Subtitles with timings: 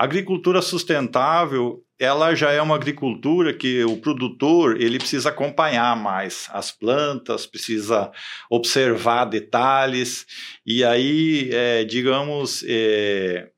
[0.00, 6.48] A agricultura sustentável, ela já é uma agricultura que o produtor ele precisa acompanhar mais
[6.52, 8.10] as plantas, precisa
[8.48, 10.24] observar detalhes.
[10.64, 13.50] E aí, é, digamos, é,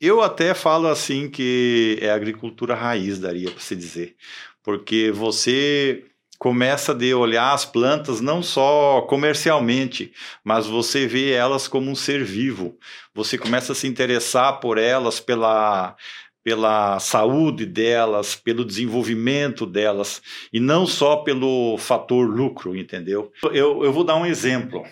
[0.00, 4.16] eu até falo assim que é agricultura raiz, daria para se dizer,
[4.64, 6.04] porque você
[6.38, 10.12] começa a olhar as plantas não só comercialmente,
[10.42, 12.76] mas você vê elas como um ser vivo.
[13.14, 15.96] Você começa a se interessar por elas pela
[16.42, 20.20] pela saúde delas, pelo desenvolvimento delas,
[20.52, 23.32] e não só pelo fator lucro, entendeu?
[23.44, 24.84] Eu, eu vou dar um exemplo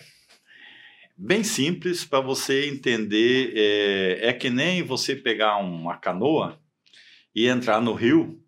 [1.15, 3.52] bem simples para você entender.
[3.54, 6.59] É, é que nem você pegar uma canoa
[7.34, 8.41] e entrar no rio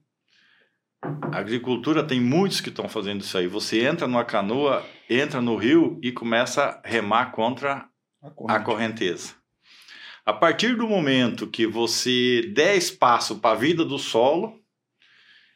[1.33, 3.47] a agricultura tem muitos que estão fazendo isso aí.
[3.47, 7.89] Você entra numa canoa, entra no rio e começa a remar contra
[8.23, 9.35] a, a correnteza.
[10.25, 14.61] A partir do momento que você der espaço para a vida do solo,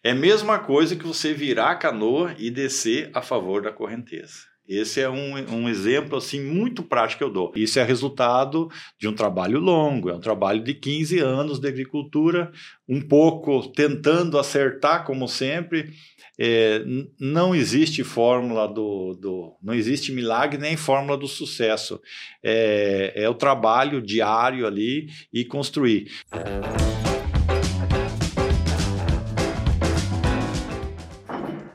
[0.02, 4.47] é a mesma coisa que você virar a canoa e descer a favor da correnteza.
[4.68, 7.50] Esse é um, um exemplo assim muito prático que eu dou.
[7.56, 12.52] Isso é resultado de um trabalho longo, é um trabalho de 15 anos de agricultura,
[12.86, 15.94] um pouco tentando acertar, como sempre.
[16.38, 16.84] É,
[17.18, 21.98] não existe fórmula do, do, não existe milagre nem fórmula do sucesso.
[22.44, 26.12] É, é o trabalho diário ali e construir.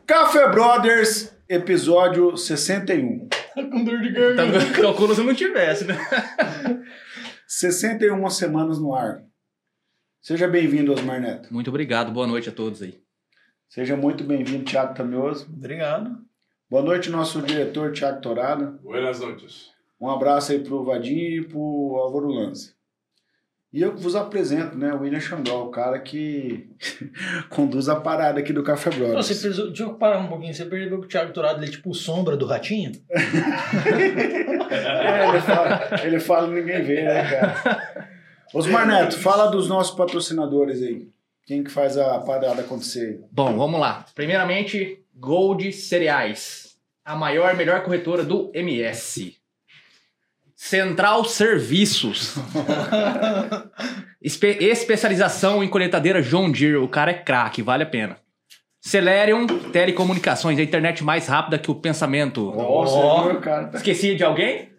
[0.06, 3.28] Café Brothers episódio 61.
[3.30, 4.60] Tá com dor de garganta.
[4.60, 5.96] Tá, calcula se não tivesse, né?
[7.48, 9.24] 61 semanas no ar.
[10.22, 11.54] Seja bem-vindo, Osmar Neto.
[11.54, 13.00] Muito obrigado, boa noite a todos aí.
[13.70, 15.48] Seja muito bem-vindo, Tiago Tamioso.
[15.52, 16.18] Obrigado.
[16.70, 18.80] Boa noite, nosso diretor, Tiago Torado.
[18.82, 19.70] Boas noites.
[20.00, 21.60] Um abraço aí pro Vadinho e pro
[21.98, 22.74] Álvaro Lanza.
[23.74, 26.70] E eu vos apresento, né, o William Xandó, o cara que
[27.50, 29.26] conduz a parada aqui do Café Brothers.
[29.26, 31.72] Você percebeu, deixa eu parar um pouquinho, você percebeu que o Thiago Torado ele é
[31.72, 32.92] tipo sombra do ratinho?
[34.70, 38.08] é, ele fala, ele fala ninguém vê, né, cara?
[38.54, 41.08] Osmar Neto, fala dos nossos patrocinadores aí.
[41.44, 43.22] Quem que faz a parada acontecer?
[43.32, 44.06] Bom, vamos lá.
[44.14, 49.36] Primeiramente, Gold Cereais, a maior melhor corretora do MS.
[50.64, 52.36] Central Serviços.
[54.24, 56.78] Espe especialização em coletadeira John Deere.
[56.78, 58.16] O cara é craque, vale a pena.
[58.80, 62.54] Celerium Telecomunicações, a internet mais rápida que o pensamento.
[62.56, 63.42] Nossa, oh.
[63.42, 63.72] cara.
[63.74, 64.70] Esqueci de alguém?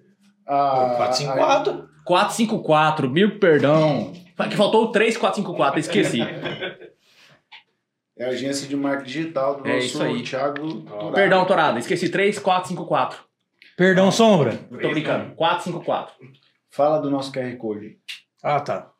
[0.49, 1.89] Ah, 454.
[2.06, 4.11] 454, mil perdão.
[4.49, 6.22] Que faltou o 3454, esqueci.
[8.16, 10.22] É a agência de marketing digital do é nosso isso aí.
[10.22, 11.12] Thiago Torado.
[11.12, 13.34] Perdão, Torado, esqueci 3454.
[13.77, 14.57] Perdão, Sombra.
[14.57, 15.35] tô brincando.
[15.35, 16.15] 454.
[16.71, 17.99] Fala do nosso QR Code.
[18.43, 18.91] Ah, tá.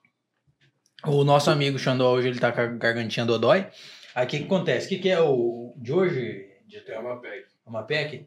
[1.07, 3.67] O nosso amigo Xandó hoje ele tá com a gargantinha do Odói.
[4.15, 4.87] Aí o que, que acontece?
[4.87, 6.47] O que, que é o de hoje?
[6.89, 7.45] É uma PEC.
[7.67, 8.27] Uma PEC?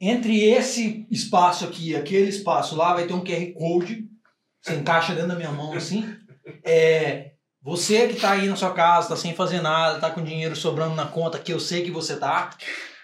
[0.00, 4.08] Entre esse espaço aqui e aquele espaço lá vai ter um QR Code.
[4.62, 6.04] Você encaixa dentro da minha mão assim.
[6.64, 10.56] É, você que tá aí na sua casa, tá sem fazer nada, tá com dinheiro
[10.56, 12.50] sobrando na conta, que eu sei que você tá,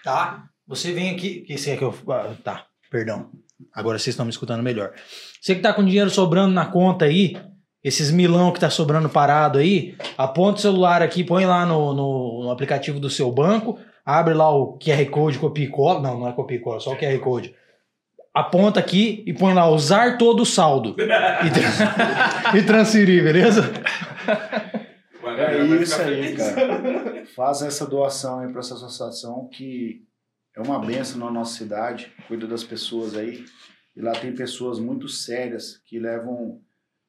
[0.03, 0.49] tá?
[0.67, 1.41] Você vem aqui.
[1.41, 1.93] Que esse é que eu.
[2.09, 3.29] Ah, tá, perdão.
[3.73, 4.93] Agora vocês estão me escutando melhor.
[5.41, 7.37] Você que tá com dinheiro sobrando na conta aí,
[7.83, 12.43] esses milão que tá sobrando parado aí, aponta o celular aqui, põe lá no, no,
[12.43, 16.01] no aplicativo do seu banco, abre lá o QR Code, copia e cola.
[16.01, 17.55] Não, não é copia e cola, só o QR Code.
[18.33, 20.95] Aponta aqui e põe lá, usar todo o saldo.
[20.99, 23.71] e, tra e transferir, beleza?
[25.37, 27.25] É isso aí, cara.
[27.35, 30.04] Faz essa doação aí para essa associação que
[30.55, 33.43] é uma benção na nossa cidade, cuida das pessoas aí.
[33.95, 36.61] E lá tem pessoas muito sérias que levam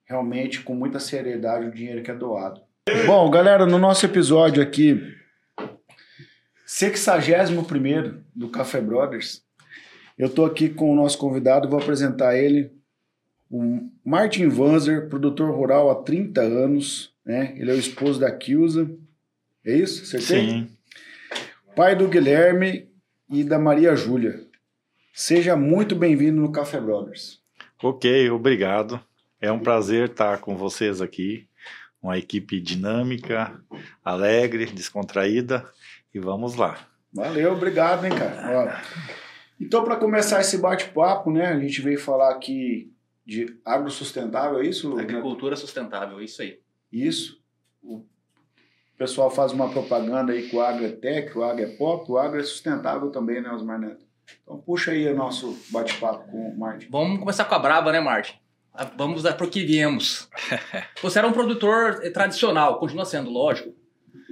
[0.05, 2.61] realmente com muita seriedade o dinheiro que é doado.
[3.07, 5.01] Bom, galera, no nosso episódio aqui,
[6.65, 9.43] 61 do Café Brothers,
[10.19, 12.73] eu tô aqui com o nosso convidado, vou apresentar ele,
[13.51, 17.55] o Martin Vanzer, produtor rural há 30 anos, né?
[17.57, 18.91] Ele é o esposo da Kilza.
[19.65, 20.03] É isso?
[20.03, 20.51] Acertei?
[20.51, 20.71] Sim.
[21.77, 22.89] Pai do Guilherme
[23.29, 24.47] e da Maria Júlia.
[25.13, 27.43] Seja muito bem-vindo no Café Brothers.
[27.83, 29.01] Ok, obrigado.
[29.41, 31.49] É um prazer estar com vocês aqui.
[32.03, 33.61] Uma equipe dinâmica,
[34.05, 35.69] alegre, descontraída.
[36.15, 36.79] E vamos lá.
[37.13, 38.83] Valeu, obrigado, hein, cara.
[39.61, 42.93] Então, para começar esse bate-papo, né, a gente veio falar aqui
[43.25, 44.99] de agrosustentável, é isso?
[44.99, 46.61] Agricultura sustentável, isso aí.
[46.93, 47.43] Isso.
[47.83, 48.05] O
[48.97, 52.11] o pessoal faz uma propaganda aí que o agro é tech, o agro é pop,
[52.11, 54.07] o agro é sustentável também, né, Osmar Neto?
[54.43, 56.89] Então puxa aí o nosso bate-papo com o Martin.
[56.91, 58.37] Vamos começar com a braba, né, Martin?
[58.73, 60.31] Ah, vamos para o que viemos.
[61.03, 63.75] Você era um produtor eh, tradicional, continua sendo, lógico.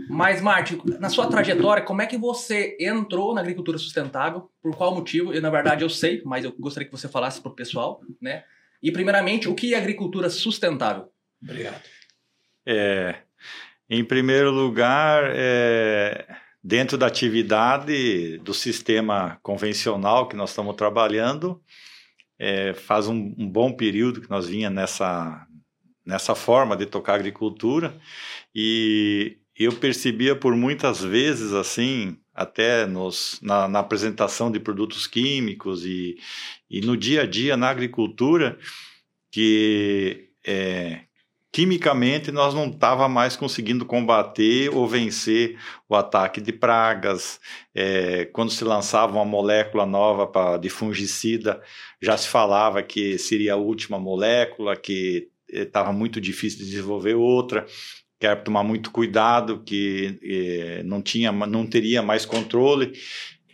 [0.08, 4.50] Mas, Marte, na sua trajetória, como é que você entrou na agricultura sustentável?
[4.62, 5.32] Por qual motivo?
[5.32, 8.44] Eu, na verdade, eu sei, mas eu gostaria que você falasse para o pessoal, né?
[8.82, 11.10] E, primeiramente, o que é agricultura sustentável?
[11.43, 11.81] Obrigado.
[12.67, 13.22] É,
[13.88, 16.26] em primeiro lugar, é,
[16.62, 21.60] dentro da atividade do sistema convencional que nós estamos trabalhando,
[22.38, 25.46] é, faz um, um, bom período que nós vinha nessa,
[26.04, 27.94] nessa forma de tocar agricultura.
[28.54, 35.84] E eu percebia por muitas vezes assim, até nos, na, na apresentação de produtos químicos
[35.84, 36.16] e,
[36.69, 38.58] e no dia a dia na agricultura,
[39.31, 41.02] que é,
[41.54, 45.56] quimicamente nós não estava mais conseguindo combater ou vencer
[45.88, 47.38] o ataque de pragas.
[47.72, 51.62] É, quando se lançava uma molécula nova pra, de fungicida,
[52.02, 57.64] já se falava que seria a última molécula, que estava muito difícil de desenvolver outra
[58.18, 62.92] que era tomar muito cuidado, que eh, não tinha, não teria mais controle.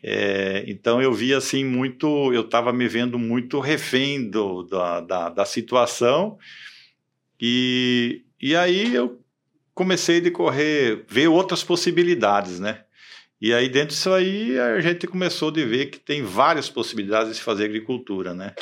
[0.02, 5.28] É, então eu vi assim muito, eu estava me vendo muito refém do, da, da,
[5.28, 6.38] da, situação
[7.40, 9.20] e, e aí eu
[9.74, 12.84] comecei a decorrer, ver outras possibilidades, né?
[13.40, 17.42] E aí dentro disso aí a gente começou a ver que tem várias possibilidades de
[17.42, 18.54] fazer agricultura, né?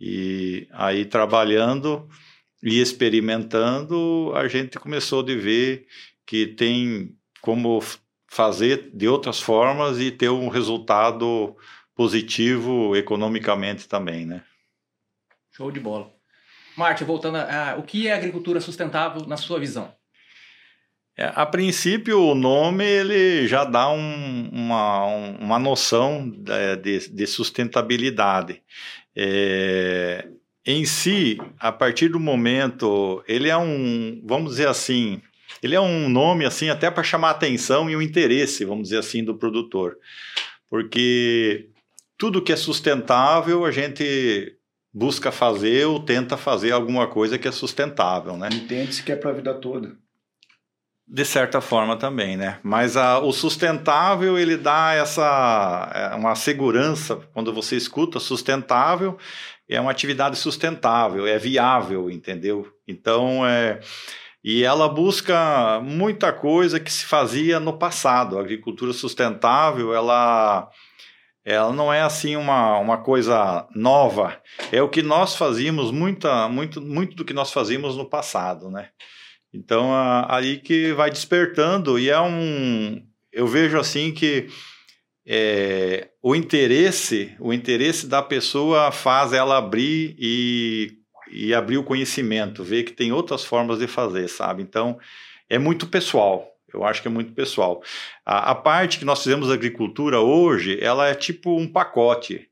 [0.00, 2.08] E aí trabalhando
[2.62, 5.86] e experimentando, a gente começou a ver
[6.26, 7.80] que tem como
[8.28, 11.56] fazer de outras formas e ter um resultado
[11.94, 14.42] positivo economicamente também, né?
[15.52, 16.11] Show de bola.
[16.76, 19.92] Marte, voltando a, a, o que é agricultura sustentável na sua visão?
[21.16, 25.04] É, a princípio, o nome ele já dá um, uma,
[25.40, 28.62] uma noção de, de sustentabilidade.
[29.14, 30.26] É,
[30.64, 35.20] em si, a partir do momento, ele é um, vamos dizer assim,
[35.62, 38.98] ele é um nome assim até para chamar a atenção e o interesse, vamos dizer
[38.98, 39.98] assim, do produtor.
[40.70, 41.68] Porque
[42.16, 44.56] tudo que é sustentável, a gente
[44.92, 48.48] busca fazer ou tenta fazer alguma coisa que é sustentável, né?
[48.52, 49.96] Entende-se que é para a vida toda.
[51.06, 52.58] De certa forma também, né?
[52.62, 59.18] Mas a, o sustentável ele dá essa é, uma segurança quando você escuta sustentável
[59.68, 62.66] é uma atividade sustentável, é viável, entendeu?
[62.86, 63.80] Então, é,
[64.44, 68.36] e ela busca muita coisa que se fazia no passado.
[68.36, 70.68] A agricultura sustentável, ela,
[71.44, 74.40] ela não é assim uma, uma coisa nova.
[74.70, 78.90] É o que nós fazíamos, muita, muito, muito do que nós fazíamos no passado, né?
[79.52, 79.90] Então,
[80.28, 83.02] aí que vai despertando e é um...
[83.32, 84.48] Eu vejo assim que
[85.26, 90.98] é, o interesse, o interesse da pessoa faz ela abrir e,
[91.30, 94.62] e abrir o conhecimento, ver que tem outras formas de fazer, sabe?
[94.62, 94.98] Então,
[95.48, 96.51] é muito pessoal.
[96.72, 97.82] Eu acho que é muito pessoal.
[98.24, 102.48] A, a parte que nós fizemos agricultura hoje, ela é tipo um pacote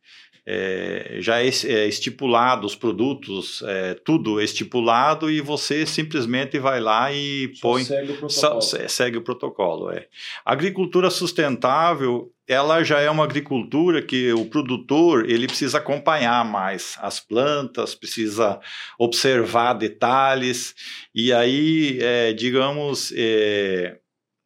[0.52, 6.80] é, já é, é, estipulado os produtos, é, tudo é estipulado e você simplesmente vai
[6.80, 7.84] lá e Só põe.
[7.84, 8.88] Segue o protocolo.
[8.88, 10.08] segue o protocolo é.
[10.44, 16.98] A agricultura sustentável, ela já é uma agricultura que o produtor ele precisa acompanhar mais
[17.00, 18.58] as plantas, precisa
[18.98, 20.74] observar detalhes
[21.14, 23.99] e aí, é, digamos, é,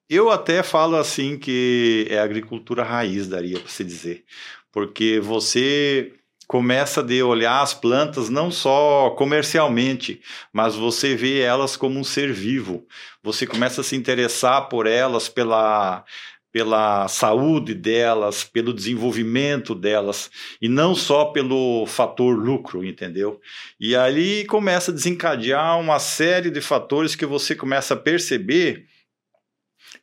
[0.09, 4.25] eu até falo assim que é agricultura raiz, daria para se dizer,
[4.73, 6.13] porque você
[6.47, 10.21] começa a olhar as plantas não só comercialmente,
[10.53, 12.87] mas você vê elas como um ser vivo.
[13.23, 16.05] Você começa a se interessar por elas pela
[16.53, 20.31] pela saúde delas, pelo desenvolvimento delas,
[20.63, 23.41] e não só pelo fator lucro, entendeu?
[23.81, 28.87] E ali começa a desencadear uma série de fatores que você começa a perceber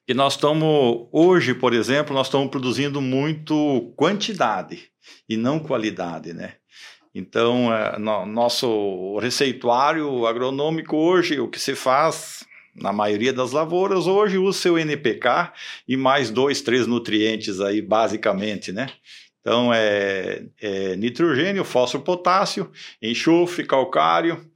[0.05, 4.89] que nós estamos, hoje, por exemplo, nós estamos produzindo muito quantidade
[5.27, 6.55] e não qualidade, né?
[7.13, 14.07] Então, é, no, nosso receituário agronômico hoje, o que se faz na maioria das lavouras,
[14.07, 15.51] hoje usa seu NPK
[15.87, 18.87] e mais dois, três nutrientes aí, basicamente, né?
[19.41, 24.49] Então, é, é nitrogênio, fósforo, potássio, enxofre, calcário,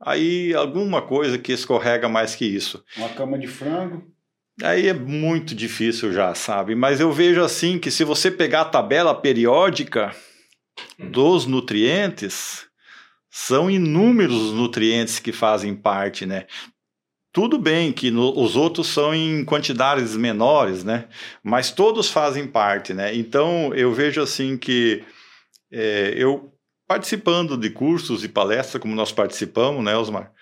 [0.00, 2.82] aí alguma coisa que escorrega mais que isso.
[2.96, 4.10] Uma cama de frango.
[4.62, 6.74] Aí é muito difícil já, sabe?
[6.74, 10.14] Mas eu vejo assim que se você pegar a tabela periódica
[10.98, 12.66] dos nutrientes,
[13.30, 16.46] são inúmeros os nutrientes que fazem parte, né?
[17.32, 21.08] Tudo bem que no, os outros são em quantidades menores, né?
[21.42, 23.14] Mas todos fazem parte, né?
[23.14, 25.04] Então eu vejo assim que
[25.70, 26.52] é, eu
[26.88, 30.32] participando de cursos e palestras, como nós participamos, né, Osmar?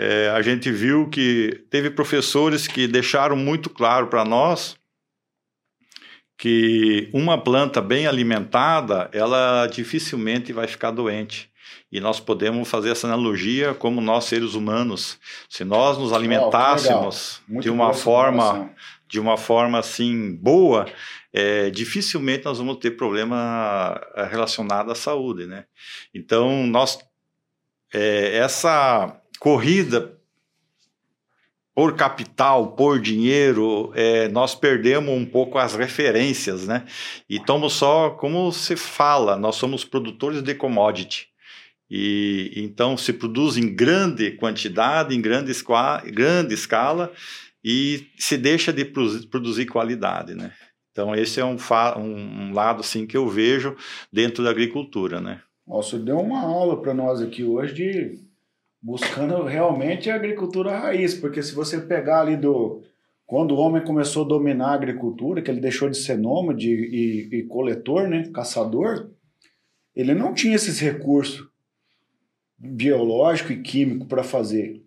[0.00, 4.76] É, a gente viu que teve professores que deixaram muito claro para nós
[6.38, 11.50] que uma planta bem alimentada, ela dificilmente vai ficar doente.
[11.90, 17.60] E nós podemos fazer essa analogia como nós seres humanos, se nós nos alimentássemos oh,
[17.60, 18.70] de uma forma
[19.08, 20.86] de uma forma assim boa,
[21.32, 25.64] é, dificilmente nós vamos ter problema é, relacionado à saúde, né?
[26.14, 26.98] Então nós
[27.92, 30.18] é, essa corrida
[31.78, 36.84] por capital, por dinheiro, é, nós perdemos um pouco as referências, né?
[37.30, 41.28] E estamos só, como se fala, nós somos produtores de commodity.
[41.88, 45.52] E então se produz em grande quantidade, em grande,
[46.12, 47.12] grande escala,
[47.62, 50.52] e se deixa de produzir qualidade, né?
[50.90, 51.56] Então esse é um,
[51.96, 53.76] um, lado assim que eu vejo
[54.12, 55.40] dentro da agricultura, né?
[55.64, 58.27] Nossa, deu uma aula para nós aqui hoje de
[58.80, 62.82] buscando realmente a agricultura raiz, porque se você pegar ali do
[63.26, 67.28] quando o homem começou a dominar a agricultura, que ele deixou de ser nômade e,
[67.30, 69.10] e coletor, né, caçador,
[69.94, 71.46] ele não tinha esses recursos
[72.58, 74.82] biológico e químico para fazer.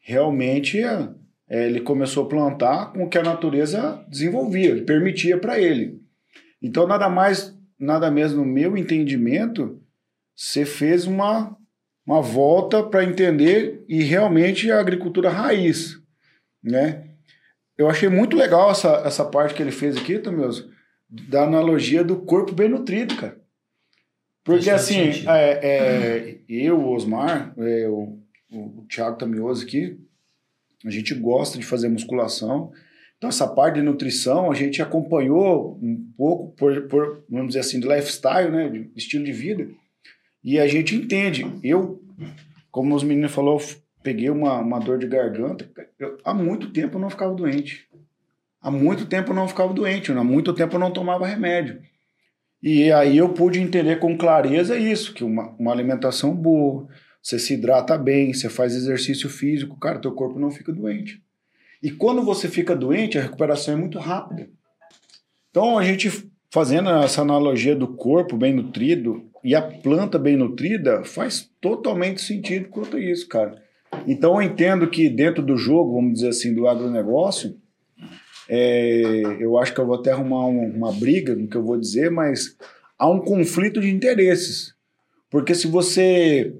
[0.00, 1.08] Realmente, é,
[1.48, 6.02] é, ele começou a plantar com o que a natureza desenvolvia, permitia para ele.
[6.60, 9.80] Então, nada mais, nada menos no meu entendimento,
[10.34, 11.56] você fez uma
[12.06, 15.98] uma volta para entender e realmente a agricultura raiz,
[16.62, 17.04] né?
[17.76, 20.68] Eu achei muito legal essa, essa parte que ele fez aqui, Tomeus,
[21.08, 23.40] da analogia do corpo bem nutrido, cara.
[24.44, 28.18] Porque assim, é, é, eu, o Osmar, é, o,
[28.52, 29.98] o Thiago Tamioso aqui,
[30.84, 32.70] a gente gosta de fazer musculação.
[33.16, 37.80] Então, essa parte de nutrição a gente acompanhou um pouco por, por vamos dizer assim,
[37.80, 39.66] de lifestyle, né, de estilo de vida.
[40.44, 41.46] E a gente entende.
[41.62, 42.02] Eu,
[42.70, 43.58] como os meninos falou,
[44.02, 45.66] peguei uma, uma dor de garganta.
[45.98, 47.88] Eu, há muito tempo eu não ficava doente.
[48.60, 50.12] Há muito tempo eu não ficava doente.
[50.12, 51.80] Há muito tempo eu não tomava remédio.
[52.62, 56.88] E aí eu pude entender com clareza isso, que uma, uma alimentação boa,
[57.22, 61.22] você se hidrata bem, você faz exercício físico, cara, teu corpo não fica doente.
[61.82, 64.48] E quando você fica doente, a recuperação é muito rápida.
[65.50, 71.04] Então a gente fazendo essa analogia do corpo bem nutrido e a planta bem nutrida,
[71.04, 73.62] faz totalmente sentido quanto a isso, cara.
[74.06, 77.54] Então eu entendo que dentro do jogo, vamos dizer assim, do agronegócio,
[78.48, 81.78] é, eu acho que eu vou até arrumar um, uma briga no que eu vou
[81.78, 82.56] dizer, mas
[82.98, 84.74] há um conflito de interesses.
[85.30, 86.54] Porque se você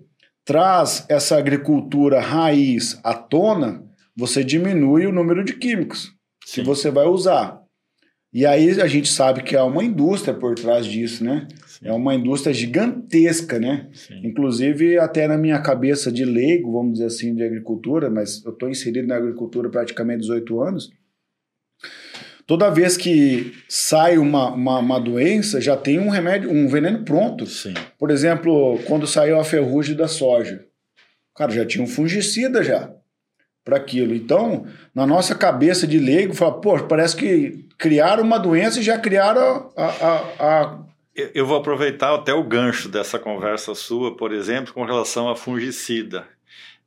[0.44, 3.82] traz essa agricultura raiz à tona,
[4.14, 6.12] você diminui o número de químicos
[6.44, 6.60] Sim.
[6.60, 7.62] que você vai usar.
[8.32, 11.46] E aí a gente sabe que há uma indústria por trás disso, né?
[11.84, 13.88] É uma indústria gigantesca, né?
[13.92, 14.20] Sim.
[14.24, 18.68] Inclusive, até na minha cabeça de leigo, vamos dizer assim, de agricultura, mas eu estou
[18.68, 20.90] inserido na agricultura praticamente 18 anos.
[22.46, 27.46] Toda vez que sai uma, uma, uma, doença, já tem um remédio, um veneno pronto.
[27.46, 27.74] Sim.
[27.98, 30.64] Por exemplo, quando saiu a ferrugem da soja.
[31.34, 32.94] Cara, já tinha um fungicida já
[33.64, 34.14] para aquilo.
[34.14, 38.98] Então, na nossa cabeça de leigo, fala, pô, parece que criaram uma doença e já
[38.98, 40.84] criaram a, a, a...
[41.14, 46.26] Eu vou aproveitar até o gancho dessa conversa sua, por exemplo, com relação a fungicida.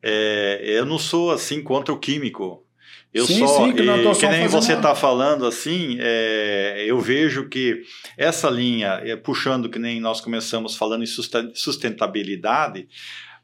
[0.03, 2.65] É, eu não sou assim contra o químico.
[3.13, 7.47] Eu sim, só, sim, que, e, que nem você está falando assim, é, eu vejo
[7.47, 7.81] que
[8.17, 12.87] essa linha, é, puxando que nem nós começamos falando em sustentabilidade,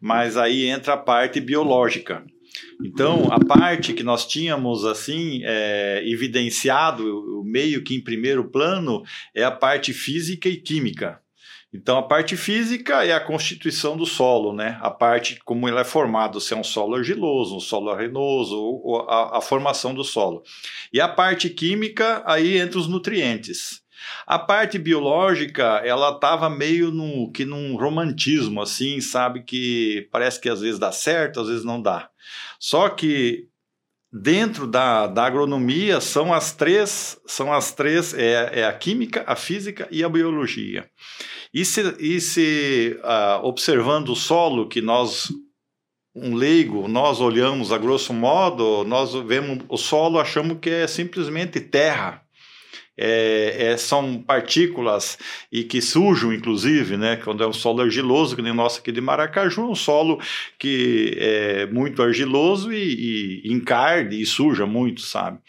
[0.02, 2.24] mas aí entra a parte biológica.
[2.82, 7.04] Então, a parte que nós tínhamos assim é, evidenciado,
[7.40, 9.04] o meio que em primeiro plano,
[9.34, 11.20] é a parte física e química.
[11.74, 14.78] Então, a parte física é a constituição do solo, né?
[14.80, 19.10] A parte como ele é formado, se é um solo argiloso, um solo arenoso, ou
[19.10, 20.44] a, a formação do solo.
[20.94, 23.82] E a parte química, aí entra os nutrientes.
[24.28, 29.42] A parte biológica, ela estava meio no, que num romantismo, assim, sabe?
[29.42, 32.10] Que parece que às vezes dá certo, às vezes não dá.
[32.60, 33.48] Só que
[34.12, 39.36] dentro da, da agronomia são as três, são as três é, é a química, a
[39.36, 40.90] física e a biologia.
[41.54, 45.30] E se, e se uh, observando o solo que nós
[46.16, 51.60] um leigo, nós olhamos a grosso modo, nós vemos o solo, achamos que é simplesmente
[51.60, 52.23] terra
[52.98, 55.18] é, é, são partículas
[55.52, 57.16] e que sujam, inclusive, né?
[57.16, 60.20] Quando é um solo argiloso, que nem o nosso aqui de Maracaju, um solo
[60.60, 65.40] que é muito argiloso e, e encarde e suja muito, sabe?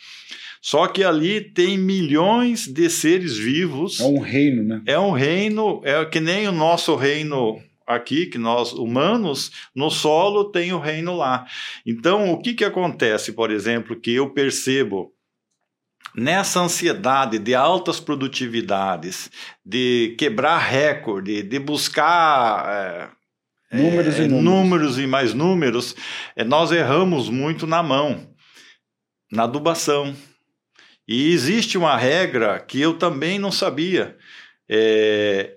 [0.60, 4.00] Só que ali tem milhões de seres vivos.
[4.00, 4.82] É um reino, né?
[4.86, 10.44] É um reino, é que nem o nosso reino aqui, que nós humanos, no solo
[10.44, 11.46] tem o reino lá.
[11.84, 15.12] Então, o que, que acontece, por exemplo, que eu percebo
[16.14, 19.30] nessa ansiedade de altas produtividades,
[19.64, 23.10] de quebrar recorde, de buscar.
[23.72, 24.44] É, números, é, e números.
[24.44, 25.96] números e mais números,
[26.36, 28.28] é, nós erramos muito na mão,
[29.30, 30.14] na adubação.
[31.06, 34.16] E existe uma regra que eu também não sabia.
[34.68, 35.56] É,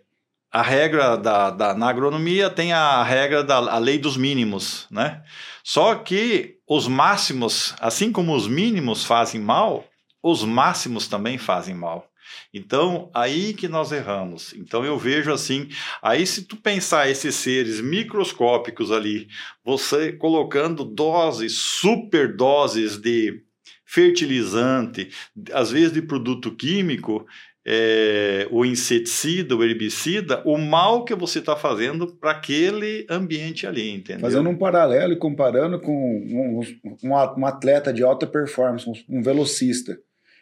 [0.51, 5.21] a regra da, da, na agronomia tem a regra da a lei dos mínimos, né?
[5.63, 9.85] Só que os máximos, assim como os mínimos fazem mal,
[10.21, 12.11] os máximos também fazem mal.
[12.53, 14.53] Então, aí que nós erramos.
[14.53, 15.69] Então, eu vejo assim,
[16.01, 19.27] aí se tu pensar esses seres microscópicos ali,
[19.63, 23.41] você colocando doses, super doses de
[23.85, 25.09] fertilizante,
[25.53, 27.25] às vezes de produto químico,
[27.69, 33.91] é, o inseticida, o herbicida, o mal que você está fazendo para aquele ambiente ali,
[33.91, 34.21] entendeu?
[34.21, 36.61] Fazendo um paralelo e comparando com um,
[37.03, 39.99] um, um atleta de alta performance, um velocista.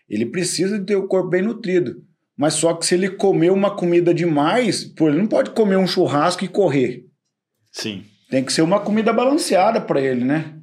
[0.10, 2.04] Ele precisa de ter o corpo bem nutrido.
[2.38, 5.88] Mas só que se ele comer uma comida demais, pô, ele não pode comer um
[5.88, 7.06] churrasco e correr.
[7.72, 8.04] Sim.
[8.30, 10.54] Tem que ser uma comida balanceada para ele, né?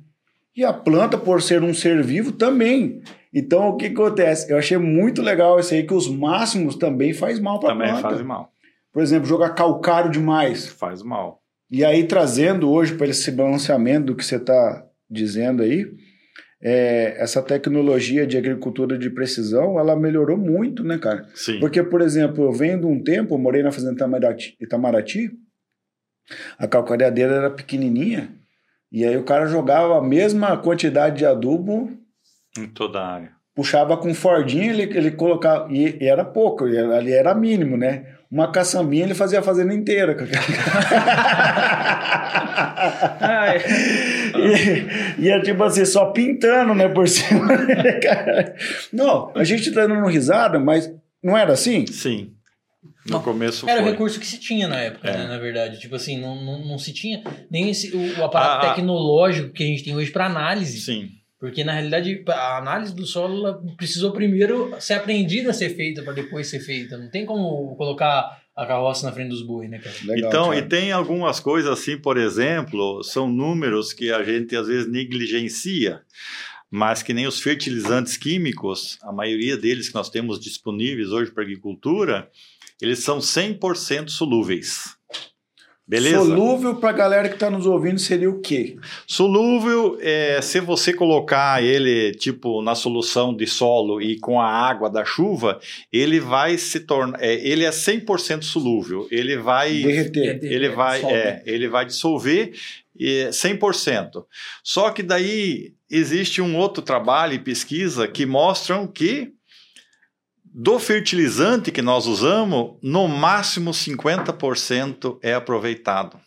[0.55, 3.01] E a planta, por ser um ser vivo, também.
[3.33, 4.53] Então, o que acontece?
[4.53, 7.93] Eu achei muito legal isso aí, que os máximos também faz mal para a planta.
[7.95, 8.53] Também faz mal.
[8.93, 10.67] Por exemplo, jogar calcário demais.
[10.67, 11.41] Faz mal.
[11.71, 15.87] E aí, trazendo hoje para esse balanceamento do que você está dizendo aí,
[16.63, 21.27] é, essa tecnologia de agricultura de precisão, ela melhorou muito, né, cara?
[21.35, 21.59] Sim.
[21.59, 25.31] Porque, por exemplo, eu venho de um tempo, eu morei na fazenda Itamaraty, Itamaraty
[26.57, 28.31] a calcareadeira era pequenininha,
[28.91, 31.91] e aí o cara jogava a mesma quantidade de adubo
[32.57, 33.33] em toda a área.
[33.55, 35.71] Puxava com fordinho, ele, ele colocava.
[35.71, 38.07] E, e era pouco, ali era mínimo, né?
[38.31, 40.17] Uma caçambinha ele fazia a fazenda inteira.
[44.39, 47.47] e, e é tipo assim, só pintando, né, por cima.
[48.93, 51.87] não, a gente tá dando risada, mas não era assim?
[51.87, 52.33] Sim.
[53.07, 53.89] No não, começo Era foi.
[53.89, 55.19] o recurso que se tinha na época, é.
[55.19, 55.81] né, na verdade.
[55.81, 59.63] Tipo assim, não, não, não se tinha nem esse, o, o aparato ah, tecnológico que
[59.63, 60.81] a gente tem hoje para análise.
[60.81, 61.11] Sim.
[61.41, 66.13] Porque, na realidade, a análise do solo precisou primeiro ser aprendida a ser feita para
[66.13, 66.97] depois ser feita.
[66.97, 69.97] Não tem como colocar a carroça na frente dos bois, né, cara?
[70.05, 70.59] Legal, então, cara.
[70.59, 76.03] e tem algumas coisas assim, por exemplo, são números que a gente às vezes negligencia,
[76.71, 81.43] mas que nem os fertilizantes químicos, a maioria deles que nós temos disponíveis hoje para
[81.43, 82.31] agricultura,
[82.81, 84.97] eles são 100% solúveis.
[85.87, 86.19] Beleza?
[86.19, 88.77] Solúvel para a galera que está nos ouvindo seria o quê?
[89.07, 94.89] Solúvel é se você colocar ele tipo na solução de solo e com a água
[94.89, 95.59] da chuva,
[95.93, 101.43] ele vai se tornar, é, ele é 100% solúvel, ele vai derreter, ele vai, é,
[101.45, 102.53] ele vai dissolver
[102.99, 104.25] 100%.
[104.63, 109.33] Só que daí existe um outro trabalho e pesquisa que mostram que
[110.53, 116.21] do fertilizante que nós usamos, no máximo 50% é aproveitado.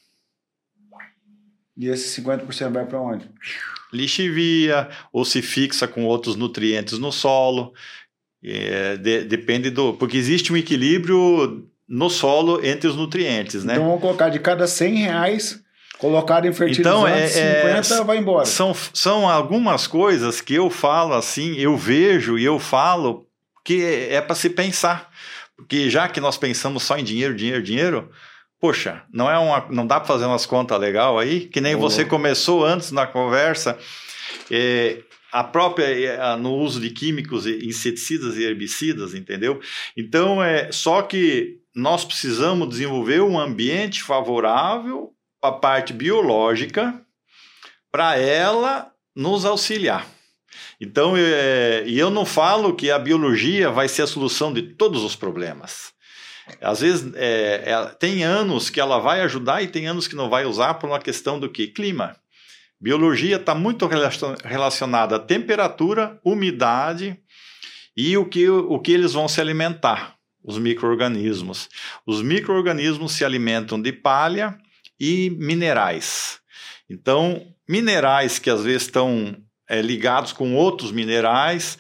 [1.77, 3.29] E esse 50% vai para onde?
[3.93, 7.73] Lixivia, ou se fixa com outros nutrientes no solo.
[8.43, 9.93] É, de, depende do.
[9.93, 13.73] Porque existe um equilíbrio no solo entre os nutrientes, né?
[13.73, 15.63] Então vamos colocar de cada 100 reais
[15.97, 18.45] colocado em fertilizante, então, é, 50 é, vai embora.
[18.45, 23.25] São, são algumas coisas que eu falo assim, eu vejo e eu falo
[23.65, 25.11] que é para se pensar.
[25.57, 28.11] Porque já que nós pensamos só em dinheiro, dinheiro, dinheiro,
[28.61, 31.79] poxa, não é uma, não dá para fazer umas contas legal aí, que nem oh.
[31.79, 33.77] você começou antes na conversa,
[34.51, 35.01] é,
[35.31, 39.59] a própria é, no uso de químicos, inseticidas e herbicidas, entendeu?
[39.97, 47.01] Então é só que nós precisamos desenvolver um ambiente favorável para a parte biológica
[47.91, 50.14] para ela nos auxiliar.
[50.79, 55.03] Então, é, e eu não falo que a biologia vai ser a solução de todos
[55.03, 55.93] os problemas.
[56.61, 60.29] Às vezes, é, é, tem anos que ela vai ajudar e tem anos que não
[60.29, 61.67] vai usar por uma questão do que?
[61.67, 62.15] Clima.
[62.79, 63.87] Biologia está muito
[64.43, 67.17] relacionada à temperatura, umidade
[67.95, 71.69] e o que, o que eles vão se alimentar, os micro-organismos.
[72.05, 74.57] Os micro-organismos se alimentam de palha
[74.99, 76.39] e minerais.
[76.89, 79.35] Então, minerais que às vezes estão
[79.67, 81.77] é, ligados com outros minerais,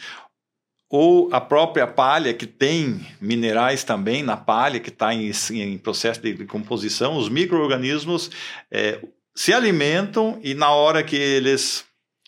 [0.89, 6.21] ou a própria palha, que tem minerais também na palha, que está em, em, processo
[6.21, 8.31] de decomposição, os micro-organismos
[8.71, 8.99] é,
[9.35, 11.83] se alimentam e na hora que eles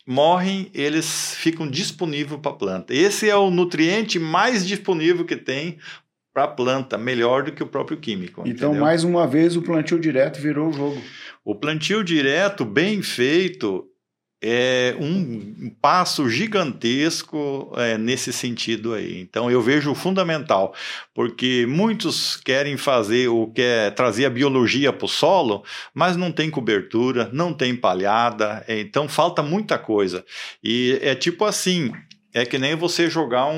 [0.05, 2.93] morrem, eles ficam disponíveis para a planta.
[2.93, 5.77] Esse é o nutriente mais disponível que tem
[6.33, 8.41] para a planta melhor do que o próprio químico.
[8.41, 8.81] Então, entendeu?
[8.81, 11.01] mais uma vez, o plantio direto virou o jogo.
[11.43, 13.85] O plantio direto, bem feito,
[14.41, 19.19] é um passo gigantesco é, nesse sentido aí.
[19.19, 20.73] Então eu vejo fundamental,
[21.13, 26.49] porque muitos querem fazer ou quer trazer a biologia para o solo, mas não tem
[26.49, 30.23] cobertura, não tem palhada, é, então falta muita coisa.
[30.63, 31.91] E é tipo assim,
[32.33, 33.57] é que nem você jogar um,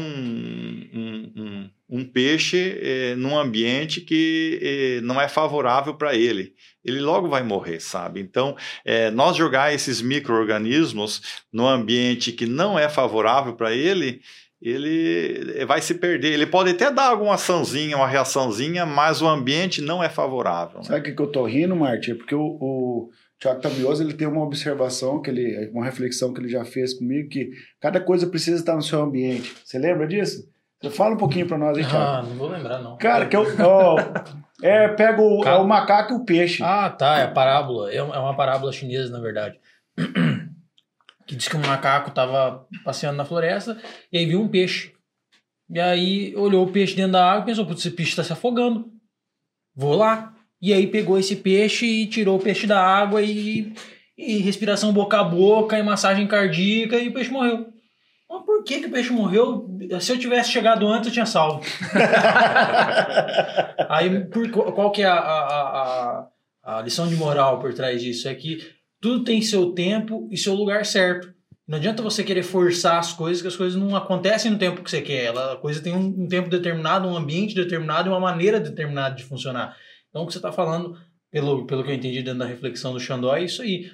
[0.93, 6.53] um, um, um peixe é, num ambiente que é, não é favorável para ele.
[6.85, 8.21] Ele logo vai morrer, sabe?
[8.21, 11.21] Então, é, nós jogar esses micro-organismos
[11.51, 14.21] num ambiente que não é favorável para ele,
[14.61, 16.33] ele vai se perder.
[16.33, 20.79] Ele pode até dar alguma açãozinha, uma reaçãozinha, mas o ambiente não é favorável.
[20.79, 20.85] Né?
[20.85, 22.13] Sabe o que, eu tô rindo, Martim?
[22.15, 26.49] Porque o, o Tiago Tabioso ele tem uma observação, que ele, uma reflexão que ele
[26.49, 27.49] já fez comigo, que
[27.79, 29.53] cada coisa precisa estar no seu ambiente.
[29.63, 30.47] Você lembra disso?
[30.81, 31.97] Você fala um pouquinho para nós aí, Thiago.
[31.97, 32.97] Ah, não vou lembrar, não.
[32.97, 33.45] Cara, que eu.
[33.59, 33.97] ó,
[34.61, 36.63] é, pega o, é o macaco e o peixe.
[36.63, 37.91] Ah, tá, é a parábola.
[37.91, 39.59] É é uma parábola chinesa, na verdade.
[41.27, 43.77] Que diz que um macaco tava passeando na floresta
[44.11, 44.93] e aí viu um peixe.
[45.69, 48.33] E aí olhou o peixe dentro da água e pensou, putz, esse peixe tá se
[48.33, 48.91] afogando.
[49.75, 50.33] Vou lá.
[50.59, 53.71] E aí pegou esse peixe e tirou o peixe da água e,
[54.17, 57.71] e respiração boca a boca e massagem cardíaca e o peixe morreu.
[58.29, 59.67] Mas por que, que o peixe morreu?
[59.99, 61.65] Se eu tivesse chegado antes, eu tinha salvo.
[63.89, 66.27] Aí, por, qual que é a, a,
[66.63, 68.29] a, a lição de moral por trás disso?
[68.29, 68.59] É que
[69.01, 71.33] tudo tem seu tempo e seu lugar certo.
[71.67, 74.89] Não adianta você querer forçar as coisas, que as coisas não acontecem no tempo que
[74.89, 75.25] você quer.
[75.25, 79.15] Ela, a coisa tem um, um tempo determinado, um ambiente determinado e uma maneira determinada
[79.15, 79.77] de funcionar.
[80.09, 80.97] Então, o que você está falando,
[81.31, 83.91] pelo, pelo que eu entendi dentro da reflexão do Xandó, é isso aí.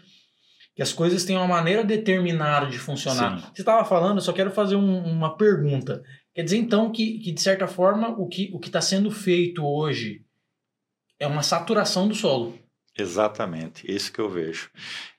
[0.75, 3.39] Que as coisas têm uma maneira determinada de funcionar.
[3.39, 3.45] Sim.
[3.53, 6.03] Você estava falando, eu só quero fazer um- uma pergunta.
[6.33, 10.21] Quer dizer, então, que, que de certa forma, o que o está sendo feito hoje
[11.17, 12.59] é uma saturação do solo.
[12.97, 14.69] Exatamente, isso que eu vejo.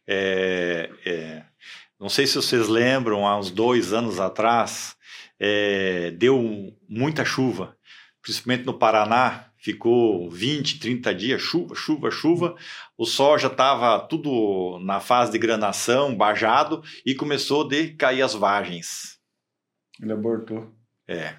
[0.07, 1.43] É, é,
[1.99, 4.95] não sei se vocês lembram, há uns dois anos atrás,
[5.41, 7.75] é, deu muita chuva,
[8.23, 12.57] principalmente no Paraná, ficou 20, 30 dias, chuva, chuva, chuva.
[12.97, 18.33] O sol já estava tudo na fase de granação, bajado, e começou a cair as
[18.33, 19.19] vagens.
[20.01, 20.73] Ele abortou.
[21.09, 21.35] É.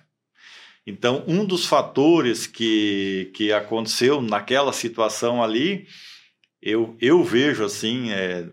[0.85, 5.87] Então, um dos fatores que, que aconteceu naquela situação ali,
[6.61, 8.49] eu, eu vejo assim, é,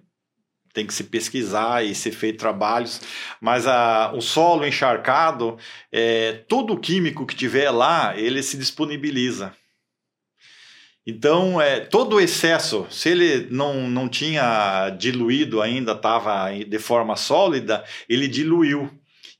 [0.72, 3.00] tem que se pesquisar e ser feito trabalhos,
[3.40, 5.58] mas a, o solo encharcado,
[5.90, 9.52] é, todo o químico que tiver lá, ele se disponibiliza.
[11.06, 17.14] Então, é, todo o excesso, se ele não, não tinha diluído ainda, estava de forma
[17.14, 18.90] sólida, ele diluiu.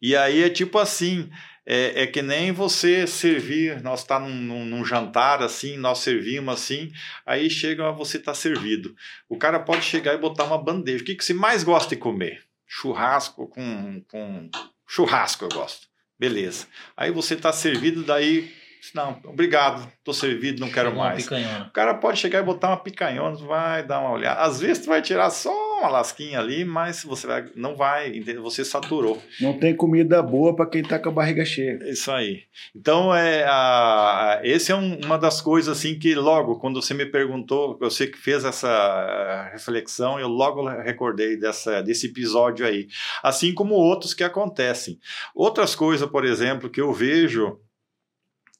[0.00, 1.30] E aí é tipo assim,
[1.64, 6.54] é, é que nem você servir, nós está num, num, num jantar assim, nós servimos
[6.54, 6.92] assim,
[7.24, 8.94] aí chega, você está servido.
[9.26, 11.02] O cara pode chegar e botar uma bandeja.
[11.02, 12.42] O que, que você mais gosta de comer?
[12.66, 14.50] Churrasco com, com
[14.86, 15.88] churrasco eu gosto.
[16.18, 16.66] Beleza.
[16.94, 18.52] Aí você está servido, daí
[18.92, 21.22] não, obrigado, estou servido, não quero mais.
[21.22, 21.66] picanhona.
[21.68, 24.40] O cara pode chegar e botar uma picanhona, vai dar uma olhada.
[24.40, 28.20] Às vezes tu vai tirar só uma lasquinha ali, mas você vai, não vai?
[28.42, 29.22] Você saturou.
[29.40, 31.78] Não tem comida boa para quem tá com a barriga cheia.
[31.90, 32.42] Isso aí.
[32.74, 37.06] Então, é, a, esse é um- uma das coisas assim que logo, quando você me
[37.06, 42.88] perguntou, eu sei que fez essa eh, reflexão, eu logo recordei dessa, desse episódio aí.
[43.22, 44.98] Assim como outros que acontecem.
[45.34, 47.58] Outras coisas, por exemplo, que eu vejo,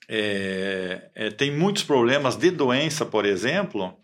[0.09, 3.97] é, é, tem muitos problemas de doença, por exemplo.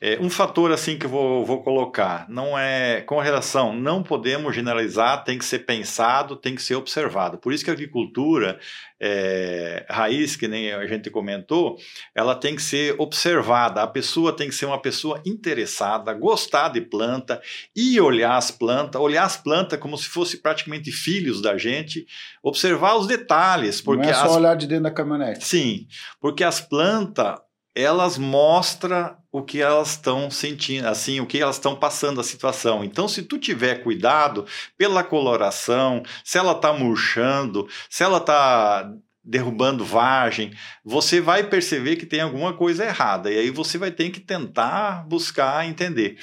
[0.00, 4.54] É, um fator assim que eu vou, vou colocar, não é com relação, não podemos
[4.54, 7.38] generalizar, tem que ser pensado, tem que ser observado.
[7.38, 8.58] Por isso que a agricultura
[9.00, 11.76] é, raiz, que nem a gente comentou,
[12.14, 13.82] ela tem que ser observada.
[13.82, 17.40] A pessoa tem que ser uma pessoa interessada, gostar de planta
[17.74, 22.04] e olhar as plantas, olhar as plantas como se fossem praticamente filhos da gente,
[22.42, 25.44] observar os detalhes, porque não é só as olhar de dentro da caminhonete.
[25.44, 25.86] Sim,
[26.20, 27.38] porque as plantas
[27.74, 32.84] elas mostram o que elas estão sentindo, assim, o que elas estão passando a situação.
[32.84, 34.46] Então, se tu tiver cuidado
[34.78, 38.88] pela coloração, se ela está murchando, se ela está
[39.24, 40.52] derrubando vagem,
[40.84, 45.04] você vai perceber que tem alguma coisa errada e aí você vai ter que tentar
[45.08, 46.16] buscar entender.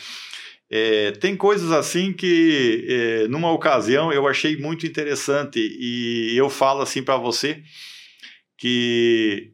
[0.69, 6.81] É, tem coisas assim que, é, numa ocasião, eu achei muito interessante e eu falo
[6.81, 7.61] assim para você
[8.57, 9.51] que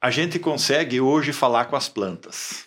[0.00, 2.63] a gente consegue hoje falar com as plantas.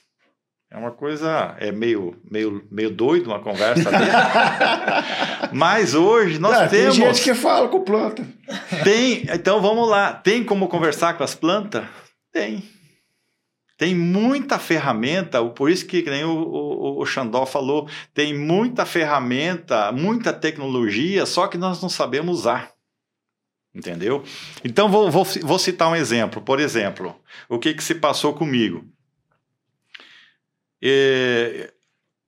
[0.77, 4.11] É uma coisa, é meio, meio, meio doido uma conversa dele.
[5.51, 6.95] Mas hoje nós Ah, temos.
[6.95, 8.23] Tem gente que fala com planta.
[8.83, 10.13] Tem, então vamos lá.
[10.13, 11.83] Tem como conversar com as plantas?
[12.31, 12.63] Tem.
[13.75, 18.85] Tem muita ferramenta, por isso que, que nem o, o, o Xandó falou, tem muita
[18.85, 22.71] ferramenta, muita tecnologia, só que nós não sabemos usar.
[23.73, 24.23] Entendeu?
[24.63, 26.39] Então vou, vou, vou citar um exemplo.
[26.39, 27.15] Por exemplo,
[27.49, 28.85] o que, que se passou comigo?
[30.83, 31.73] É,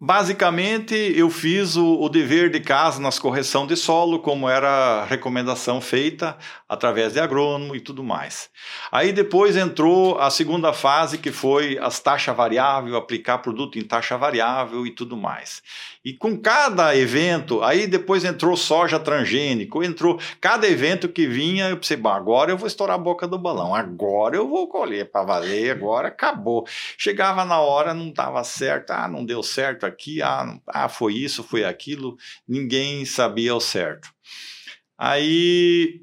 [0.02, 5.04] Basicamente, eu fiz o, o, dever de casa nas correção de solo, como era a
[5.04, 6.38] recomendação feita
[6.70, 8.50] através de agrônomo e tudo mais.
[8.94, 14.18] Aí depois entrou a segunda fase, que foi as taxa variável, aplicar produto em taxa
[14.18, 15.62] variável e tudo mais.
[16.04, 21.78] E com cada evento, aí depois entrou soja transgênico, entrou cada evento que vinha, eu
[21.78, 25.26] pensei, bom, agora eu vou estourar a boca do balão, agora eu vou colher para
[25.26, 26.66] valer, agora acabou.
[26.98, 31.16] Chegava na hora, não estava certo, ah, não deu certo aqui, ah, não, ah, foi
[31.16, 32.16] isso, foi aquilo,
[32.48, 34.10] ninguém sabia o certo.
[34.98, 36.02] Aí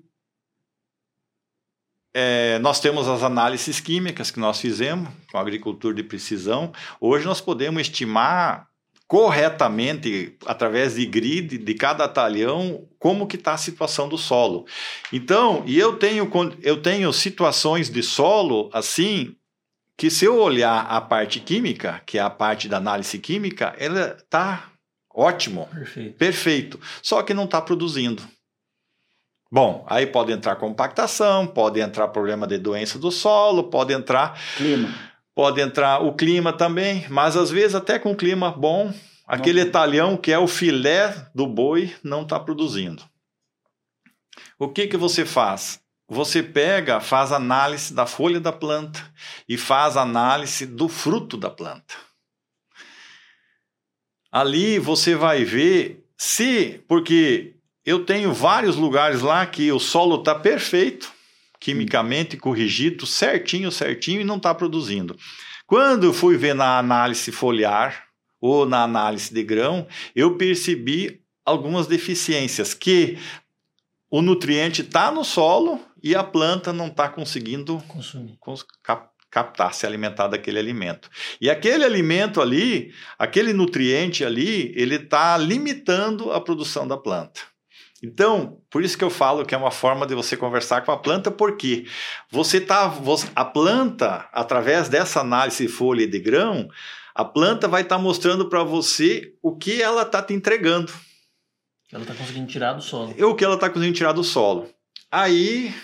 [2.14, 6.72] é, nós temos as análises químicas que nós fizemos com agricultura de precisão.
[7.00, 8.66] Hoje nós podemos estimar
[9.06, 14.66] corretamente, através de grid de cada talhão, como que está a situação do solo.
[15.12, 16.30] Então, e eu tenho,
[16.62, 19.36] eu tenho situações de solo assim
[19.96, 24.16] que se eu olhar a parte química, que é a parte da análise química, ela
[24.18, 24.70] está
[25.14, 26.18] ótimo, Perfeito.
[26.18, 28.22] perfeito, só que não está produzindo.
[29.50, 34.92] Bom, aí pode entrar compactação, pode entrar problema de doença do solo, pode entrar Clima.
[35.37, 38.90] Pode entrar o clima também, mas às vezes até com clima bom,
[39.27, 39.70] aquele Não.
[39.70, 43.05] talhão que é o filé do boi não está produzindo.
[44.59, 45.79] O que que você faz?
[46.09, 49.12] Você pega, faz análise da folha da planta
[49.46, 51.94] e faz análise do fruto da planta.
[54.33, 60.35] Ali você vai ver se, porque eu tenho vários lugares lá que o solo está
[60.35, 61.12] perfeito,
[61.60, 65.16] quimicamente corrigido, certinho, certinho, e não está produzindo.
[65.66, 68.04] Quando eu fui ver na análise foliar
[68.40, 73.18] ou na análise de grão, eu percebi algumas deficiências, que
[74.10, 78.36] o nutriente está no solo e a planta não está conseguindo Consumir.
[78.38, 81.10] cons- cap- captar, se alimentar daquele alimento.
[81.40, 87.40] E aquele alimento ali, aquele nutriente ali, ele está limitando a produção da planta.
[88.02, 90.98] Então, por isso que eu falo que é uma forma de você conversar com a
[90.98, 91.87] planta, porque
[92.30, 92.92] você tá,
[93.35, 96.68] a planta, através dessa análise de folha e de grão,
[97.14, 100.92] a planta vai estar mostrando para você o que ela está te entregando,
[101.90, 103.14] Ela tá conseguindo tirar do solo.
[103.18, 104.68] o que ela está conseguindo tirar do solo.
[105.11, 105.74] Aí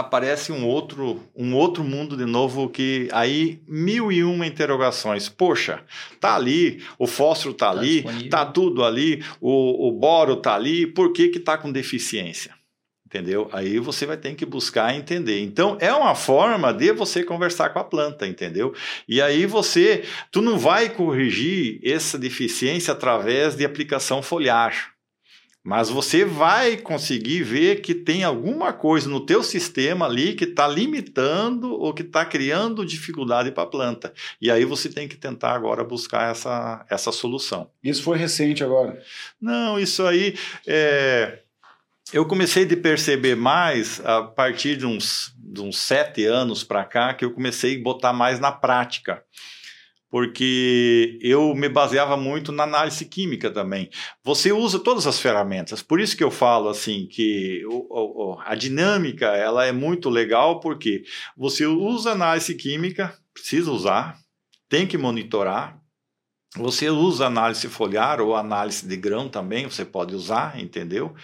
[0.00, 5.28] aparece um outro, um outro mundo de novo que aí mil e uma interrogações.
[5.28, 5.82] Poxa,
[6.18, 8.30] tá ali, o fósforo tá, Tá ali, disponível.
[8.30, 12.54] tá tudo ali, o, o boro tá ali, por que que tá com deficiência?
[13.06, 13.48] Entendeu?
[13.52, 15.40] Aí você vai ter que buscar entender.
[15.42, 18.72] Então, é uma forma de você conversar com a planta, entendeu?
[19.08, 24.92] E aí você, tu não vai corrigir essa deficiência através de aplicação foliar.
[25.62, 30.66] Mas você vai conseguir ver que tem alguma coisa no teu sistema ali que está
[30.66, 34.12] limitando ou que está criando dificuldade para a planta.
[34.40, 37.70] E aí você tem que tentar agora buscar essa, essa solução.
[37.84, 39.02] Isso foi recente agora.
[39.38, 40.34] Não, isso aí
[40.66, 41.40] é,
[42.12, 47.12] eu comecei a perceber mais a partir de uns, de uns sete anos para cá
[47.12, 49.22] que eu comecei a botar mais na prática.
[50.10, 53.88] Porque eu me baseava muito na análise química também.
[54.24, 58.54] Você usa todas as ferramentas, por isso que eu falo assim que o, o, a
[58.56, 61.04] dinâmica ela é muito legal porque
[61.36, 64.18] você usa análise química, precisa usar,
[64.68, 65.80] tem que monitorar,
[66.56, 71.14] você usa análise foliar ou análise de grão também, você pode usar, entendeu?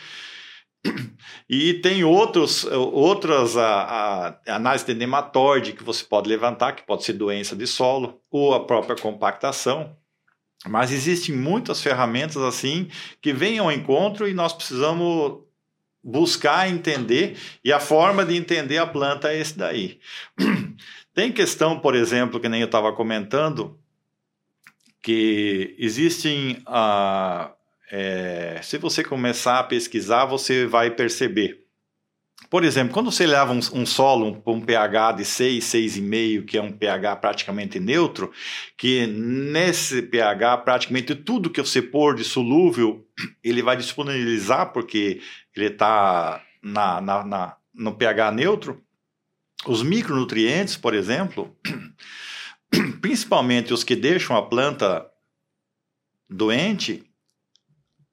[1.49, 7.12] E tem outros, outras a, a, de nematóide que você pode levantar, que pode ser
[7.12, 9.96] doença de solo, ou a própria compactação.
[10.66, 12.88] Mas existem muitas ferramentas assim
[13.22, 15.38] que vêm ao encontro e nós precisamos
[16.03, 19.99] buscar entender, e a forma de entender a planta é esse daí.
[21.12, 23.79] Tem questão, por exemplo, que nem eu estava comentando,
[25.03, 26.62] que existem.
[26.68, 27.56] Uh,
[27.90, 31.66] é, se você começar a pesquisar, você vai perceber.
[32.51, 36.44] Por exemplo, quando você leva um, um solo para um, um pH de 6, 6,5,
[36.44, 38.31] que é um pH praticamente neutro,
[38.77, 43.05] que nesse pH praticamente tudo que você pôr de solúvel,
[43.42, 45.20] ele vai disponibilizar, porque
[45.57, 48.83] ele está na, na, na, no pH neutro.
[49.66, 51.57] Os micronutrientes, por exemplo,
[53.01, 55.05] principalmente os que deixam a planta
[56.29, 57.03] doente,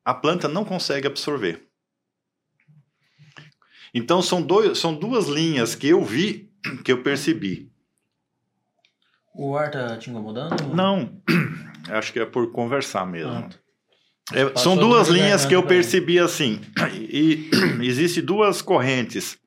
[0.03, 1.67] a planta não consegue absorver.
[3.93, 6.51] Então são, dois, são duas linhas que eu vi,
[6.83, 7.71] que eu percebi.
[9.35, 10.73] O ar tá te incomodando?
[10.73, 11.21] Não,
[11.89, 13.31] acho que é por conversar mesmo.
[13.31, 13.49] Ah.
[14.31, 16.61] É, são duas linhas que eu percebi assim.
[16.93, 17.49] E,
[17.81, 19.37] e existem duas correntes.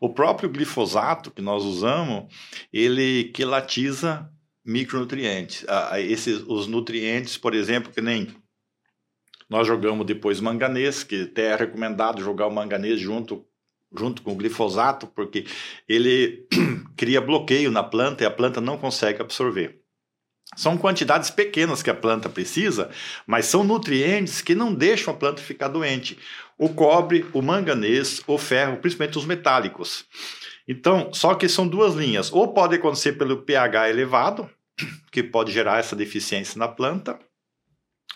[0.00, 2.32] O próprio glifosato que nós usamos,
[2.72, 4.30] ele quelatiza
[4.64, 5.64] micronutrientes.
[5.68, 8.28] Ah, esses, os nutrientes, por exemplo, que nem
[9.50, 13.44] nós jogamos depois manganês, que até é recomendado jogar o manganês junto,
[13.92, 15.44] junto com o glifosato, porque
[15.88, 16.46] ele
[16.96, 19.80] cria bloqueio na planta e a planta não consegue absorver.
[20.56, 22.90] São quantidades pequenas que a planta precisa,
[23.26, 26.16] mas são nutrientes que não deixam a planta ficar doente.
[26.56, 30.04] O cobre, o manganês, o ferro, principalmente os metálicos.
[30.66, 32.32] Então, só que são duas linhas.
[32.32, 34.48] Ou pode acontecer pelo pH elevado,
[35.10, 37.18] que pode gerar essa deficiência na planta,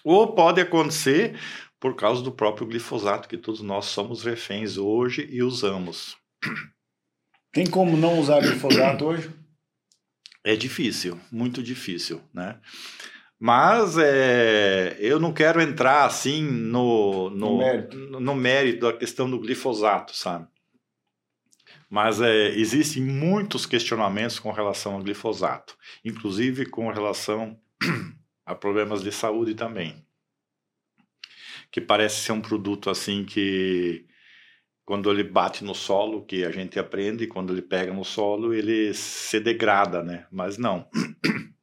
[0.04, 1.36] ou pode acontecer
[1.80, 6.16] por causa do próprio glifosato, que todos nós somos reféns hoje e usamos.
[7.50, 9.30] Tem como não usar glifosato hoje?
[10.42, 12.58] É difícil, muito difícil, né?
[13.38, 17.96] Mas é, eu não quero entrar assim no, no, no, mérito.
[17.96, 20.46] no mérito da questão do glifosato, sabe?
[21.90, 27.58] Mas é, existem muitos questionamentos com relação ao glifosato, inclusive com relação
[28.44, 30.06] a problemas de saúde também.
[31.70, 34.06] Que parece ser um produto assim que
[34.84, 38.92] quando ele bate no solo, que a gente aprende, quando ele pega no solo, ele
[38.92, 40.26] se degrada, né?
[40.30, 40.88] Mas não.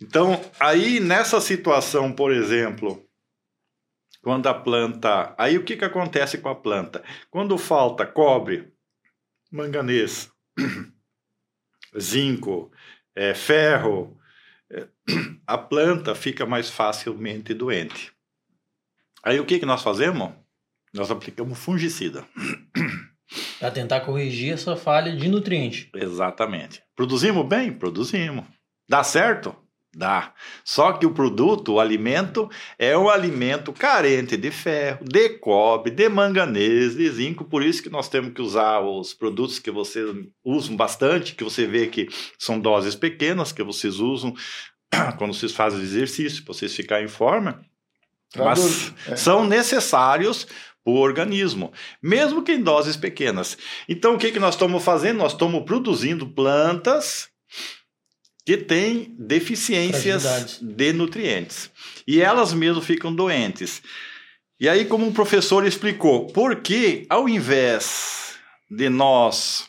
[0.00, 3.04] Então, aí nessa situação, por exemplo,
[4.22, 5.34] quando a planta.
[5.38, 7.02] Aí o que, que acontece com a planta?
[7.30, 8.72] Quando falta cobre,
[9.50, 10.30] manganês,
[11.98, 12.70] zinco,
[13.14, 14.17] é, ferro,
[15.46, 18.12] a planta fica mais facilmente doente.
[19.22, 20.32] Aí o que, que nós fazemos?
[20.92, 22.26] Nós aplicamos fungicida.
[23.58, 25.90] Para tentar corrigir essa falha de nutriente.
[25.94, 26.82] Exatamente.
[26.96, 27.72] Produzimos bem?
[27.72, 28.46] Produzimos.
[28.88, 29.54] Dá certo?
[29.94, 30.34] Dá.
[30.64, 32.48] Só que o produto, o alimento,
[32.78, 37.44] é um alimento carente de ferro, de cobre, de manganês, de zinco.
[37.44, 40.06] Por isso que nós temos que usar os produtos que vocês
[40.44, 42.06] usam bastante, que você vê que
[42.38, 44.34] são doses pequenas, que vocês usam
[45.16, 47.64] quando vocês fazem exercício, para vocês ficarem em forma.
[48.36, 49.16] Mas é.
[49.16, 50.46] são necessários
[50.84, 51.72] o organismo,
[52.02, 53.56] mesmo que em doses pequenas.
[53.88, 55.18] Então, o que, que nós estamos fazendo?
[55.18, 57.30] Nós estamos produzindo plantas
[58.48, 61.70] que têm deficiências de nutrientes.
[62.06, 63.82] E elas mesmo ficam doentes.
[64.58, 68.38] E aí, como o professor explicou, por que ao invés
[68.70, 69.68] de nós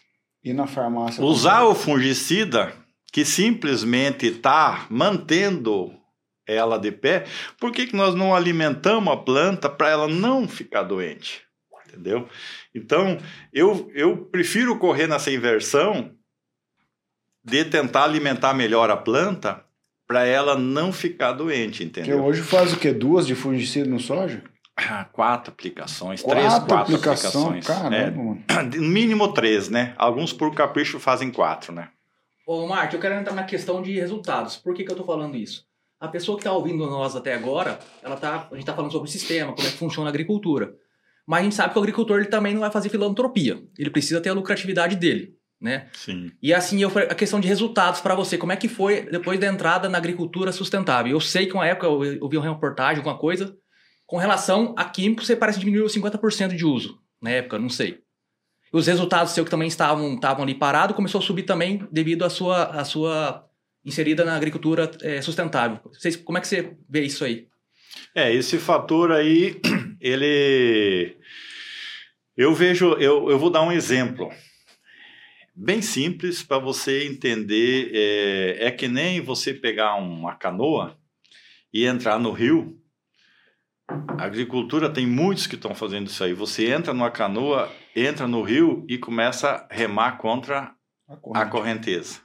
[0.66, 2.74] farmácia usar o fungicida
[3.12, 5.94] que simplesmente está mantendo
[6.48, 7.26] ela de pé,
[7.60, 11.42] por que, que nós não alimentamos a planta para ela não ficar doente?
[11.86, 12.30] Entendeu?
[12.74, 13.18] Então,
[13.52, 16.18] eu, eu prefiro correr nessa inversão
[17.44, 19.64] de tentar alimentar melhor a planta
[20.08, 22.18] para ela não ficar doente, entendeu?
[22.18, 22.92] Que hoje faz o que?
[22.92, 24.44] Duas de fungicida no soja?
[24.76, 27.68] Ah, quatro aplicações, quatro três, quatro aplicação, aplicações.
[27.68, 28.44] Caramba, é, mano.
[28.76, 29.94] No mínimo três, né?
[29.98, 31.90] Alguns por capricho fazem quatro, né?
[32.48, 34.58] Ô, Marte, eu quero entrar na questão de resultados.
[34.58, 35.66] Por que, que eu tô falando isso?
[36.00, 39.10] A pessoa que está ouvindo nós até agora, ela tá, a gente está falando sobre
[39.10, 40.74] o sistema, como é que funciona a agricultura.
[41.28, 43.62] Mas a gente sabe que o agricultor ele também não vai fazer filantropia.
[43.78, 45.88] Ele precisa ter a lucratividade dele, né?
[45.94, 46.32] Sim.
[46.42, 49.48] E assim, eu, a questão de resultados para você, como é que foi depois da
[49.48, 51.12] entrada na agricultura sustentável?
[51.12, 53.56] Eu sei que uma época eu, eu vi uma reportagem, alguma coisa,
[54.06, 57.00] com relação a químicos, você parece diminuiu 50% de uso.
[57.22, 58.00] Na época, não sei.
[58.72, 62.30] Os resultados seus que também estavam, estavam ali parados, começou a subir também devido à
[62.30, 63.46] sua, à sua
[63.84, 65.80] inserida na agricultura é, sustentável.
[65.86, 67.48] Vocês, como é que você vê isso aí?
[68.16, 69.60] É, esse fator aí,
[70.00, 71.18] ele.
[72.38, 74.32] Eu vejo, eu, eu vou dar um exemplo
[75.60, 77.92] bem simples para você entender.
[77.94, 80.98] É, é que nem você pegar uma canoa
[81.74, 82.80] e entrar no rio.
[84.18, 86.34] A agricultura tem muitos que estão fazendo isso aí.
[86.34, 90.74] Você entra numa canoa, entra no rio e começa a remar contra
[91.34, 92.22] a correnteza.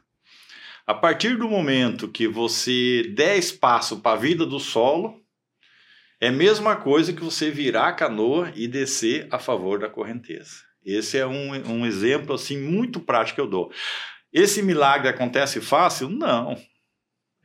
[0.86, 5.18] A partir do momento que você der espaço para a vida do solo,
[6.20, 10.73] é a mesma coisa que você virar a canoa e descer a favor da correnteza.
[10.84, 13.70] Esse é um, um exemplo assim muito prático que eu dou.
[14.32, 16.08] Esse milagre acontece fácil?
[16.08, 16.56] Não.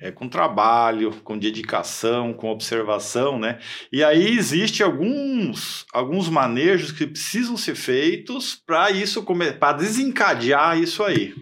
[0.01, 3.59] É com trabalho, com dedicação, com observação, né?
[3.91, 9.25] E aí existe alguns alguns manejos que precisam ser feitos para isso
[9.59, 11.35] para desencadear isso aí.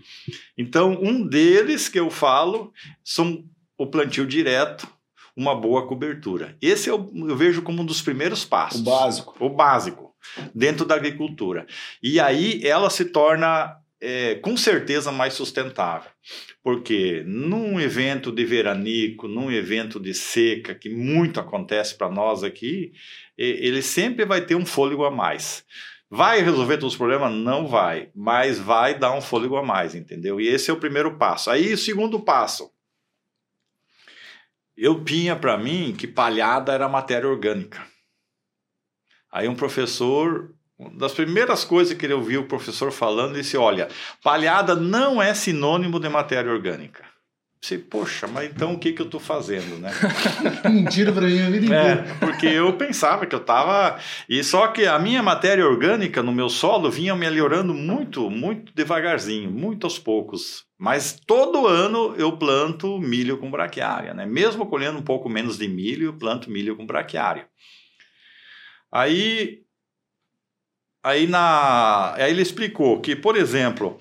[0.57, 2.73] Então, um deles que eu falo
[3.03, 3.45] são
[3.77, 4.87] o plantio direto,
[5.35, 6.57] uma boa cobertura.
[6.59, 8.81] Esse eu, eu vejo como um dos primeiros passos.
[8.81, 9.35] O básico.
[9.39, 10.06] O básico
[10.53, 11.65] dentro da agricultura.
[12.01, 16.09] E aí ela se torna é, com certeza mais sustentável.
[16.63, 22.91] Porque num evento de veranico, num evento de seca, que muito acontece para nós aqui,
[23.37, 25.63] ele sempre vai ter um fôlego a mais.
[26.09, 27.33] Vai resolver todos os problemas?
[27.33, 30.39] Não vai, mas vai dar um fôlego a mais, entendeu?
[30.39, 31.49] E esse é o primeiro passo.
[31.49, 32.71] Aí, o segundo passo,
[34.75, 37.85] eu tinha para mim que palhada era matéria orgânica.
[39.31, 43.87] Aí um professor, uma das primeiras coisas que ele ouviu o professor falando, disse: Olha,
[44.23, 47.03] palhada não é sinônimo de matéria orgânica.
[47.59, 49.91] Você, poxa, mas então o que, que eu estou fazendo, né?
[50.69, 52.05] Mentira para mim a vida inteira.
[52.07, 53.99] É, porque eu pensava que eu estava.
[54.29, 59.49] E só que a minha matéria orgânica no meu solo vinha melhorando muito, muito devagarzinho,
[59.49, 60.65] muito aos poucos.
[60.79, 64.25] Mas todo ano eu planto milho com braquiária, né?
[64.25, 67.47] Mesmo colhendo um pouco menos de milho, eu planto milho com braquiária.
[68.91, 69.63] Aí,
[71.03, 73.99] aí, na, aí ele explicou que, por exemplo,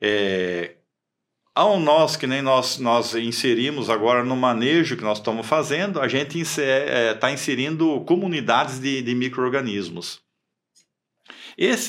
[0.00, 0.76] é,
[1.58, 6.06] ao nós, que nem nós, nós inserimos agora no manejo que nós estamos fazendo, a
[6.06, 10.20] gente está é, inserindo comunidades de, de micro-organismos.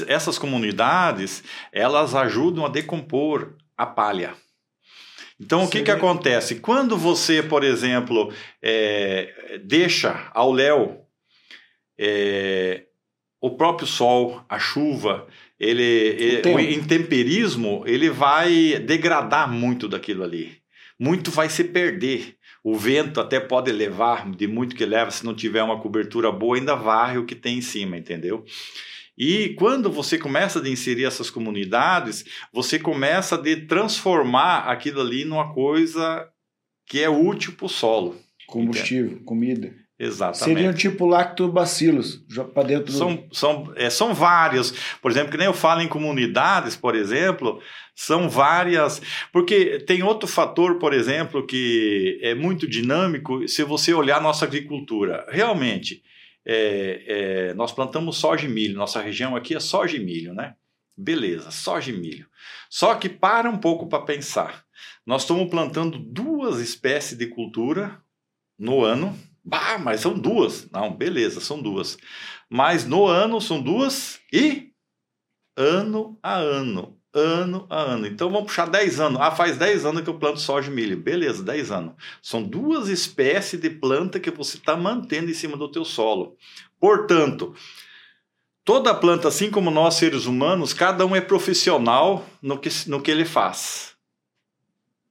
[0.08, 4.34] essas comunidades, elas ajudam a decompor a palha.
[5.40, 5.68] Então, Sim.
[5.68, 6.56] o que, que acontece?
[6.56, 10.99] Quando você, por exemplo, é, deixa ao léu
[12.00, 12.86] é,
[13.42, 15.28] o próprio sol, a chuva,
[15.60, 20.58] ele, o, o intemperismo, ele vai degradar muito daquilo ali.
[20.98, 22.36] Muito vai se perder.
[22.64, 26.56] O vento até pode levar, de muito que leva, se não tiver uma cobertura boa,
[26.58, 28.46] ainda varre o que tem em cima, entendeu?
[29.18, 32.24] E quando você começa a inserir essas comunidades,
[32.54, 36.26] você começa a transformar aquilo ali numa coisa
[36.86, 38.18] que é útil para o solo.
[38.48, 39.26] Combustível, entende?
[39.26, 39.76] comida.
[40.00, 40.58] Exatamente.
[40.58, 42.24] Seriam tipo lactobacilos
[42.54, 43.36] para dentro são, do...
[43.36, 44.74] São, é, são vários.
[45.02, 47.62] Por exemplo, que nem eu falo em comunidades, por exemplo,
[47.94, 49.02] são várias.
[49.34, 54.46] Porque tem outro fator, por exemplo, que é muito dinâmico se você olhar a nossa
[54.46, 55.28] agricultura.
[55.30, 56.02] Realmente,
[56.46, 57.04] é,
[57.50, 58.78] é, nós plantamos soja e milho.
[58.78, 60.56] Nossa região aqui é soja e milho, né?
[60.98, 62.26] Beleza, soja e milho.
[62.70, 64.64] Só que para um pouco para pensar.
[65.06, 68.02] Nós estamos plantando duas espécies de cultura
[68.58, 69.18] no ano
[69.50, 70.70] Bah, mas são duas.
[70.72, 71.98] Não, beleza, são duas.
[72.48, 74.70] Mas no ano são duas e
[75.58, 76.96] ano a ano.
[77.12, 78.06] Ano a ano.
[78.06, 79.20] Então vamos puxar 10 anos.
[79.20, 80.96] Ah, faz 10 anos que eu planto soja e milho.
[80.96, 81.94] Beleza, 10 anos.
[82.22, 86.38] São duas espécies de planta que você está mantendo em cima do teu solo.
[86.80, 87.56] Portanto,
[88.64, 93.10] toda planta, assim como nós seres humanos, cada um é profissional no que, no que
[93.10, 93.96] ele faz.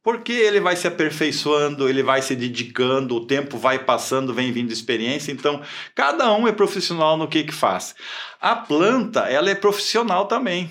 [0.03, 4.73] Porque ele vai se aperfeiçoando, ele vai se dedicando, o tempo vai passando, vem vindo
[4.73, 5.61] experiência, então
[5.95, 7.95] cada um é profissional no que que faz.
[8.41, 10.71] A planta, ela é profissional também.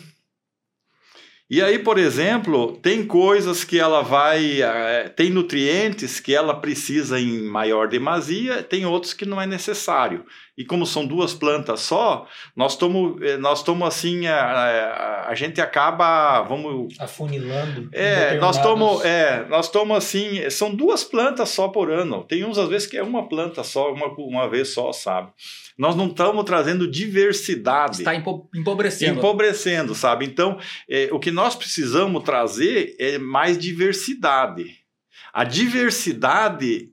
[1.50, 4.62] E aí, por exemplo, tem coisas que ela vai.
[4.62, 10.26] É, tem nutrientes que ela precisa em maior demasia, tem outros que não é necessário.
[10.58, 15.36] E como são duas plantas só, nós estamos eh, nós estamos assim, a, a, a,
[15.36, 17.88] gente acaba, vamos afunilando.
[17.94, 22.24] É, nós estamos é, nós estamos assim, são duas plantas só por ano.
[22.24, 25.30] Tem uns às vezes que é uma planta só, uma, uma vez só, sabe?
[25.78, 28.00] Nós não estamos trazendo diversidade.
[28.00, 29.20] Está empobrecendo.
[29.20, 30.26] Empobrecendo, sabe?
[30.26, 30.58] Então,
[30.90, 34.76] é, o que nós precisamos trazer é mais diversidade.
[35.32, 36.90] A diversidade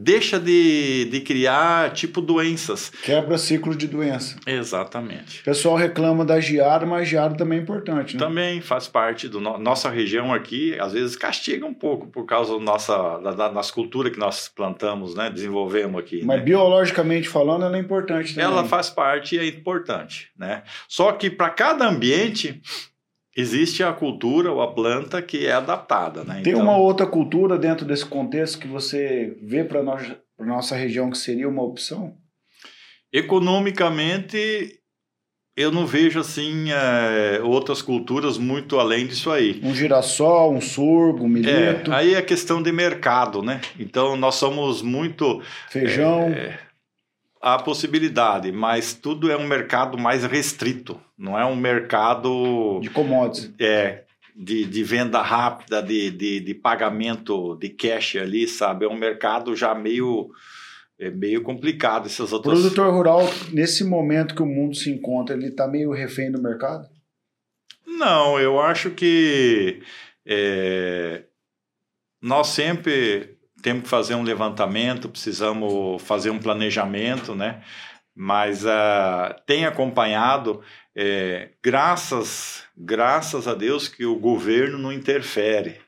[0.00, 2.90] deixa de, de criar, tipo, doenças.
[3.02, 4.36] Quebra ciclo de doença.
[4.46, 5.40] Exatamente.
[5.40, 8.20] O pessoal reclama da geada, mas geada também é importante, né?
[8.20, 12.54] Também faz parte do no, nossa região aqui, às vezes castiga um pouco por causa
[12.54, 16.24] da nossa, da, da nossa cultura que nós plantamos, né, desenvolvemos aqui.
[16.24, 16.44] Mas né?
[16.44, 18.50] biologicamente falando, ela é importante também.
[18.50, 20.62] Ela faz parte e é importante, né?
[20.88, 22.60] Só que para cada ambiente
[23.36, 26.24] existe a cultura ou a planta que é adaptada.
[26.24, 26.40] Né?
[26.42, 26.64] Tem então...
[26.64, 31.48] uma outra cultura dentro desse contexto que você vê para a nossa região que seria
[31.48, 32.14] uma opção?
[33.12, 34.80] Economicamente,
[35.56, 39.60] eu não vejo assim é, outras culturas muito além disso aí.
[39.62, 41.92] Um girassol, um sorgo, um milheto.
[41.92, 43.60] É, aí é questão de mercado, né?
[43.78, 45.40] Então nós somos muito.
[45.70, 46.24] Feijão.
[46.24, 46.58] É,
[47.46, 53.54] a possibilidade, mas tudo é um mercado mais restrito, não é um mercado de commodities.
[53.56, 54.02] É,
[54.34, 58.84] de, de venda rápida, de, de, de, pagamento de cash ali, sabe?
[58.84, 60.28] É um mercado já meio,
[60.98, 62.06] é meio complicado.
[62.06, 62.58] Essas outras...
[62.58, 63.20] O produtor rural,
[63.52, 66.88] nesse momento que o mundo se encontra, ele está meio refém do mercado?
[67.86, 69.82] Não, eu acho que
[70.26, 71.22] é,
[72.20, 73.35] nós sempre
[73.66, 77.64] temos que fazer um levantamento, precisamos fazer um planejamento, né?
[78.14, 80.62] Mas uh, tem acompanhado
[80.94, 85.80] é, graças, graças a Deus que o governo não interfere.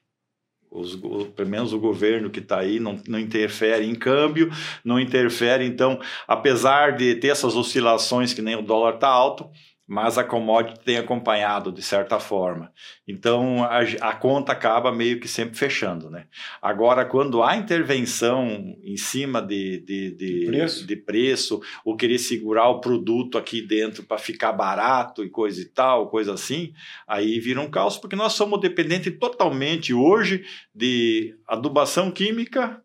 [0.69, 0.97] Os,
[1.37, 4.51] pelo menos o governo que está aí não, não interfere em câmbio,
[4.85, 5.65] não interfere.
[5.65, 9.49] Então, apesar de ter essas oscilações que nem o dólar está alto,
[9.89, 12.71] mas a commodity tem acompanhado de certa forma.
[13.07, 16.11] Então a, a, conta acaba meio que sempre fechando.
[16.11, 16.27] Né?
[16.61, 18.47] Agora, quando há intervenção
[18.85, 20.87] em cima de, de, de, preço?
[20.87, 25.65] de preço, ou querer segurar o produto aqui dentro para ficar barato e coisa e
[25.65, 26.75] tal, coisa assim,
[27.07, 32.83] aí vira um caos, porque nós somos dependentes totalmente hoje de adubação química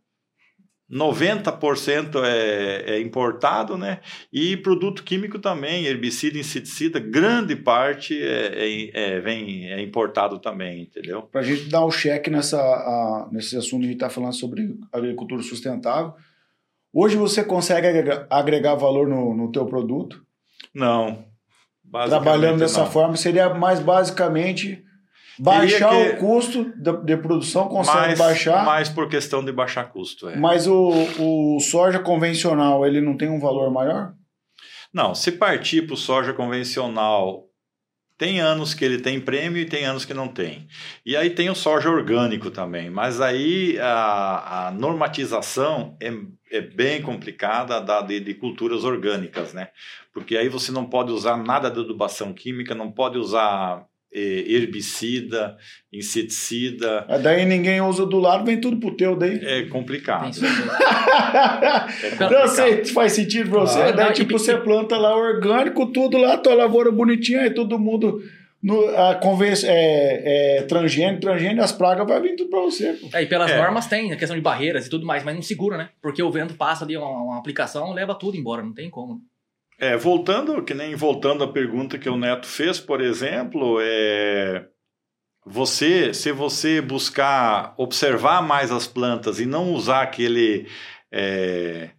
[0.91, 3.99] 90% é, é importado, né?
[4.31, 10.83] E produto químico também, herbicida, inseticida, grande parte é, é, é vem, é importado também,
[10.83, 11.23] entendeu?
[11.23, 14.33] Para a gente dar o um cheque nessa, a, nesse assunto a gente está falando
[14.33, 16.13] sobre agricultura sustentável,
[16.93, 20.23] hoje você consegue agregar, agregar valor no, no teu produto?
[20.73, 21.25] Não.
[22.07, 22.91] Trabalhando dessa não.
[22.91, 24.83] forma, seria mais basicamente
[25.39, 26.09] Baixar que...
[26.09, 28.65] o custo de, de produção, consegue mais, baixar.
[28.65, 30.29] Mais por questão de baixar custo.
[30.29, 30.35] É.
[30.35, 34.13] Mas o, o soja convencional, ele não tem um valor maior?
[34.93, 37.45] Não, se partir para o soja convencional,
[38.17, 40.67] tem anos que ele tem prêmio e tem anos que não tem.
[41.05, 46.13] E aí tem o soja orgânico também, mas aí a, a normatização é,
[46.51, 49.69] é bem complicada da, de, de culturas orgânicas, né?
[50.13, 55.57] Porque aí você não pode usar nada de adubação química, não pode usar herbicida,
[55.91, 57.05] inseticida.
[57.09, 59.39] É, daí ninguém usa do lado, vem tudo pro teu daí.
[59.43, 60.37] É complicado.
[60.37, 62.31] é complicado.
[62.31, 63.81] Não sei, faz sentido pra você.
[63.81, 67.53] Ah, daí, não, tipo, e, você planta lá orgânico, tudo lá, tua lavoura bonitinha, aí
[67.53, 68.21] todo mundo.
[68.61, 72.93] No, a convenção é, é transgênio, transgênio, as pragas vai vir tudo pra você.
[72.93, 73.09] Pô.
[73.13, 73.57] É, e pelas é.
[73.57, 75.89] normas tem a questão de barreiras e tudo mais, mas não segura, né?
[76.01, 79.21] Porque o vento passa ali, uma, uma aplicação, leva tudo embora, não tem como.
[79.83, 84.65] É, voltando, que nem voltando à pergunta que o Neto fez, por exemplo, é,
[85.45, 90.69] você, se você buscar observar mais as plantas e não usar aquele
[91.11, 91.89] é,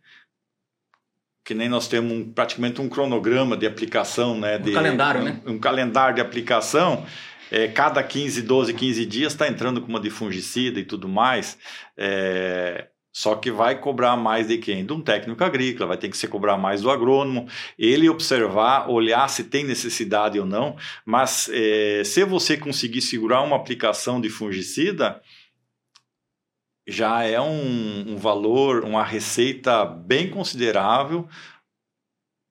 [1.44, 4.56] que nem nós temos um, praticamente um cronograma de aplicação, né?
[4.56, 5.40] De, um calendário, um, né?
[5.44, 7.04] Um calendário de aplicação.
[7.50, 11.58] É, cada 15, 12, 15 dias está entrando com uma de fungicida e tudo mais.
[11.98, 14.84] É, só que vai cobrar mais de quem?
[14.84, 17.46] De um técnico agrícola, vai ter que se cobrar mais do agrônomo,
[17.78, 23.54] ele observar, olhar se tem necessidade ou não, mas é, se você conseguir segurar uma
[23.54, 25.22] aplicação de fungicida,
[26.84, 31.28] já é um, um valor, uma receita bem considerável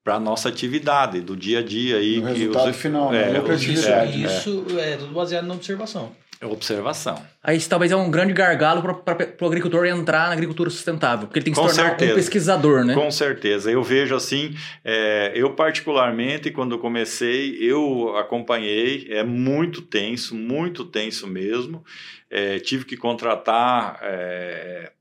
[0.01, 1.97] para a nossa atividade do dia a dia.
[1.97, 3.34] Aí, o resultado os, final, né?
[3.34, 6.16] É, isso, é, isso é tudo baseado na observação.
[6.46, 7.24] Observação.
[7.41, 11.39] Aí isso talvez é um grande gargalo para o agricultor entrar na agricultura sustentável, porque
[11.39, 12.12] ele tem que Com se tornar certeza.
[12.12, 12.94] um pesquisador, né?
[12.94, 13.72] Com certeza.
[13.72, 21.28] Eu vejo assim, é, eu particularmente, quando comecei, eu acompanhei, é muito tenso, muito tenso
[21.28, 21.84] mesmo.
[22.30, 24.91] É, tive que contratar é,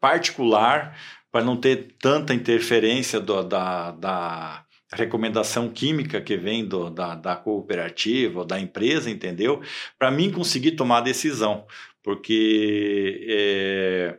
[0.00, 0.96] particular
[1.30, 4.63] para não ter tanta interferência do, da, da
[4.94, 9.60] recomendação química que vem do, da, da cooperativa ou da empresa, entendeu?
[9.98, 11.66] Para mim conseguir tomar a decisão,
[12.02, 14.18] porque é,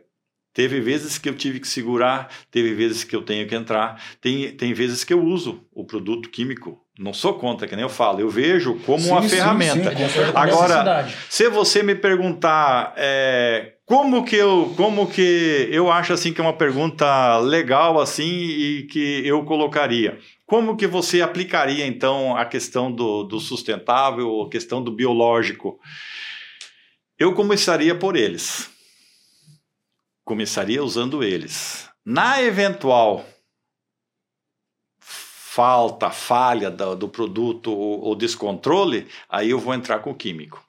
[0.56, 4.50] teve vezes que eu tive que segurar, teve vezes que eu tenho que entrar, tem,
[4.52, 6.80] tem vezes que eu uso o produto químico.
[6.98, 9.94] Não sou contra, que nem eu falo, eu vejo como sim, uma sim, ferramenta.
[9.94, 16.32] Sim, Agora, se você me perguntar é, como que eu como que eu acho assim
[16.32, 22.36] que é uma pergunta legal assim e que eu colocaria como que você aplicaria, então,
[22.36, 25.80] a questão do, do sustentável, a questão do biológico?
[27.18, 28.70] Eu começaria por eles.
[30.24, 31.90] Começaria usando eles.
[32.04, 33.26] Na eventual
[35.56, 40.62] falta, falha do, do produto ou, descontrole, aí eu vou entrar com o químico.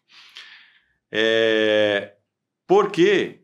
[1.12, 2.14] É,
[2.66, 3.42] porque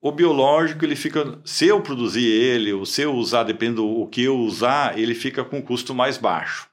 [0.00, 4.22] o biológico, ele fica, se eu produzir ele, ou se eu usar, dependendo do que
[4.22, 6.68] eu usar, ele fica com custo mais baixo.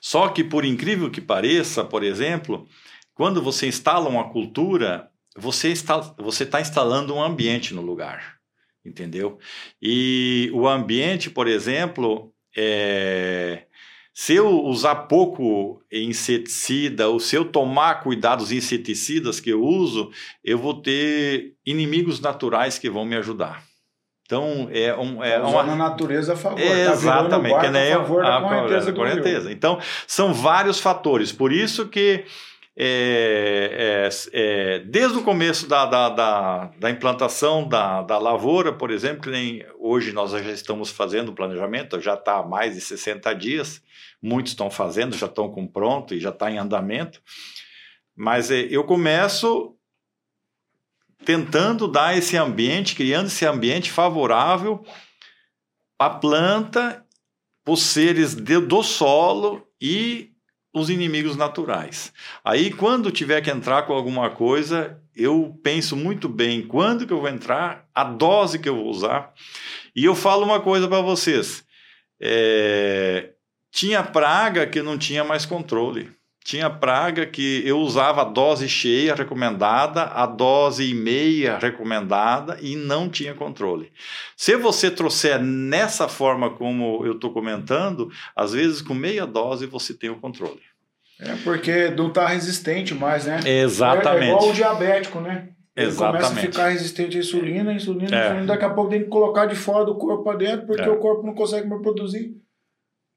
[0.00, 2.66] Só que, por incrível que pareça, por exemplo,
[3.12, 8.38] quando você instala uma cultura, você está você está instalando um ambiente no lugar,
[8.84, 9.38] entendeu?
[9.80, 13.66] E o ambiente, por exemplo, é,
[14.20, 20.10] se eu usar pouco inseticida, ou se eu tomar cuidado dos inseticidas que eu uso,
[20.44, 23.62] eu vou ter inimigos naturais que vão me ajudar.
[24.26, 25.74] Então, é, um, é tá uma.
[25.74, 26.60] natureza a favor.
[26.60, 28.92] É, tá exatamente, que nem a favor da correnteza.
[28.92, 29.50] correnteza.
[29.50, 31.32] Então, são vários fatores.
[31.32, 32.26] Por isso que.
[32.76, 38.90] É, é, é, desde o começo da, da, da, da, implantação da, da lavoura, por
[38.90, 42.80] exemplo, que nem hoje nós já estamos fazendo o planejamento, já está há mais de
[42.80, 43.82] 60 dias,
[44.22, 47.20] muitos estão fazendo, já estão com pronto e já está em andamento.
[48.16, 49.76] Mas é, eu começo
[51.24, 54.82] tentando dar esse ambiente, criando esse ambiente favorável
[56.00, 57.04] a planta,
[57.68, 60.32] os seres de, do solo e
[60.72, 62.12] os inimigos naturais.
[62.44, 67.20] Aí, quando tiver que entrar com alguma coisa, eu penso muito bem quando que eu
[67.20, 69.32] vou entrar, a dose que eu vou usar.
[69.94, 71.64] E eu falo uma coisa para vocês:
[72.20, 73.30] é,
[73.70, 76.10] tinha praga que não tinha mais controle.
[76.50, 82.74] Tinha praga que eu usava a dose cheia recomendada, a dose e meia recomendada e
[82.74, 83.92] não tinha controle.
[84.36, 89.94] Se você trouxer nessa forma como eu estou comentando, às vezes com meia dose você
[89.94, 90.58] tem o controle.
[91.20, 93.38] É porque não está resistente mais, né?
[93.46, 94.24] Exatamente.
[94.24, 95.50] É, igual o diabético, né?
[95.76, 96.24] Ele Exatamente.
[96.24, 98.24] começa a ficar resistente à insulina, insulina, é.
[98.24, 100.90] insulina, daqui a pouco tem que colocar de fora do corpo para dentro, porque é.
[100.90, 102.34] o corpo não consegue mais produzir.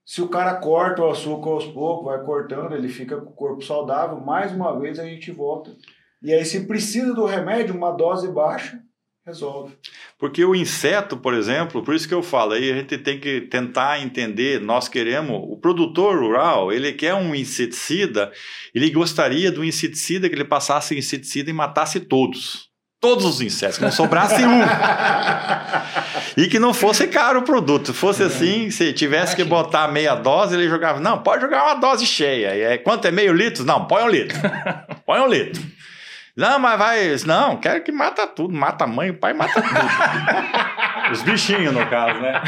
[0.05, 3.63] Se o cara corta o açúcar aos poucos, vai cortando, ele fica com o corpo
[3.63, 5.75] saudável, mais uma vez a gente volta.
[6.21, 8.81] E aí, se precisa do remédio, uma dose baixa,
[9.25, 9.77] resolve.
[10.19, 13.41] Porque o inseto, por exemplo, por isso que eu falo, aí a gente tem que
[13.41, 18.31] tentar entender, nós queremos, o produtor rural, ele quer um inseticida,
[18.75, 22.72] ele gostaria do inseticida que ele passasse inseticida e matasse todos
[23.03, 24.61] todos os insetos, que não sobrasse um.
[26.41, 27.93] e que não fosse caro o produto.
[27.93, 31.01] Fosse assim, se tivesse que botar meia dose, ele jogava.
[31.01, 32.55] Não, pode jogar uma dose cheia.
[32.55, 33.65] E é, quanto é meio litro?
[33.65, 34.39] Não, põe um litro.
[35.05, 35.61] põe um litro.
[36.33, 37.15] Não, mas vai.
[37.25, 38.53] Não, quero que mata tudo.
[38.53, 41.11] Mata a mãe, o pai mata tudo.
[41.11, 42.41] Os bichinhos, no caso, né?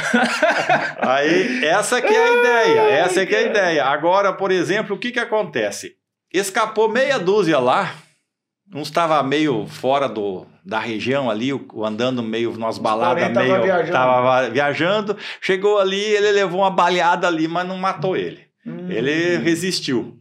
[1.00, 2.82] Aí, essa que é a ideia.
[3.02, 3.86] Essa que é a ideia.
[3.86, 5.98] Agora, por exemplo, o que que acontece?
[6.34, 7.92] Escapou meia dúzia lá
[8.74, 11.52] um estava meio fora do, da região ali,
[11.84, 13.34] andando meio nas baladas, meio.
[13.34, 13.92] Tava viajando.
[13.92, 15.18] Tava viajando.
[15.42, 18.46] Chegou ali, ele levou uma baleada ali, mas não matou ele.
[18.66, 18.90] Hum.
[18.90, 20.20] Ele resistiu.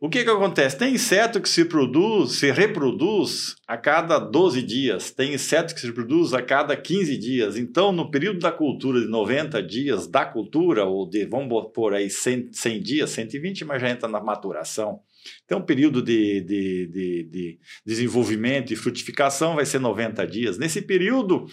[0.00, 0.78] O que, que acontece?
[0.78, 5.88] Tem inseto que se produz, se reproduz a cada 12 dias, tem inseto que se
[5.88, 7.56] reproduz a cada 15 dias.
[7.56, 12.08] Então, no período da cultura de 90 dias da cultura, ou de, vamos pôr aí
[12.08, 15.00] 100, 100 dias, 120, mas já entra na maturação.
[15.44, 20.58] Então, o período de, de, de, de desenvolvimento e frutificação vai ser 90 dias.
[20.58, 21.46] Nesse período,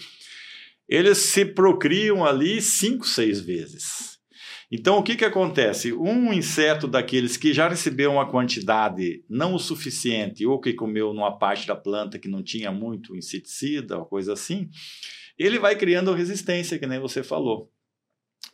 [0.88, 4.16] eles se procriam ali 5, 6 vezes.
[4.70, 5.92] Então, o que, que acontece?
[5.92, 11.38] Um inseto daqueles que já recebeu uma quantidade não o suficiente, ou que comeu numa
[11.38, 14.68] parte da planta que não tinha muito inseticida, ou coisa assim,
[15.38, 17.70] ele vai criando resistência, que nem você falou.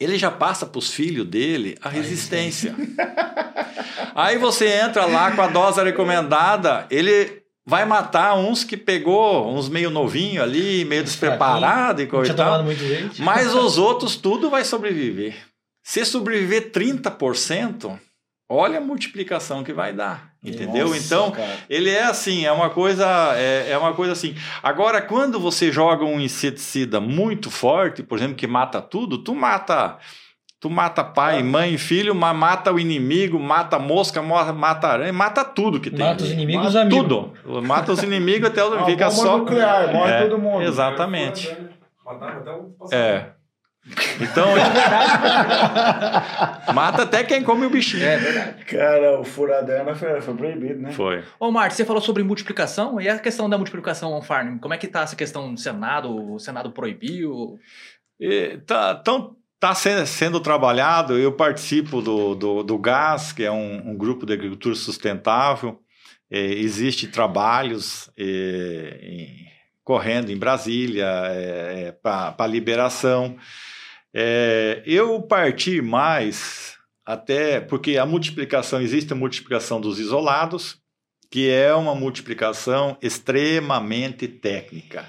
[0.03, 2.75] Ele já passa para os filhos dele a resistência.
[4.15, 9.69] Aí você entra lá com a dose recomendada, ele vai matar uns que pegou, uns
[9.69, 12.37] meio novinho ali, meio despreparado e coisa e.
[13.23, 15.37] Mas os outros tudo vai sobreviver.
[15.85, 17.99] Se sobreviver 30%,
[18.49, 20.89] olha a multiplicação que vai dar, entendeu?
[20.89, 21.57] Nossa, então, cara.
[21.69, 24.35] ele é assim, é uma coisa, é, é, uma coisa assim.
[24.63, 29.99] Agora, quando você joga um inseticida muito forte, por exemplo, que mata tudo, tu mata
[30.63, 31.45] Tu mata pai, ah.
[31.45, 36.07] mãe, filho, mas mata o inimigo, mata mosca, mata aranha, mata tudo que tem.
[36.07, 37.03] Mata os inimigos, mata amigos.
[37.03, 37.63] Tudo.
[37.63, 39.39] Mata os inimigos até o fica só.
[39.39, 40.63] nuclear, morre é, todo mundo.
[40.63, 41.51] Exatamente.
[42.93, 43.25] É.
[44.21, 44.49] Então.
[46.73, 48.05] mata até quem come o bichinho.
[48.05, 48.65] É verdade.
[48.65, 50.93] Cara, o furadana foi, foi proibido, né?
[50.93, 51.25] Foi.
[51.41, 54.59] Ô, Márcio, você falou sobre multiplicação e a questão da multiplicação on farm.
[54.59, 56.35] Como é que tá essa questão do Senado?
[56.35, 57.59] O Senado proibiu?
[58.21, 59.77] E, tá, tão Está
[60.07, 64.75] sendo trabalhado, eu participo do, do, do GAS, que é um, um, grupo de agricultura
[64.75, 65.79] sustentável.
[66.29, 69.47] É, Existem trabalhos é, em,
[69.85, 73.37] correndo em Brasília é, é para liberação.
[74.15, 80.79] É, eu parti mais até porque a multiplicação, existe a multiplicação dos isolados,
[81.31, 85.09] que é uma multiplicação extremamente técnica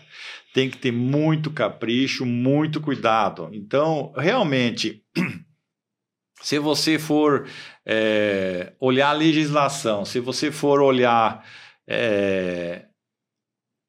[0.54, 3.50] tem que ter muito capricho, muito cuidado.
[3.52, 5.04] Então, realmente,
[6.40, 7.50] se você for
[7.84, 11.44] é, olhar a legislação, se você for olhar
[11.88, 12.86] é,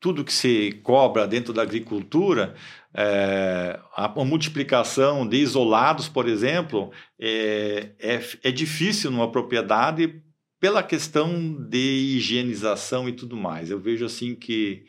[0.00, 2.54] tudo que se cobra dentro da agricultura,
[2.94, 10.22] é, a, a, multiplicação de isolados, por exemplo, é, é, é difícil numa propriedade
[10.60, 13.70] pela questão de higienização e tudo mais.
[13.70, 14.86] Eu vejo assim que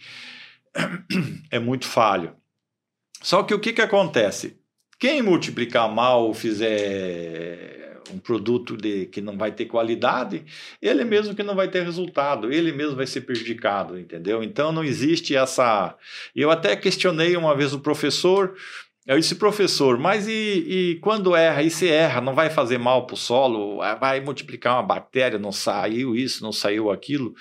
[1.50, 2.36] é muito falho.
[3.22, 4.60] Só que o que, que acontece?
[5.00, 10.44] Quem multiplicar mal ou fizer um produto de, que não vai ter qualidade,
[10.82, 14.44] ele mesmo que não vai ter resultado, ele mesmo vai ser prejudicado, entendeu?
[14.44, 15.96] Então não existe essa.
[16.36, 18.56] Eu até questionei uma vez o professor.
[19.06, 21.62] Eu disse, professor, mas e, e quando erra?
[21.62, 23.78] E se erra, não vai fazer mal para o solo?
[24.00, 25.38] Vai multiplicar uma bactéria?
[25.38, 27.36] Não saiu isso, não saiu aquilo?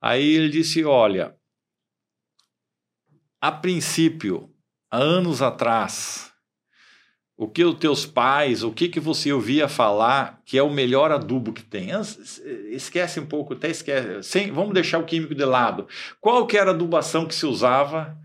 [0.00, 1.34] Aí ele disse: olha,
[3.40, 4.50] a princípio,
[4.90, 6.32] anos atrás,
[7.36, 11.12] o que os teus pais, o que, que você ouvia falar que é o melhor
[11.12, 11.90] adubo que tem?
[12.70, 14.22] Esquece um pouco, até esquece.
[14.22, 15.86] Sem, vamos deixar o químico de lado.
[16.20, 18.16] Qual que era a adubação que se usava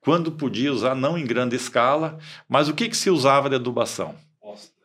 [0.00, 2.16] quando podia usar, não em grande escala,
[2.48, 4.14] mas o que, que se usava de adubação?
[4.40, 4.82] Bosta.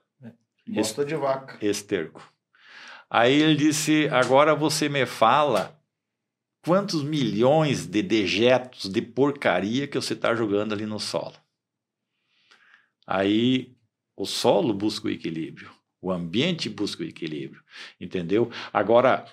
[0.67, 1.63] Bosta de vaca.
[1.63, 2.27] Esterco.
[3.07, 5.79] Aí ele disse, agora você me fala
[6.65, 11.35] quantos milhões de dejetos de porcaria que você está jogando ali no solo.
[13.13, 13.73] Aí
[14.15, 15.69] o solo busca o equilíbrio,
[16.01, 17.61] o ambiente busca o equilíbrio,
[17.99, 18.49] entendeu?
[18.71, 19.25] Agora,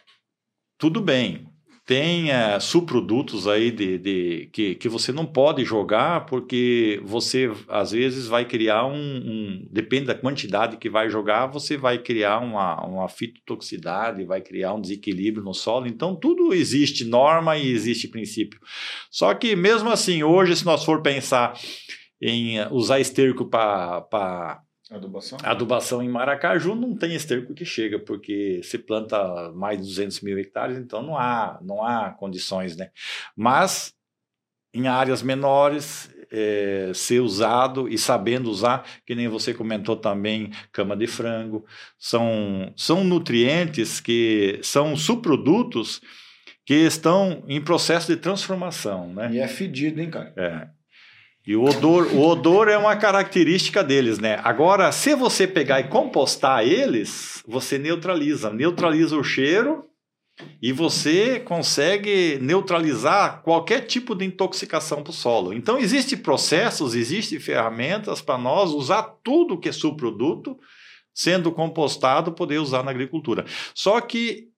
[0.76, 1.46] tudo bem,
[1.86, 7.92] tem uh, subprodutos aí de, de, que, que você não pode jogar porque você às
[7.92, 12.84] vezes vai criar um, um, depende da quantidade que vai jogar você vai criar uma,
[12.84, 18.60] uma fitotoxicidade vai criar um desequilíbrio no solo então tudo existe norma e existe princípio
[19.10, 21.58] só que mesmo assim hoje se nós for pensar
[22.20, 25.38] em usar esterco para adubação.
[25.42, 30.38] adubação em Maracaju, não tem esterco que chega, porque se planta mais de 200 mil
[30.38, 32.90] hectares, então não há, não há condições, né?
[33.36, 33.94] Mas
[34.74, 40.96] em áreas menores, é, ser usado e sabendo usar, que nem você comentou também, cama
[40.96, 41.64] de frango,
[41.98, 46.00] são, são nutrientes que são subprodutos
[46.66, 49.30] que estão em processo de transformação, né?
[49.32, 50.34] E é fedido, hein, cara?
[50.36, 50.77] É.
[51.48, 54.38] E o odor, o odor é uma característica deles, né?
[54.44, 59.86] Agora, se você pegar e compostar eles, você neutraliza, neutraliza o cheiro
[60.60, 65.54] e você consegue neutralizar qualquer tipo de intoxicação para o solo.
[65.54, 70.54] Então, existem processos, existem ferramentas para nós usar tudo que é subproduto,
[71.14, 73.46] sendo compostado, poder usar na agricultura.
[73.74, 74.48] Só que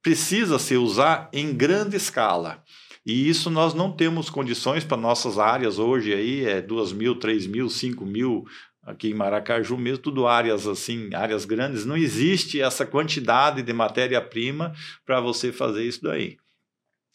[0.00, 2.62] precisa se usar em grande escala.
[3.06, 7.46] E isso nós não temos condições para nossas áreas hoje aí, é 2 mil, 3
[7.46, 8.44] mil, 5 mil,
[8.82, 14.74] aqui em Maracaju mesmo, tudo áreas assim, áreas grandes, não existe essa quantidade de matéria-prima
[15.04, 16.36] para você fazer isso daí.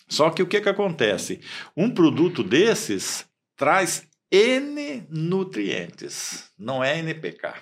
[0.08, 1.42] Só que o que, que acontece?
[1.76, 3.26] Um produto desses
[3.58, 7.54] traz N nutrientes, não é NPK.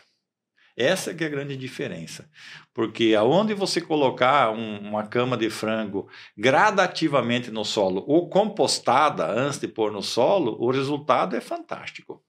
[0.79, 2.29] Essa que é a grande diferença.
[2.73, 6.07] Porque aonde você colocar um, uma cama de frango
[6.37, 12.23] gradativamente no solo ou compostada antes de pôr no solo, o resultado é fantástico.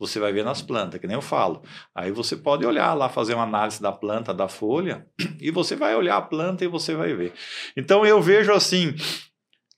[0.00, 1.62] Você vai ver nas plantas, que nem eu falo.
[1.94, 5.06] Aí você pode olhar lá, fazer uma análise da planta, da folha,
[5.40, 7.32] e você vai olhar a planta e você vai ver.
[7.76, 8.96] Então eu vejo assim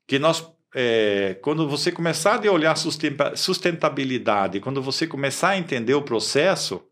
[0.09, 2.75] que nós é, quando você começar a olhar
[3.37, 6.83] sustentabilidade, quando você começar a entender o processo,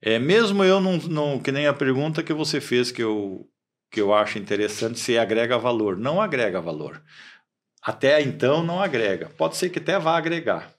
[0.00, 3.48] é, mesmo eu não, não, que nem a pergunta que você fez que eu,
[3.90, 5.96] que eu acho interessante, se agrega valor.
[5.96, 7.02] Não agrega valor.
[7.82, 9.30] Até então não agrega.
[9.36, 10.72] Pode ser que até vá agregar.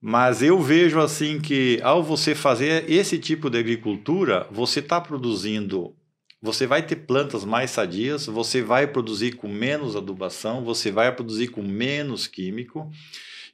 [0.00, 5.96] Mas eu vejo assim que ao você fazer esse tipo de agricultura, você está produzindo,
[6.40, 11.48] você vai ter plantas mais sadias, você vai produzir com menos adubação, você vai produzir
[11.48, 12.90] com menos químico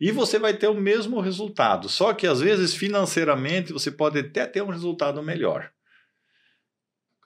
[0.03, 1.89] e você vai ter o mesmo resultado.
[1.89, 5.71] Só que às vezes financeiramente você pode até ter um resultado melhor.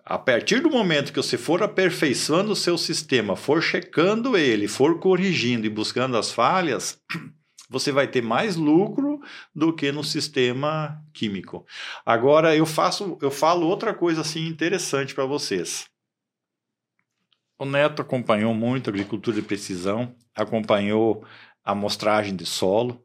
[0.04, 5.00] A partir do momento que você for aperfeiçoando o seu sistema, for checando ele, for
[5.00, 7.00] corrigindo e buscando as falhas,
[7.70, 9.22] você vai ter mais lucro
[9.54, 11.64] do que no sistema químico.
[12.04, 15.86] Agora eu faço, eu falo outra coisa assim interessante para vocês.
[17.58, 21.24] O Neto acompanhou muito agricultura de precisão, acompanhou
[21.66, 23.02] amostragem de solo.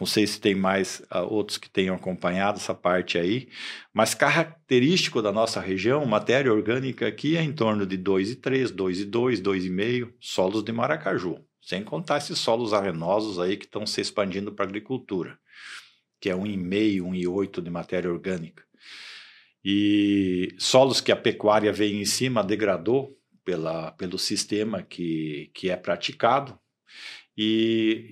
[0.00, 3.48] Não sei se tem mais uh, outros que tenham acompanhado essa parte aí,
[3.92, 10.12] mas característico da nossa região, matéria orgânica aqui é em torno de 2,3, 2,2, 2,5
[10.18, 14.68] solos de Maracaju, sem contar esses solos arenosos aí que estão se expandindo para a
[14.68, 15.38] agricultura,
[16.20, 18.64] que é 1,5, 1,8 de matéria orgânica.
[19.64, 25.76] E solos que a pecuária veio em cima, degradou, pela, pelo sistema que, que é
[25.76, 26.58] praticado.
[27.36, 28.10] E,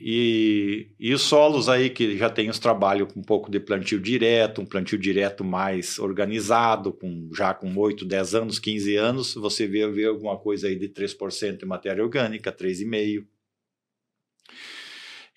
[0.99, 4.01] e, e, os solos aí que já tem os trabalhos com um pouco de plantio
[4.01, 9.69] direto, um plantio direto mais organizado, com, já com 8, 10 anos, 15 anos, você
[9.69, 13.25] vê, vê alguma coisa aí de 3% de matéria orgânica, 3,5%.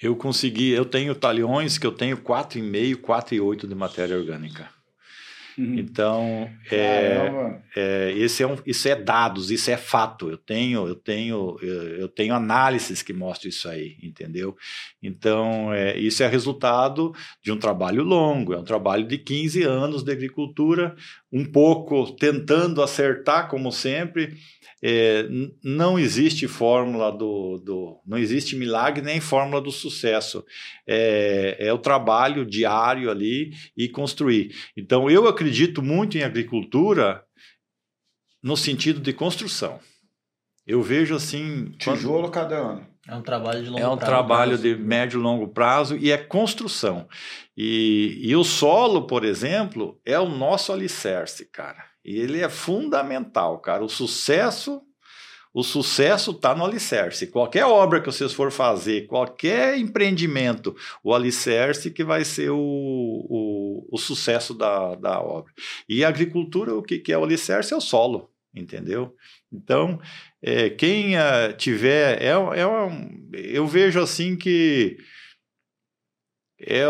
[0.02, 4.75] Eu consegui, eu tenho talhões que eu tenho 4,5, 4,8 de matéria orgânica.
[5.58, 5.80] Uhum.
[5.80, 10.30] Então, é, é, esse é um, isso é dados, isso é fato.
[10.30, 14.56] Eu tenho, eu tenho, eu tenho análises que mostram isso aí, entendeu?
[15.02, 20.04] Então, é, isso é resultado de um trabalho longo, é um trabalho de 15 anos
[20.04, 20.96] de agricultura,
[21.36, 24.38] um pouco tentando acertar, como sempre,
[24.82, 25.28] é,
[25.62, 30.46] não existe fórmula do, do, não existe milagre nem fórmula do sucesso.
[30.88, 34.56] É, é o trabalho diário ali e construir.
[34.78, 37.22] Então eu acredito muito em agricultura
[38.42, 39.82] no sentido de construção.
[40.66, 41.72] Eu vejo assim.
[41.78, 42.32] Tijolo quando...
[42.32, 42.88] cada ano.
[43.08, 43.92] É um trabalho de longo prazo.
[43.92, 47.08] É um prazo, trabalho de médio e longo prazo e é construção.
[47.56, 51.86] E, e o solo, por exemplo, é o nosso alicerce, cara.
[52.04, 53.84] E ele é fundamental, cara.
[53.84, 54.82] O sucesso,
[55.54, 57.28] o sucesso está no alicerce.
[57.28, 63.88] Qualquer obra que vocês for fazer, qualquer empreendimento, o alicerce que vai ser o, o,
[63.92, 65.54] o sucesso da, da obra.
[65.88, 67.74] E a agricultura, o que, que é o alicerce?
[67.74, 69.16] É o solo, entendeu?
[69.56, 70.00] Então,
[70.42, 72.22] é, quem uh, tiver.
[72.22, 74.98] É, é um, eu vejo assim que
[76.68, 76.84] é,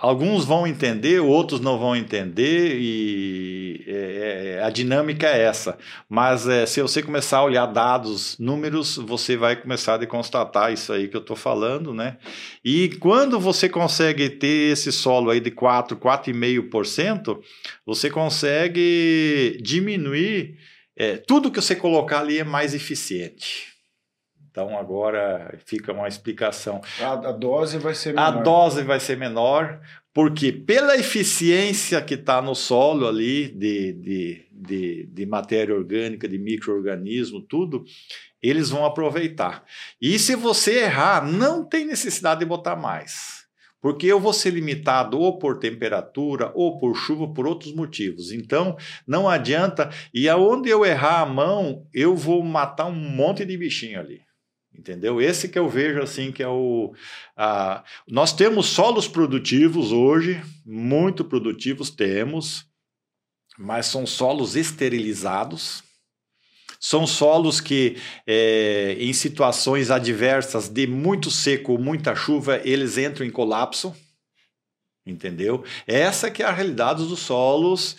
[0.00, 5.76] alguns vão entender, outros não vão entender, e é, é, a dinâmica é essa.
[6.08, 10.90] Mas é, se você começar a olhar dados, números, você vai começar a constatar isso
[10.92, 12.16] aí que eu estou falando, né?
[12.64, 17.38] E quando você consegue ter esse solo aí de 4, 4,5%,
[17.84, 20.56] você consegue diminuir,
[20.96, 23.74] é, tudo que você colocar ali é mais eficiente.
[24.50, 26.80] Então agora fica uma explicação.
[27.00, 28.22] A, a, dose vai ser menor.
[28.22, 29.80] A dose vai ser menor,
[30.12, 36.38] porque pela eficiência que está no solo ali de, de, de, de matéria orgânica, de
[36.38, 37.84] microorganismo, tudo,
[38.40, 39.64] eles vão aproveitar.
[40.00, 43.43] E se você errar, não tem necessidade de botar mais.
[43.84, 48.32] Porque eu vou ser limitado ou por temperatura, ou por chuva, por outros motivos.
[48.32, 49.90] Então, não adianta.
[50.14, 54.22] E aonde eu errar a mão, eu vou matar um monte de bichinho ali.
[54.74, 55.20] Entendeu?
[55.20, 56.94] Esse que eu vejo assim que é o.
[57.36, 62.66] A, nós temos solos produtivos hoje, muito produtivos temos,
[63.58, 65.83] mas são solos esterilizados.
[66.86, 73.30] São solos que, é, em situações adversas de muito seco, muita chuva, eles entram em
[73.30, 73.96] colapso.
[75.06, 75.64] Entendeu?
[75.86, 77.96] Essa que é a realidade dos solos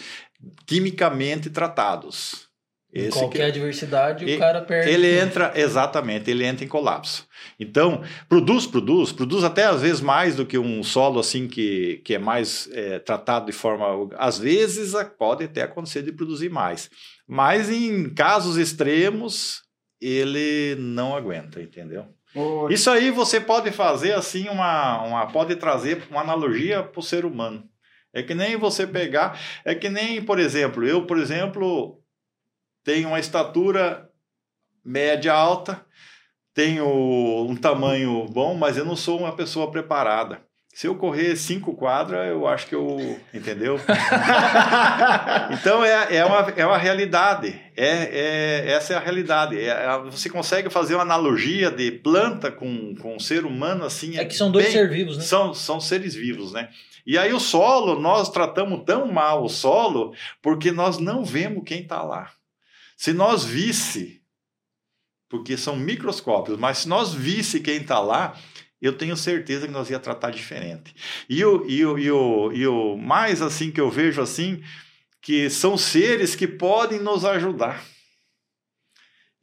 [0.67, 2.47] quimicamente tratados.
[2.93, 4.91] Esse qualquer que, adversidade, o cara perde.
[4.91, 7.27] Ele entra, exatamente, ele entra em colapso.
[7.59, 12.13] Então, produz, produz, produz até às vezes mais do que um solo assim que, que
[12.13, 14.15] é mais é, tratado de forma.
[14.15, 16.87] Às vezes pode até acontecer de produzir mais.
[17.27, 19.63] Mas em casos extremos,
[19.99, 22.07] ele não aguenta, entendeu?
[22.69, 27.25] Isso aí você pode fazer assim, uma, uma pode trazer uma analogia para o ser
[27.25, 27.67] humano.
[28.13, 32.01] É que nem você pegar, é que nem, por exemplo, eu, por exemplo,
[32.83, 34.09] tenho uma estatura
[34.83, 35.85] média alta,
[36.53, 36.85] tenho
[37.49, 40.41] um tamanho bom, mas eu não sou uma pessoa preparada.
[40.75, 43.17] Se eu correr cinco quadras, eu acho que eu.
[43.33, 43.79] Entendeu?
[45.57, 47.57] então é, é, uma, é uma realidade.
[47.77, 48.09] É,
[48.67, 49.57] é, essa é a realidade.
[49.57, 54.17] É, você consegue fazer uma analogia de planta com, com ser humano assim.
[54.17, 55.23] É que são dois seres vivos, né?
[55.23, 56.67] São, são seres vivos, né?
[57.07, 61.83] E aí o solo, nós tratamos tão mal o solo porque nós não vemos quem
[61.83, 62.33] está lá.
[62.97, 64.21] Se nós visse,
[65.29, 68.35] porque são microscópios, mas se nós visse quem está lá,
[68.81, 70.93] eu tenho certeza que nós ia tratar diferente.
[71.29, 74.61] E o, e, o, e, o, e o mais assim que eu vejo assim,
[75.21, 77.83] que são seres que podem nos ajudar.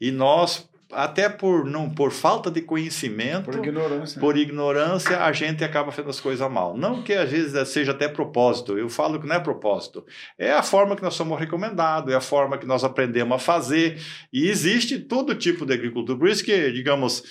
[0.01, 5.64] E nós até por não por falta de conhecimento, por ignorância, por ignorância a gente
[5.64, 6.76] acaba fazendo as coisas mal.
[6.76, 8.78] Não que às vezes seja até propósito.
[8.78, 10.05] Eu falo que não é propósito.
[10.39, 13.99] É a forma que nós somos recomendados, é a forma que nós aprendemos a fazer.
[14.33, 16.18] E existe todo tipo de agricultura.
[16.18, 17.22] Por isso que, digamos,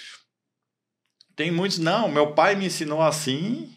[1.41, 2.07] tem muitos não.
[2.07, 3.67] Meu pai me ensinou assim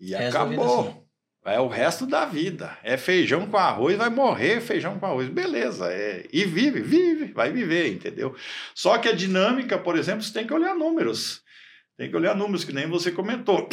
[0.00, 0.80] e acabou.
[0.80, 1.02] Assim.
[1.44, 2.76] É o resto da vida.
[2.82, 5.28] É feijão com arroz, vai morrer feijão com arroz.
[5.28, 5.86] Beleza.
[5.92, 8.34] É, e vive, vive, vai viver, entendeu?
[8.74, 11.42] Só que a dinâmica, por exemplo, você tem que olhar números.
[11.96, 13.68] Tem que olhar números, que nem você comentou.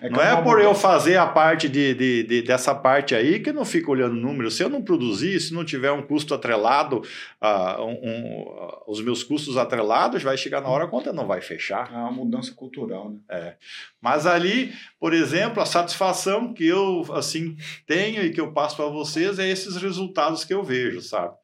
[0.00, 3.50] É não é por eu fazer a parte de, de, de, dessa parte aí que
[3.50, 4.54] eu não fico olhando números.
[4.56, 6.98] Se eu não produzir, se não tiver um custo atrelado,
[7.40, 11.26] uh, um, um, uh, os meus custos atrelados, vai chegar na hora a conta não
[11.26, 11.90] vai fechar.
[11.92, 13.18] É uma mudança cultural, né?
[13.28, 13.56] É.
[14.00, 17.56] Mas ali, por exemplo, a satisfação que eu assim
[17.86, 21.34] tenho e que eu passo para vocês é esses resultados que eu vejo, sabe?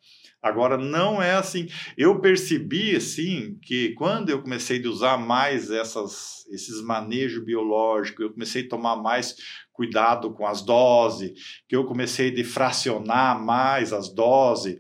[0.43, 1.69] Agora, não é assim.
[1.97, 8.33] Eu percebi, assim, que quando eu comecei a usar mais essas, esses manejos biológicos, eu
[8.33, 9.35] comecei a tomar mais
[9.73, 14.79] cuidado com as doses, que eu comecei a fracionar mais as doses,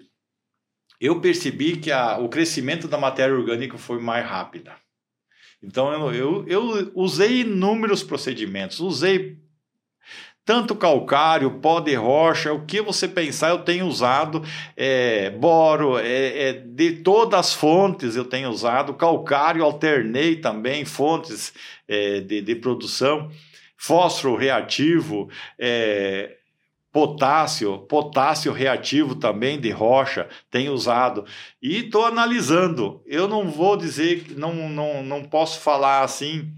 [1.01, 4.77] eu percebi que a, o crescimento da matéria orgânica foi mais rápida.
[5.63, 9.39] Então, eu, eu, eu usei inúmeros procedimentos, usei
[10.49, 14.43] tanto calcário, pó de rocha, o que você pensar, eu tenho usado,
[14.75, 21.53] é, boro, é, é, de todas as fontes eu tenho usado, calcário alternei também, fontes
[21.87, 23.31] é, de, de, produção,
[23.77, 25.29] fósforo reativo,
[25.59, 26.37] é,
[26.91, 31.27] potássio, potássio reativo também de rocha, tenho usado.
[31.61, 33.03] E estou analisando.
[33.05, 36.58] Eu não vou dizer, não, não, não posso falar assim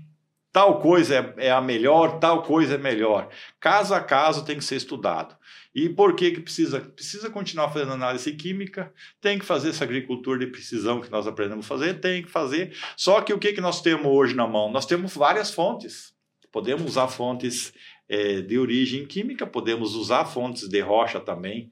[0.53, 3.29] tal coisa é, é, a melhor, tal coisa é melhor.
[3.59, 5.37] Caso a caso tem que ser estudado.
[5.75, 6.81] E por que, que precisa?
[6.81, 11.65] Precisa continuar fazendo análise química, tem que fazer essa agricultura de precisão que nós aprendemos
[11.65, 12.77] a fazer, tem que fazer.
[12.97, 14.71] Só que o que, que nós temos hoje na mão?
[14.71, 16.13] Nós temos várias fontes.
[16.51, 17.73] Podemos usar fontes
[18.09, 21.71] é, de origem química, podemos usar fontes de rocha também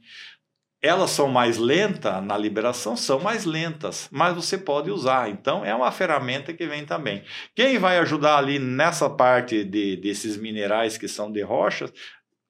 [0.81, 5.29] elas são mais lentas na liberação, são mais lentas, mas você pode usar.
[5.29, 7.25] Então, é uma ferramenta que vem também.
[7.55, 11.93] Quem vai ajudar ali nessa parte de, desses minerais que são de rochas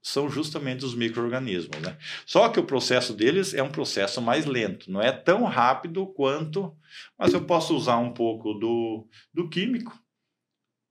[0.03, 1.81] são justamente os micro-organismos.
[1.81, 1.97] Né?
[2.27, 6.75] Só que o processo deles é um processo mais lento, não é tão rápido quanto.
[7.19, 9.99] Mas eu posso usar um pouco do, do químico,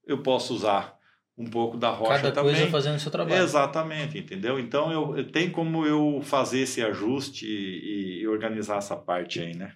[0.06, 0.97] eu posso usar
[1.38, 2.54] um pouco da rocha Cada também.
[2.54, 3.40] coisa fazendo o seu trabalho.
[3.40, 4.58] Exatamente, entendeu?
[4.58, 9.54] Então eu, eu tem como eu fazer esse ajuste e, e, organizar essa parte aí,
[9.54, 9.72] né?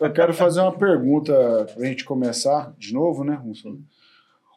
[0.00, 1.32] Eu quero fazer uma pergunta
[1.74, 3.42] para a gente começar de novo, né,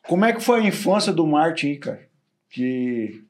[0.05, 2.07] Como é que foi a infância do Martin, cara?
[2.49, 3.23] Que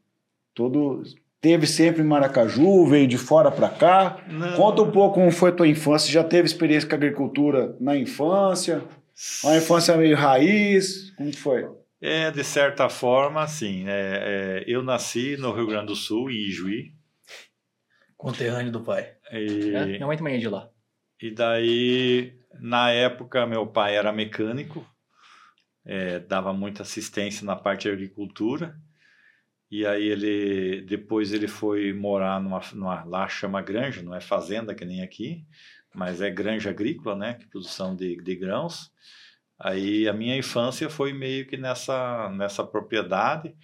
[0.56, 1.04] todo
[1.40, 4.18] teve sempre em Maracaju, veio de fora para cá.
[4.28, 4.54] Não.
[4.56, 6.12] Conta um pouco como foi a tua infância.
[6.12, 8.82] Já teve experiência com agricultura na infância?
[9.44, 11.12] Uma infância meio raiz?
[11.12, 11.68] Como foi?
[12.00, 13.88] É, de certa forma, sim.
[13.88, 16.94] É, é, eu nasci no Rio Grande do Sul, em Ijuí.
[18.16, 19.16] Conterrâneo do pai.
[19.32, 20.70] E, é, minha mãe também é de lá.
[21.22, 24.86] E daí, na época, meu pai era mecânico,
[25.84, 28.78] é, dava muita assistência na parte de agricultura.
[29.70, 34.74] E aí ele depois ele foi morar numa, numa lá chama granja, não é fazenda
[34.74, 35.46] que nem aqui,
[35.94, 38.92] mas é granja agrícola, né, que produção de, de grãos.
[39.60, 43.56] Aí a minha infância foi meio que nessa, nessa propriedade.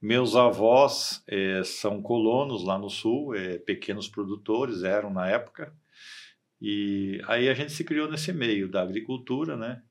[0.00, 5.74] Meus avós é, são colonos lá no sul, é, pequenos produtores eram na época.
[6.60, 9.82] E aí a gente se criou nesse meio da agricultura, né?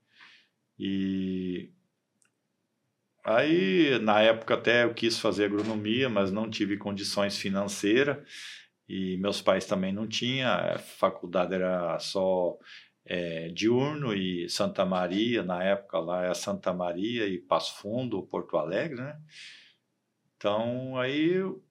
[0.78, 1.72] E
[3.26, 8.18] aí na época até eu quis fazer agronomia, mas não tive condições financeiras
[8.88, 10.50] e meus pais também não tinham.
[10.52, 12.58] A faculdade era só
[13.10, 18.56] é, Diurno e Santa Maria, na época lá é Santa Maria e Passo Fundo, Porto
[18.56, 19.20] Alegre, né?
[20.38, 21.64] Então, aí eu,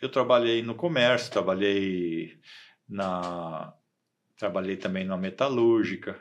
[0.00, 2.40] eu trabalhei no comércio, trabalhei
[2.88, 3.74] na
[4.38, 6.18] trabalhei também na metalúrgica.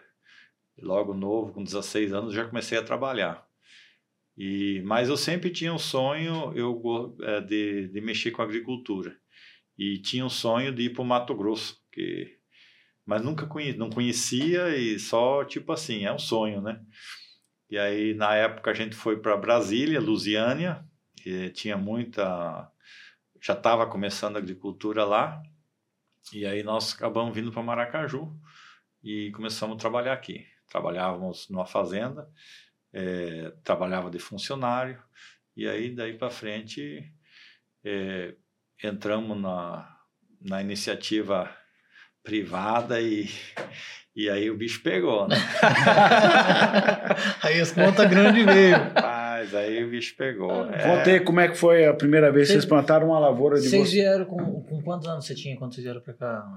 [0.82, 3.48] Logo novo, com 16 anos, já comecei a trabalhar.
[4.38, 9.18] E, mas eu sempre tinha um sonho eu, é, de, de mexer com agricultura.
[9.78, 12.39] E tinha um sonho de ir para o Mato Grosso, que
[13.10, 16.80] mas nunca conhe não conhecia e só tipo assim, é um sonho, né?
[17.68, 20.86] E aí na época a gente foi para Brasília, Lusiânia,
[21.26, 22.72] e tinha muita
[23.42, 25.42] já estava começando a agricultura lá.
[26.32, 28.32] E aí nós acabamos vindo para Maracaju
[29.04, 30.46] e começamos a trabalhar aqui.
[30.70, 32.30] Trabalhávamos numa fazenda,
[32.94, 35.02] é, trabalhava de funcionário
[35.58, 37.12] e aí daí para frente
[37.84, 38.36] é,
[38.84, 39.98] entramos na,
[40.40, 41.59] na iniciativa
[42.30, 43.28] privada e,
[44.16, 45.36] e aí o bicho pegou, né?
[47.42, 48.78] aí as contas grandes veio.
[48.94, 50.70] Mas aí o bicho pegou.
[50.70, 50.98] É...
[50.98, 53.92] Contei como é que foi a primeira vez que vocês plantaram uma lavoura de Vocês
[53.92, 56.48] vieram com, com quantos anos você tinha quando vocês vieram para cá?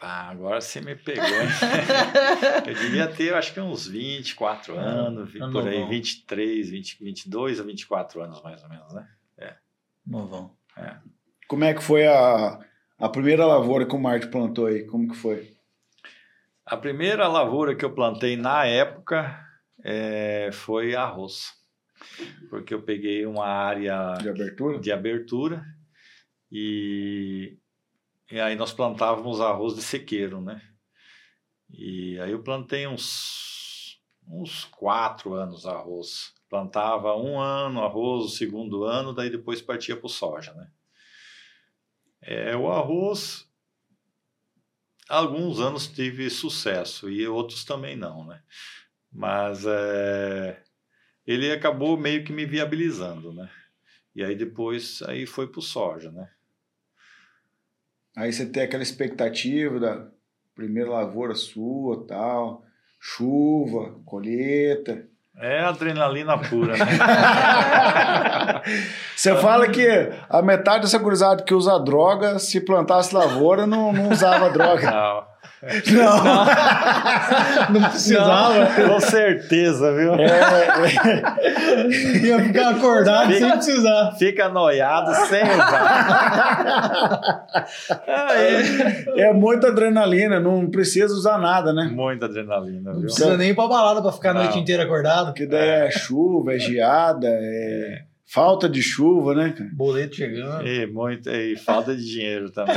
[0.00, 1.26] Ah, agora você me pegou.
[2.66, 7.62] eu devia ter, acho que uns 24 anos, ah, por aí, 23, 20, 22 a
[7.62, 9.06] 24 anos mais ou menos, né?
[9.36, 9.54] É.
[10.06, 10.56] Novão.
[10.78, 10.96] É.
[11.46, 12.58] Como é que foi a,
[12.98, 15.56] a primeira lavoura que o Marte plantou aí, como que foi?
[16.66, 19.38] A primeira lavoura que eu plantei na época
[19.84, 21.52] é, foi arroz.
[22.50, 24.78] Porque eu peguei uma área De abertura?
[24.78, 25.64] de abertura
[26.50, 27.58] e,
[28.30, 30.60] e aí nós plantávamos arroz de sequeiro, né?
[31.70, 36.32] E aí eu plantei uns, uns quatro anos arroz.
[36.48, 40.70] Plantava um ano arroz, o segundo ano, daí depois partia para o soja, né?
[42.20, 43.48] É, o arroz,
[45.08, 48.42] alguns anos tive sucesso e outros também não, né?
[49.10, 50.62] Mas é,
[51.26, 53.50] ele acabou meio que me viabilizando, né?
[54.14, 56.30] E aí depois aí foi pro soja, né?
[58.16, 60.10] Aí você tem aquela expectativa da
[60.54, 62.66] primeira lavoura sua, tal,
[63.00, 65.08] chuva, colheita.
[65.40, 66.84] É adrenalina pura, né?
[69.14, 69.86] Você fala que
[70.28, 74.90] a metade dessa gurizada que usa droga, se plantasse lavoura, não, não usava droga.
[74.90, 75.27] Não.
[75.92, 77.74] Não.
[77.80, 78.66] Não precisava.
[78.88, 80.14] Com certeza, viu?
[80.14, 80.28] É,
[82.24, 84.12] Ia ficar acordado sem precisar.
[84.18, 87.44] Fica noiado sem usar.
[88.06, 91.90] é, é muita adrenalina, não precisa usar nada, né?
[91.92, 93.06] Muita adrenalina, Não viu?
[93.06, 94.62] precisa nem ir pra balada pra ficar a noite Não.
[94.62, 95.26] inteira acordado.
[95.26, 99.70] Porque daí é chuva, é geada, é falta de chuva, né, cara?
[99.72, 100.66] Boleto chegando.
[100.66, 102.76] E, muito, e falta de dinheiro também.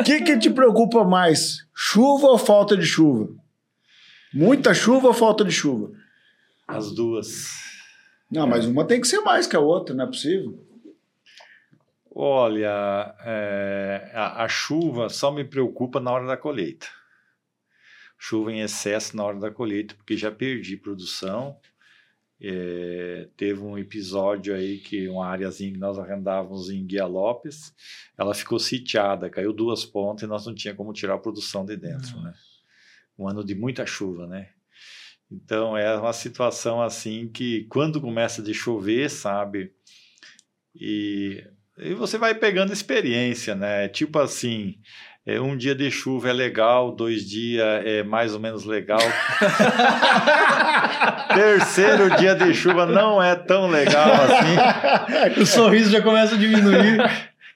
[0.00, 1.66] O que, que te preocupa mais?
[1.74, 3.28] Chuva ou falta de chuva?
[4.34, 5.92] Muita chuva ou falta de chuva?
[6.66, 7.50] As duas.
[8.30, 10.58] Não, mas uma tem que ser mais que a outra, não é possível.
[12.14, 16.86] Olha, é, a, a chuva só me preocupa na hora da colheita.
[18.24, 21.58] Chuva em excesso na hora da colheita, porque já perdi produção.
[22.40, 27.74] É, teve um episódio aí que uma áreazinha que nós arrendávamos em Guia Lopes,
[28.16, 31.76] ela ficou sitiada, caiu duas pontas e nós não tinha como tirar a produção de
[31.76, 32.32] dentro, né?
[33.18, 34.50] Um ano de muita chuva, né?
[35.28, 39.72] Então é uma situação assim que quando começa de chover, sabe?
[40.72, 41.44] E
[41.78, 43.88] e você vai pegando experiência, né?
[43.88, 44.78] Tipo assim,
[45.24, 48.98] é, um dia de chuva é legal, dois dias é mais ou menos legal.
[51.32, 55.38] Terceiro dia de chuva não é tão legal assim.
[55.40, 56.98] O sorriso já começa a diminuir.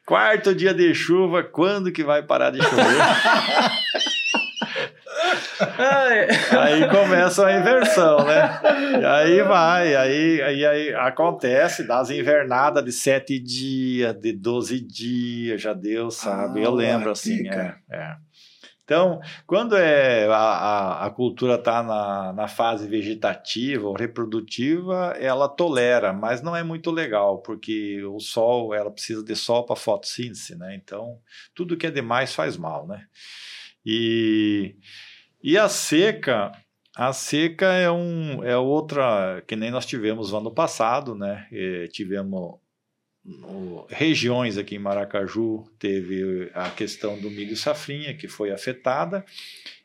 [0.06, 2.84] Quarto dia de chuva, quando que vai parar de chover?
[6.60, 8.60] aí começa a inversão, né?
[9.00, 15.60] E aí vai, aí, aí, aí acontece, das invernadas de sete dias, de 12 dias,
[15.60, 16.60] já deu, sabe?
[16.60, 18.16] Ah, Eu lembro assim, é, é.
[18.86, 25.48] Então, quando é, a, a, a cultura está na, na fase vegetativa ou reprodutiva, ela
[25.48, 30.56] tolera, mas não é muito legal, porque o sol, ela precisa de sol para fotossíntese,
[30.56, 30.76] né?
[30.76, 31.18] Então,
[31.52, 33.06] tudo que é demais faz mal, né?
[33.84, 34.76] E,
[35.46, 36.50] e a seca,
[36.96, 41.46] a seca é um é outra que nem nós tivemos no ano passado, né?
[41.52, 42.58] E tivemos
[43.24, 49.24] no, regiões aqui em Maracaju teve a questão do milho safrinha que foi afetada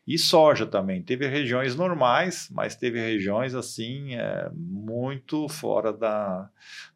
[0.07, 6.49] e soja também teve regiões normais, mas teve regiões assim é, muito fora da,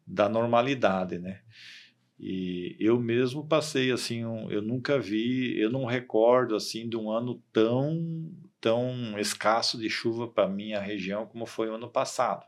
[0.04, 1.38] da normalidade, né?
[2.18, 7.10] E eu mesmo passei assim, um, eu nunca vi, eu não recordo assim de um
[7.10, 8.32] ano tão
[8.66, 12.44] tão escasso de chuva para minha região como foi o ano passado.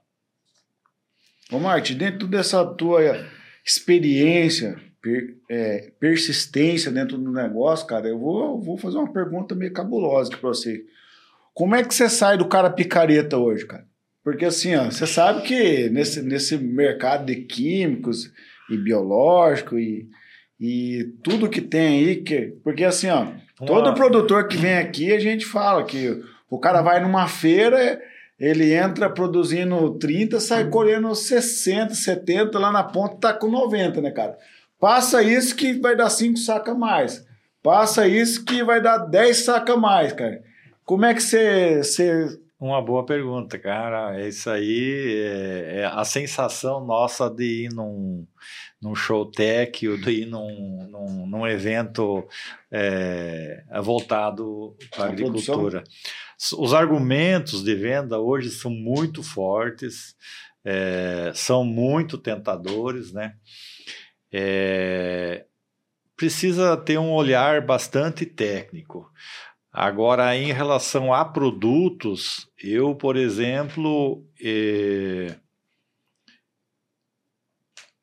[1.48, 3.24] Ô, Marte, dentro dessa tua
[3.64, 9.72] experiência, per, é, persistência dentro do negócio, cara, eu vou, vou fazer uma pergunta meio
[9.72, 10.84] cabulosa pra você.
[11.54, 13.86] Como é que você sai do cara picareta hoje, cara?
[14.24, 18.32] Porque assim, ó, você sabe que nesse, nesse mercado de químicos
[18.68, 20.08] e biológico e,
[20.58, 23.28] e tudo que tem aí, que, porque assim, ó,
[23.66, 28.00] todo produtor que vem aqui, a gente fala que o cara vai numa feira,
[28.38, 34.10] ele entra produzindo 30, sai colhendo 60, 70, lá na ponta tá com 90, né,
[34.10, 34.38] cara?
[34.78, 37.26] Passa isso que vai dar 5 sacas a mais.
[37.62, 40.42] Passa isso que vai dar 10 sacas a mais, cara.
[40.84, 41.78] Como é que você.
[41.78, 42.38] você...
[42.60, 44.18] Uma boa pergunta, cara.
[44.18, 45.20] É isso aí.
[45.20, 48.26] É, é a sensação nossa de ir num,
[48.80, 52.26] num show tech ou ir num, num, num evento
[52.70, 55.82] é, voltado para a agricultura.
[56.56, 60.14] Os argumentos de venda hoje são muito fortes,
[60.64, 63.34] é, são muito tentadores, né?
[64.32, 65.44] É,
[66.16, 69.10] precisa ter um olhar bastante técnico.
[69.72, 75.36] Agora, em relação a produtos, eu, por exemplo, eh,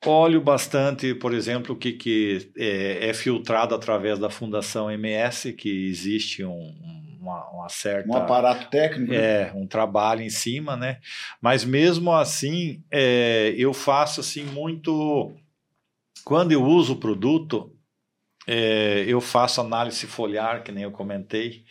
[0.06, 5.88] Olho bastante, por exemplo, o que, que é, é, filtrado através da Fundação MS, que
[5.88, 6.74] existe um,
[7.20, 8.08] uma, uma, certa.
[8.08, 9.12] Um aparato técnico.
[9.12, 9.48] Né?
[9.48, 11.00] É, um trabalho em cima, né?
[11.40, 15.32] Mas mesmo assim, é, eu faço assim muito.
[16.24, 17.72] Quando eu uso o produto,
[18.46, 21.64] é, eu faço análise foliar, que nem eu comentei.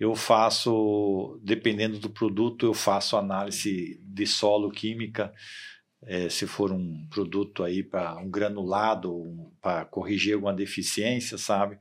[0.00, 5.32] Eu faço, dependendo do produto, eu faço análise de solo química
[6.06, 11.78] é, se for um produto aí para um granulado, para corrigir alguma deficiência, sabe?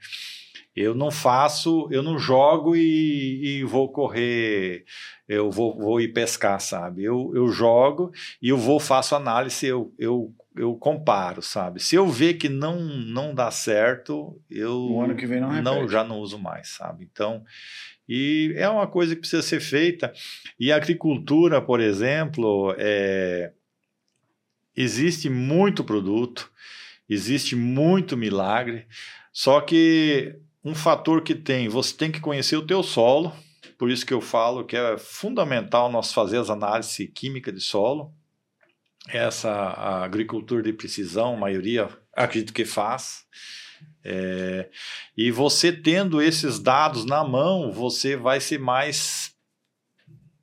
[0.75, 4.85] Eu não faço, eu não jogo e, e vou correr,
[5.27, 7.03] eu vou, vou ir pescar, sabe?
[7.03, 8.11] Eu, eu jogo
[8.41, 11.81] e eu vou, faço análise, eu, eu, eu comparo, sabe?
[11.81, 15.89] Se eu ver que não, não dá certo, eu o ano que vem não, não
[15.89, 17.09] já não uso mais, sabe?
[17.11, 17.43] Então,
[18.07, 20.13] e é uma coisa que precisa ser feita.
[20.59, 23.51] E a agricultura, por exemplo, é,
[24.75, 26.51] existe muito produto,
[27.09, 28.87] existe muito milagre,
[29.33, 33.33] só que um fator que tem, você tem que conhecer o teu solo,
[33.77, 38.13] por isso que eu falo que é fundamental nós fazer as análises químicas de solo.
[39.09, 39.51] Essa
[40.03, 43.25] agricultura de precisão, a maioria acredito que faz.
[44.03, 44.69] É,
[45.17, 49.30] e você tendo esses dados na mão, você vai ser mais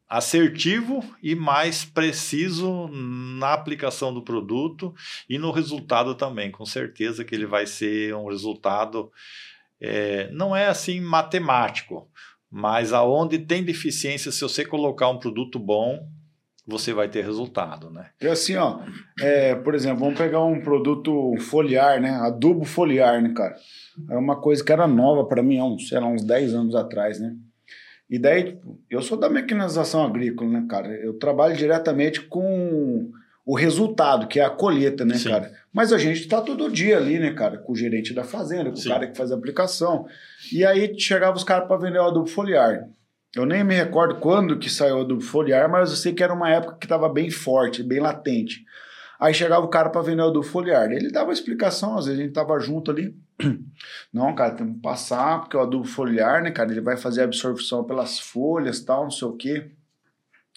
[0.09, 4.95] assertivo e mais preciso na aplicação do produto
[5.29, 6.51] e no resultado também.
[6.51, 9.13] Com certeza que ele vai ser um resultado,
[9.81, 12.09] é, não é assim matemático,
[12.51, 16.09] mas aonde tem deficiência, se você colocar um produto bom,
[16.67, 18.11] você vai ter resultado, né?
[18.21, 18.81] É assim, ó,
[19.21, 22.11] é, por exemplo, vamos pegar um produto foliar, né?
[22.11, 23.57] Adubo foliar, né, cara?
[24.11, 26.75] É uma coisa que era nova para mim há uns, sei lá, uns 10 anos
[26.75, 27.35] atrás, né?
[28.09, 30.89] E daí, tipo, eu sou da mecanização agrícola, né, cara?
[30.89, 33.11] Eu trabalho diretamente com
[33.45, 35.31] o resultado, que é a colheita, né, Sim.
[35.31, 35.53] cara?
[35.73, 37.59] Mas a gente tá todo dia ali, né, cara?
[37.59, 38.89] Com o gerente da fazenda, com Sim.
[38.89, 40.07] o cara que faz a aplicação.
[40.53, 42.89] E aí chegava os caras para vender o adubo foliar.
[43.37, 46.33] Eu nem me recordo quando que saiu o adubo foliar, mas eu sei que era
[46.33, 48.65] uma época que estava bem forte, bem latente.
[49.19, 50.91] Aí chegava o cara para vender o adubo foliar.
[50.93, 53.17] Ele dava explicação, às vezes a gente tava junto ali.
[54.13, 57.85] Não, cara, tem que passar, porque o adubo foliar, né, cara, ele vai fazer absorção
[57.85, 59.71] pelas folhas, tal, não sei o quê.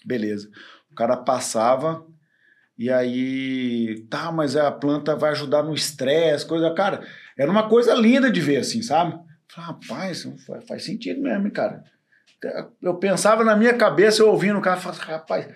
[0.04, 0.48] Beleza.
[0.90, 2.06] O cara passava
[2.78, 7.06] e aí, tá, mas a planta vai ajudar no estresse, coisa, cara,
[7.36, 9.12] era uma coisa linda de ver assim, sabe?
[9.48, 10.26] Falei, rapaz,
[10.66, 11.84] faz sentido mesmo, cara.
[12.80, 15.46] Eu pensava na minha cabeça, eu ouvindo o cara, falava, rapaz,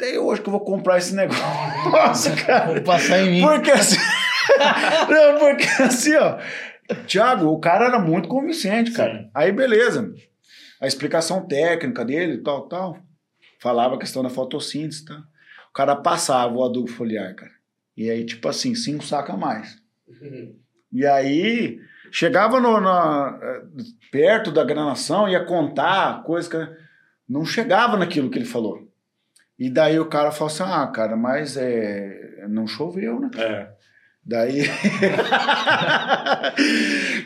[0.00, 2.72] até hoje que eu vou comprar esse negócio, cara.
[2.72, 3.40] Vou passar em mim.
[3.42, 3.96] Porque assim,
[5.10, 6.38] não, porque assim, ó.
[7.06, 9.18] Tiago, o cara era muito convincente, cara.
[9.18, 9.30] Sim.
[9.34, 10.12] Aí, beleza.
[10.80, 12.98] A explicação técnica dele, tal, tal.
[13.60, 15.22] Falava a questão da fotossíntese, tá?
[15.68, 17.52] O cara passava o adubo foliar, cara.
[17.96, 19.76] E aí, tipo assim, cinco sacas a mais.
[20.08, 20.56] Uhum.
[20.92, 21.78] E aí,
[22.10, 23.38] chegava no, na,
[24.10, 26.58] perto da granação, ia contar coisas que
[27.28, 28.89] não chegava naquilo que ele falou.
[29.60, 33.28] E daí o cara falou assim: ah, cara, mas é, não choveu, né?
[33.36, 33.68] É.
[34.24, 34.62] Daí.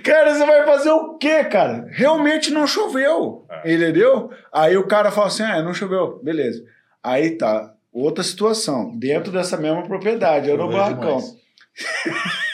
[0.03, 1.87] cara, você vai fazer o quê, cara?
[1.93, 3.47] Realmente não choveu.
[3.49, 3.73] É.
[3.73, 4.33] Entendeu?
[4.53, 6.21] Aí o cara fala assim: ah, não choveu.
[6.25, 6.65] Beleza.
[7.01, 7.73] Aí tá.
[7.93, 8.91] Outra situação.
[8.99, 11.21] Dentro dessa mesma propriedade, eu no barracão.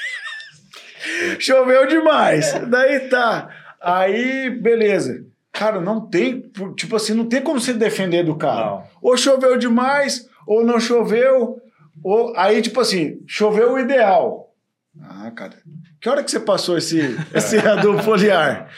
[1.41, 2.53] choveu demais.
[2.69, 3.49] Daí tá.
[3.81, 5.25] Aí, beleza.
[5.61, 6.51] Cara, não tem.
[6.75, 8.65] Tipo assim, não tem como se defender do cara.
[8.65, 8.85] Não.
[9.03, 11.61] Ou choveu demais, ou não choveu.
[12.03, 14.55] Ou, aí, tipo assim, choveu o ideal.
[15.03, 15.59] Ah, cara,
[16.01, 18.71] que hora que você passou esse, esse adubo foliar?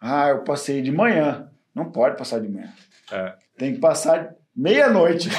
[0.00, 1.48] Ah, eu passei de manhã.
[1.74, 2.68] Não pode passar de manhã.
[3.10, 3.34] É.
[3.58, 5.28] Tem que passar meia-noite.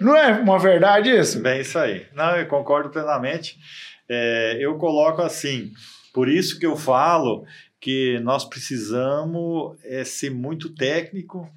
[0.00, 1.42] não é uma verdade isso?
[1.42, 2.06] Bem, isso aí.
[2.14, 3.58] Não, eu concordo plenamente.
[4.08, 5.70] É, eu coloco assim,
[6.14, 7.44] por isso que eu falo
[7.80, 11.50] que nós precisamos é, ser muito técnico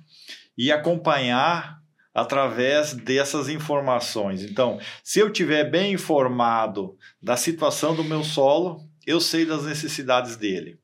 [0.58, 1.80] e acompanhar
[2.14, 4.44] através dessas informações.
[4.44, 10.36] Então, se eu tiver bem informado da situação do meu solo, eu sei das necessidades
[10.36, 10.80] dele.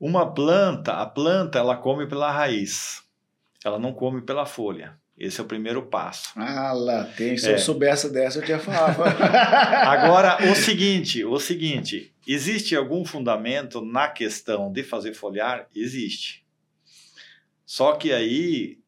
[0.00, 3.02] Uma planta, a planta ela come pela raiz,
[3.64, 4.98] ela não come pela folha.
[5.16, 6.32] Esse é o primeiro passo.
[6.34, 7.38] Ah, lá tem.
[7.38, 7.54] Se é.
[7.54, 9.00] eu soubesse dessa, eu tinha falado.
[9.86, 15.68] Agora, o seguinte, o seguinte, existe algum fundamento na questão de fazer folhar?
[15.74, 16.44] Existe.
[17.64, 18.78] Só que aí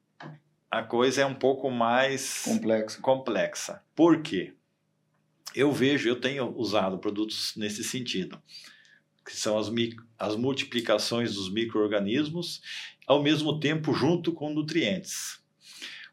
[0.71, 3.01] a coisa é um pouco mais complexa.
[3.01, 3.83] complexa.
[3.95, 4.53] Por quê?
[5.55, 8.43] Eu vejo, eu tenho usado produtos nesse sentido,
[9.25, 9.71] que são as,
[10.19, 12.61] as multiplicações dos micro-organismos,
[13.07, 15.46] ao mesmo tempo junto com nutrientes.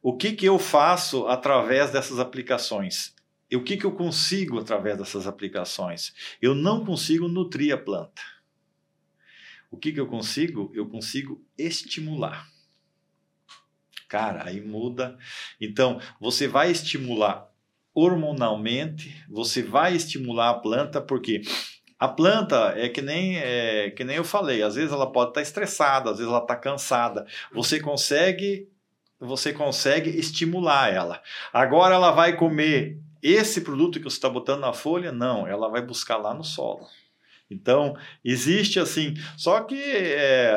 [0.05, 3.15] O que, que eu faço através dessas aplicações?
[3.49, 6.13] E o que, que eu consigo através dessas aplicações?
[6.41, 8.21] Eu não consigo nutrir a planta.
[9.71, 10.69] O que, que eu consigo?
[10.75, 12.49] Eu consigo estimular.
[14.09, 15.17] Cara, aí muda.
[15.59, 17.49] Então, você vai estimular
[17.93, 21.43] hormonalmente, você vai estimular a planta, porque
[21.97, 25.41] a planta é que nem é, que nem eu falei, às vezes ela pode estar
[25.41, 27.25] estressada, às vezes ela está cansada.
[27.53, 28.67] Você consegue
[29.25, 31.21] você consegue estimular ela.
[31.51, 35.11] Agora ela vai comer esse produto que você está botando na folha?
[35.11, 36.85] Não, ela vai buscar lá no solo.
[37.49, 40.51] Então, existe assim, só que é,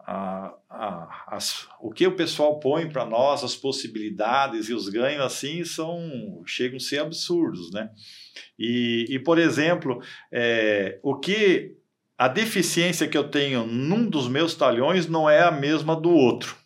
[0.00, 5.22] a, a, as, o que o pessoal põe para nós, as possibilidades e os ganhos
[5.22, 7.90] assim são chegam a ser absurdos, né?
[8.58, 10.00] E, e por exemplo,
[10.32, 11.76] é, o que
[12.16, 16.59] a deficiência que eu tenho num dos meus talhões não é a mesma do outro.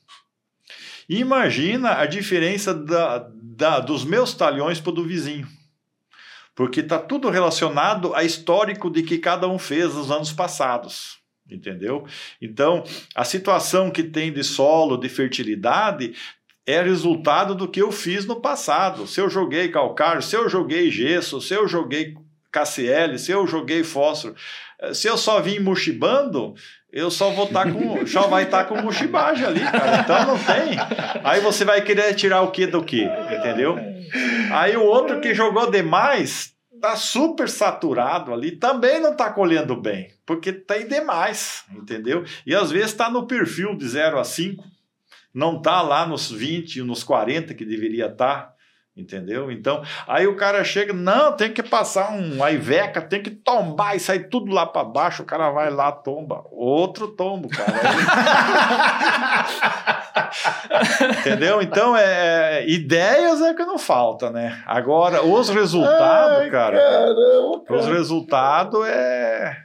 [1.09, 5.47] Imagina a diferença da, da, dos meus talhões para o do vizinho.
[6.55, 12.06] Porque está tudo relacionado a histórico de que cada um fez nos anos passados entendeu?
[12.40, 16.14] Então, a situação que tem de solo, de fertilidade,
[16.66, 19.06] é resultado do que eu fiz no passado.
[19.06, 22.14] Se eu joguei calcário, se eu joguei gesso, se eu joguei
[22.51, 24.35] KCl, se eu joguei fósforo,
[24.81, 26.55] eh, se eu só vim mochibando,
[26.95, 29.99] eu só vou estar tá com, só vai estar tá com mochibagem ali, cara.
[29.99, 30.79] Então não tem.
[31.25, 33.77] Aí você vai querer tirar o que do que, entendeu?
[34.53, 40.12] Aí o outro que jogou demais tá super saturado ali, também não tá colhendo bem,
[40.25, 42.25] porque tem demais, entendeu?
[42.47, 44.62] E às vezes está no perfil de 0 a 5,
[45.33, 48.37] não tá lá nos 20, nos 40 que deveria estar.
[48.37, 48.53] Tá,
[48.97, 49.51] entendeu?
[49.51, 54.01] Então, aí o cara chega, não, tem que passar um Iveca, tem que tombar e
[54.01, 56.45] sair tudo lá para baixo, o cara vai lá, tomba.
[56.51, 57.75] Outro tombo, cara.
[61.21, 61.61] Entendeu?
[61.61, 64.62] Então, é, é, ideias é que não falta, né?
[64.66, 69.57] Agora, os resultados, Ai, cara, caramba, cara, os resultados é.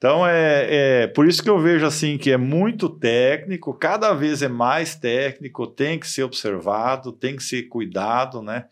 [0.00, 4.40] Então, é, é por isso que eu vejo assim que é muito técnico, cada vez
[4.40, 8.64] é mais técnico, tem que ser observado, tem que ser cuidado, né?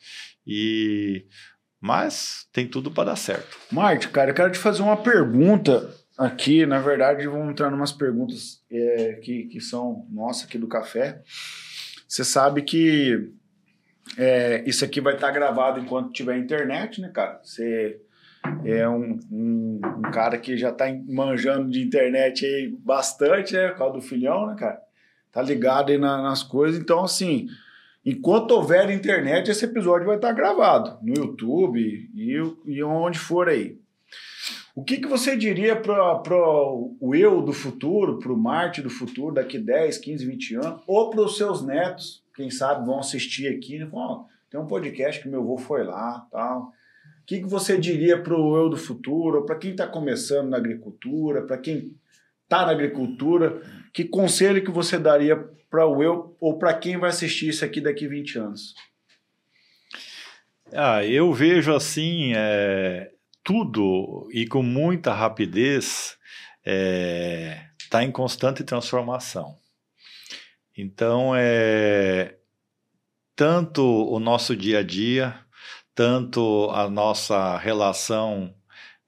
[0.47, 1.27] E
[1.79, 3.59] mas tem tudo para dar certo.
[3.71, 6.65] Marte, cara, eu quero te fazer uma pergunta aqui.
[6.65, 11.21] Na verdade, vamos entrar em umas perguntas é, que, que são nossa aqui do café.
[12.09, 13.31] Você sabe que
[14.17, 17.39] é, isso aqui vai estar gravado enquanto tiver internet, né, cara?
[17.45, 18.01] Você
[18.65, 23.69] é um, um, um cara que já está manjando de internet aí bastante, né?
[23.69, 24.81] Por causa do filhão, né, cara?
[25.33, 26.81] Tá ligado aí na, nas coisas.
[26.81, 27.49] Então, assim,
[28.05, 31.81] enquanto houver internet, esse episódio vai estar gravado no YouTube
[32.15, 33.79] e, e onde for aí.
[34.75, 39.35] O que, que você diria para o eu do futuro, para o Marte do futuro,
[39.35, 43.79] daqui 10, 15, 20 anos, ou para os seus netos, quem sabe vão assistir aqui,
[43.79, 43.89] né?
[43.91, 46.73] Falam, tem um podcast que meu avô foi lá, tal.
[47.29, 51.43] Que, que você diria para o eu do futuro, para quem está começando na agricultura,
[51.43, 51.95] para quem
[52.43, 53.61] está na agricultura,
[53.93, 55.37] que conselho que você daria
[55.69, 58.75] para o eu ou para quem vai assistir isso aqui daqui 20 anos?
[60.73, 63.11] Ah, eu vejo assim, é,
[63.45, 66.17] tudo e com muita rapidez
[66.65, 69.59] está é, tá em constante transformação.
[70.75, 72.37] Então, é,
[73.37, 75.39] tanto o nosso dia a dia,
[75.99, 78.55] tanto a nossa relação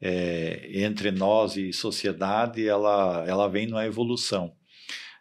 [0.03, 4.53] é, entre nós e sociedade, ela, ela vem numa evolução.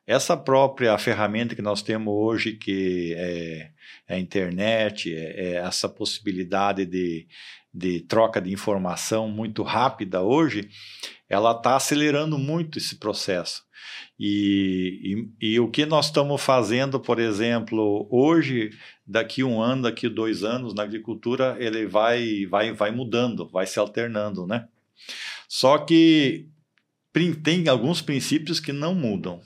[0.08, 3.70] Essa própria ferramenta que nós temos hoje, que é,
[4.08, 7.28] é a internet, é, é essa possibilidade de,
[7.74, 10.70] de troca de informação muito rápida hoje,
[11.28, 13.64] ela está acelerando muito esse processo.
[14.20, 18.72] E, e, e, o que nós estamos fazendo, por exemplo, hoje,
[19.08, 23.80] daqui um ano, daqui dois anos, na agricultura, ele vai, vai, vai mudando, vai se
[23.80, 24.68] alternando, né?
[25.48, 26.48] Só que
[27.44, 29.42] tem alguns princípios que não mudam,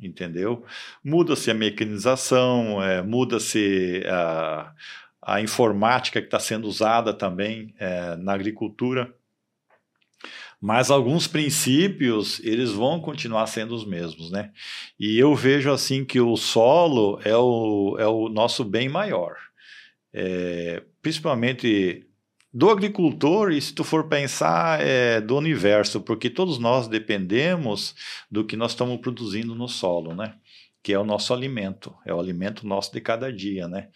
[0.00, 0.64] entendeu?
[1.02, 4.72] Muda-se a mecanização, é, muda-se a
[5.28, 9.14] a informática que está sendo usada também é, na agricultura.
[10.58, 14.50] Mas alguns princípios, eles vão continuar sendo os mesmos, né?
[14.98, 19.36] E eu vejo assim que o solo é o, é o nosso bem maior.
[20.14, 22.06] É, principalmente
[22.52, 27.94] do agricultor e se tu for pensar é, do universo, porque todos nós dependemos
[28.30, 30.34] do que nós estamos produzindo no solo, né?
[30.88, 33.88] Que é o nosso alimento, é o alimento nosso de cada dia, né?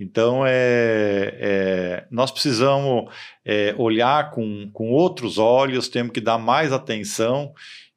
[0.00, 3.12] Então, é, é nós precisamos
[3.44, 7.52] é, olhar com, com outros olhos, temos que dar mais atenção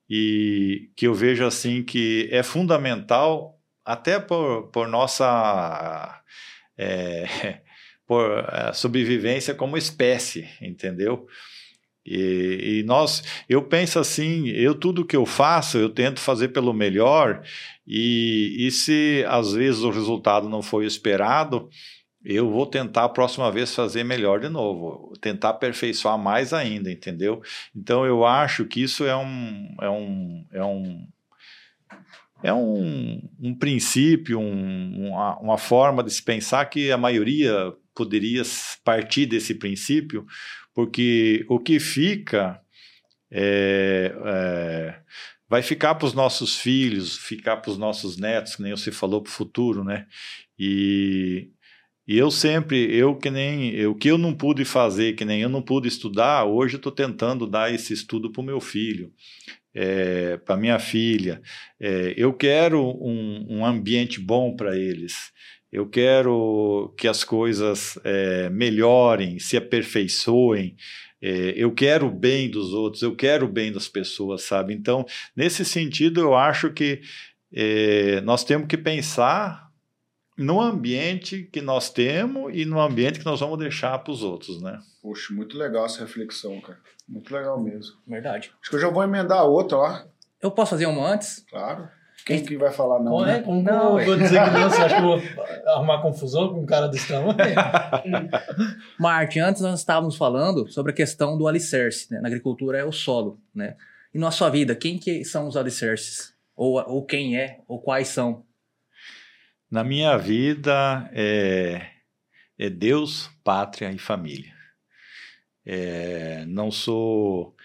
[0.10, 6.22] e que eu vejo assim que é fundamental até por, por nossa...
[6.78, 7.62] É,
[8.06, 11.26] por uh, sobrevivência como espécie, entendeu?
[12.06, 16.74] E, e, nós, eu penso assim, eu tudo que eu faço, eu tento fazer pelo
[16.74, 17.44] melhor,
[17.86, 21.70] e, e se às vezes o resultado não foi esperado,
[22.24, 27.42] eu vou tentar a próxima vez fazer melhor de novo, tentar aperfeiçoar mais ainda, entendeu?
[27.76, 31.08] Então eu acho que isso é um, é um, é um,
[32.44, 38.44] é um, um princípio, um, uma, uma forma de se pensar que a maioria poderia
[38.84, 40.26] partir desse princípio,
[40.74, 42.62] porque o que fica
[43.32, 45.00] é, é,
[45.50, 49.22] vai ficar para os nossos filhos, ficar para os nossos netos, que nem você falou,
[49.22, 50.08] para o futuro, né?
[50.58, 51.50] E,
[52.08, 55.50] e eu sempre, eu que nem, o que eu não pude fazer, que nem eu
[55.50, 59.12] não pude estudar, hoje eu estou tentando dar esse estudo para o meu filho.
[59.74, 61.42] É, para minha filha,
[61.80, 65.32] é, eu quero um, um ambiente bom para eles
[65.72, 70.76] eu quero que as coisas é, melhorem, se aperfeiçoem,
[71.22, 74.74] é, eu quero o bem dos outros, eu quero o bem das pessoas, sabe?
[74.74, 77.02] Então, nesse sentido, eu acho que
[77.54, 79.70] é, nós temos que pensar
[80.38, 84.62] no ambiente que nós temos e no ambiente que nós vamos deixar para os outros,
[84.62, 84.80] né?
[85.02, 86.80] Poxa, muito legal essa reflexão, cara.
[87.08, 87.96] Muito legal mesmo.
[88.08, 88.52] Verdade.
[88.60, 90.02] Acho que eu já vou emendar outra, ó.
[90.42, 91.46] Eu posso fazer uma antes?
[91.50, 91.88] Claro.
[92.26, 93.22] Quem que vai falar não?
[93.22, 93.42] né?
[93.42, 94.70] Como não, eu vou dizer que não?
[94.70, 95.22] Você acha que eu vou
[95.74, 97.36] arrumar confusão com um cara desse tamanho?
[99.00, 102.20] Marte, antes nós estávamos falando sobre a questão do alicerce, né?
[102.22, 103.76] Na agricultura é o solo, né?
[104.14, 106.34] E na sua vida, quem que são os alicerces?
[106.56, 107.60] Ou, ou quem é?
[107.68, 108.46] Ou quais são?
[109.70, 111.88] Na minha vida é,
[112.60, 114.54] é Deus, pátria e família.
[115.66, 117.56] É, não sou...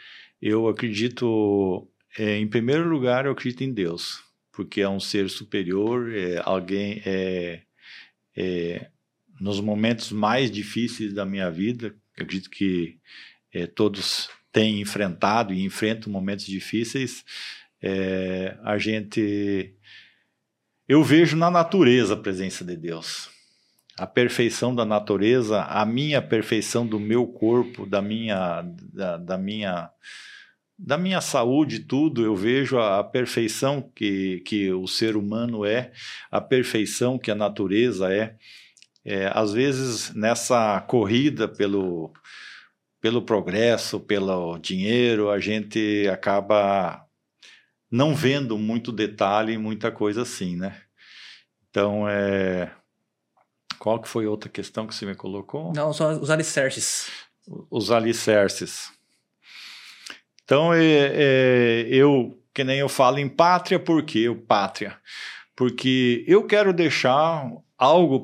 [0.41, 1.89] Eu acredito...
[2.19, 4.26] É, em primeiro lugar, eu acredito em Deus
[4.57, 7.61] porque é um ser superior, é alguém é,
[8.35, 8.91] é,
[9.39, 12.99] nos momentos mais difíceis da minha vida, eu acredito que
[13.53, 17.23] é, todos têm enfrentado e enfrentam momentos difíceis,
[17.83, 19.77] é, a gente
[20.89, 23.29] eu vejo na natureza a presença de Deus.
[23.99, 28.63] A perfeição da natureza, a minha perfeição do meu corpo, da minha,
[28.93, 29.91] da, da minha
[30.79, 35.93] da minha saúde, tudo, eu vejo a, a, perfeição que, que o ser humano é,
[36.31, 38.37] a perfeição que a natureza é.
[39.05, 42.13] é às vezes, nessa corrida pelo,
[43.01, 47.07] pelo progresso, pelo dinheiro, a gente acaba
[47.91, 50.83] não vendo muito detalhe, muita coisa assim, né?
[51.71, 52.71] Então, é...
[53.79, 55.73] qual que foi outra questão que você me colocou?
[55.73, 57.09] Não, só os alicerces.
[57.71, 58.96] Os alicerces.
[60.47, 64.97] Então, é, é, eu, que nem eu falo em pátria, por quê pátria?
[65.57, 68.23] Porque eu quero deixar algo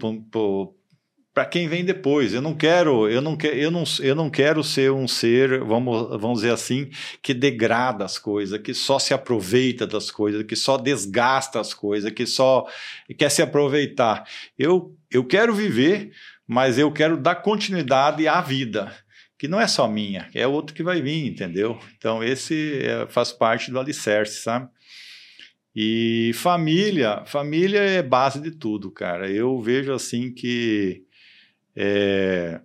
[1.34, 2.32] para quem vem depois.
[2.32, 6.10] Eu não quero, eu não quero, eu não, eu não quero ser um ser, vamos,
[6.10, 6.90] vamos dizer assim,
[7.20, 12.12] que degrada as coisas, que só se aproveita das coisas, que só desgasta as coisas,
[12.12, 12.68] que só
[13.18, 14.24] quer se aproveitar.
[14.56, 16.12] Eu, eu quero viver,
[16.46, 18.92] mas eu quero dar continuidade à vida
[19.42, 21.76] que não é só minha, é outro que vai vir, entendeu?
[21.98, 24.70] Então, esse é, faz parte do alicerce, sabe?
[25.74, 29.28] E família, família é base de tudo, cara.
[29.28, 31.02] Eu vejo assim que
[31.74, 32.60] é,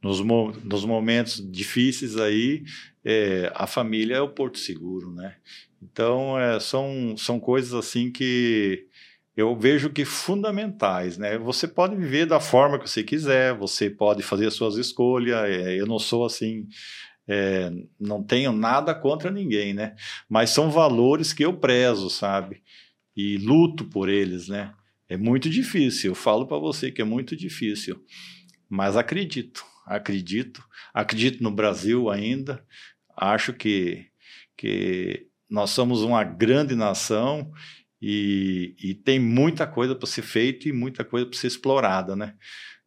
[0.00, 2.62] nos, nos momentos difíceis aí,
[3.04, 5.34] é, a família é o porto seguro, né?
[5.82, 8.86] Então, é, são, são coisas assim que
[9.36, 11.36] eu vejo que fundamentais, né?
[11.38, 15.44] Você pode viver da forma que você quiser, você pode fazer as suas escolhas.
[15.48, 16.68] É, eu não sou assim,
[17.26, 19.96] é, não tenho nada contra ninguém, né?
[20.28, 22.62] Mas são valores que eu prezo, sabe?
[23.16, 24.72] E luto por eles, né?
[25.08, 26.12] É muito difícil.
[26.12, 28.00] Eu falo para você que é muito difícil,
[28.68, 32.64] mas acredito, acredito, acredito no Brasil ainda.
[33.16, 34.06] Acho que
[34.56, 37.52] que nós somos uma grande nação
[38.06, 42.34] e, e tem muita coisa para ser feita e muita coisa para ser explorada, né?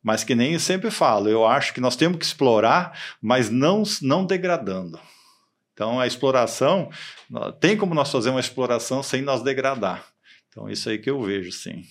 [0.04, 3.82] Mas que nem eu sempre falo, eu acho que nós temos que explorar, mas não,
[4.00, 5.00] não degradando.
[5.74, 6.92] Então, a exploração,
[7.60, 10.08] tem como nós fazer uma exploração sem nós degradar.
[10.50, 11.82] Então, isso aí que eu vejo, sim.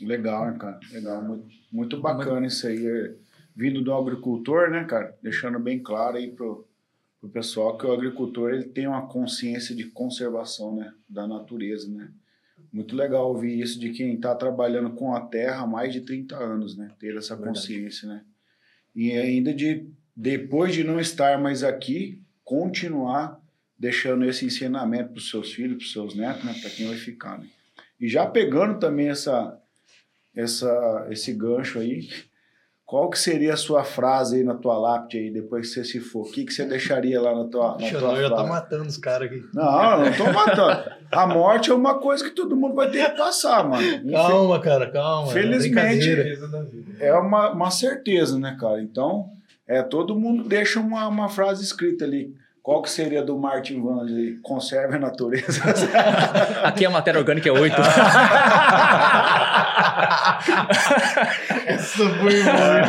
[0.00, 0.78] Legal, né, cara?
[0.92, 2.86] Legal, muito, muito bacana isso aí.
[2.86, 3.14] É,
[3.54, 5.16] vindo do agricultor, né, cara?
[5.20, 6.68] Deixando bem claro aí pro,
[7.20, 10.92] pro pessoal que o agricultor ele tem uma consciência de conservação, né?
[11.08, 12.10] Da natureza, né?
[12.76, 16.36] Muito legal ouvir isso de quem está trabalhando com a terra há mais de 30
[16.36, 16.90] anos, né?
[16.98, 18.22] Ter essa consciência, né?
[18.94, 23.40] E ainda de, depois de não estar mais aqui, continuar
[23.78, 26.54] deixando esse ensinamento para os seus filhos, para os seus netos, né?
[26.60, 27.46] Para quem vai ficar, né?
[27.98, 29.58] E já pegando também essa,
[30.34, 32.10] essa, esse gancho aí,
[32.86, 35.98] qual que seria a sua frase aí na tua lápide aí, depois que você se
[35.98, 36.20] for?
[36.26, 38.84] O que, que você deixaria lá na tua, na Ixi, tua eu já tô matando
[38.88, 39.44] os caras aqui.
[39.52, 40.90] Não, eu não tô matando.
[41.10, 44.10] A morte é uma coisa que todo mundo vai ter que passar, mano.
[44.12, 45.28] Calma, cara, calma.
[45.30, 46.38] é Felizmente- brincadeira.
[47.00, 48.80] É uma, uma certeza, né, cara?
[48.80, 49.30] Então,
[49.66, 52.32] é, todo mundo deixa uma, uma frase escrita ali.
[52.66, 54.40] Qual que seria do Martin Van aí?
[54.42, 55.62] Conserve a natureza.
[56.66, 57.76] Aqui a matéria orgânica é 8.
[61.64, 62.82] Essa foi boa.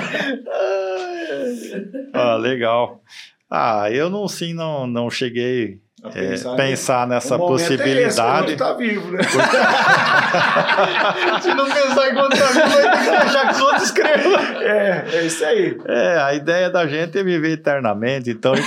[2.12, 3.04] Ah, legal.
[3.52, 7.76] Ah, eu não sim não, não cheguei A é, pensar pensar nessa momento É esse,
[7.78, 8.56] possibilidade.
[8.56, 9.20] tá vivo, né?
[11.42, 14.36] Se não pensar em contar, vai ter que deixar que os outros escrevam.
[14.62, 15.76] É, é isso aí.
[15.88, 18.54] É, a ideia da gente é viver eternamente, então.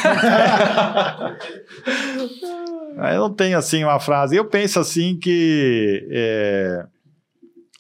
[2.98, 4.35] eu não tenho assim uma frase.
[4.35, 6.85] Eu penso assim que é,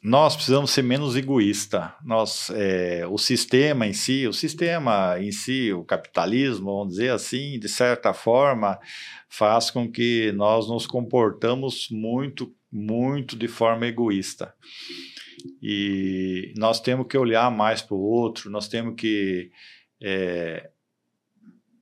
[0.02, 1.94] nós precisamos ser menos egoísta.
[2.02, 7.58] Nós, é, o sistema em si, o sistema em si, o capitalismo, vamos dizer assim,
[7.58, 8.78] de certa forma,
[9.28, 14.54] faz com que nós nos comportamos muito, muito de forma egoísta.
[15.62, 19.50] E nós temos que olhar mais para o outro, nós temos que
[20.02, 20.70] é,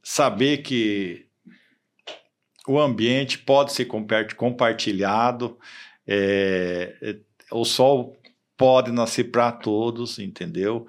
[0.02, 1.26] saber que
[2.66, 5.56] o ambiente pode ser compart- compartilhado,
[6.06, 7.16] é,
[7.50, 8.16] o sol
[8.56, 10.86] pode nascer para todos, entendeu?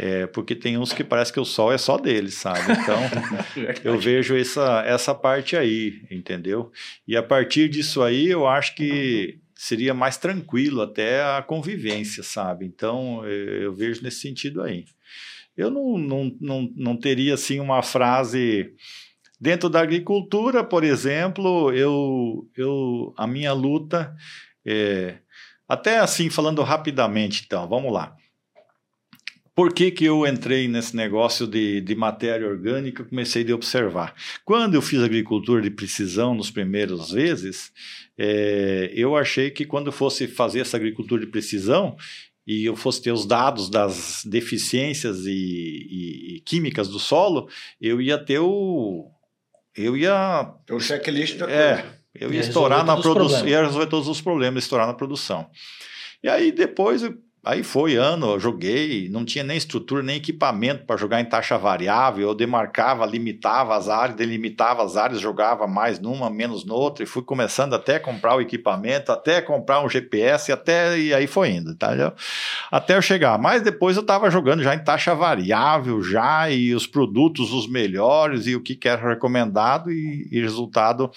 [0.00, 2.60] É, porque tem uns que parece que o sol é só deles, sabe?
[2.70, 3.00] Então,
[3.82, 6.70] eu vejo essa, essa parte aí, entendeu?
[7.06, 12.64] E a partir disso aí, eu acho que seria mais tranquilo até a convivência, sabe?
[12.64, 14.84] Então, eh, eu vejo nesse sentido aí.
[15.56, 18.72] Eu não, não, não, não teria, assim, uma frase...
[19.40, 24.14] Dentro da agricultura, por exemplo, eu, eu, a minha luta...
[24.64, 25.18] É,
[25.68, 28.16] até assim, falando rapidamente, então, vamos lá.
[29.54, 33.04] Por que, que eu entrei nesse negócio de, de matéria orgânica?
[33.04, 34.14] Comecei a observar.
[34.44, 37.72] Quando eu fiz agricultura de precisão nos primeiros vezes,
[38.16, 41.96] é, eu achei que quando eu fosse fazer essa agricultura de precisão
[42.46, 47.48] e eu fosse ter os dados das deficiências e, e- e químicas do solo,
[47.80, 49.10] eu ia ter o.
[49.76, 51.97] Eu ia O checklist da é.
[52.20, 55.46] Eu Ia ia estourar na produção, ia resolver todos os problemas, estourar na produção.
[56.22, 57.08] E aí depois,
[57.44, 61.56] aí foi ano, eu joguei, não tinha nem estrutura, nem equipamento para jogar em taxa
[61.56, 67.06] variável, eu demarcava, limitava as áreas, delimitava as áreas, jogava mais numa, menos noutra, e
[67.06, 71.50] fui começando até a comprar o equipamento, até comprar um GPS, até, e aí foi
[71.50, 72.14] indo, tá?
[72.70, 73.38] Até eu chegar.
[73.38, 78.46] Mas depois eu estava jogando já em taxa variável, já, e os produtos os melhores,
[78.46, 81.10] e o que, que era recomendado, e, e resultado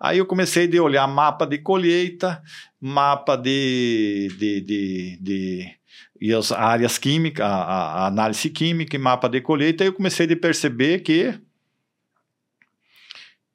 [0.00, 2.42] Aí eu comecei a olhar mapa de colheita,
[2.80, 5.78] mapa de, de, de, de
[6.20, 10.36] e as áreas químicas, a, a- análise química e mapa de colheita, eu comecei a
[10.36, 11.34] perceber que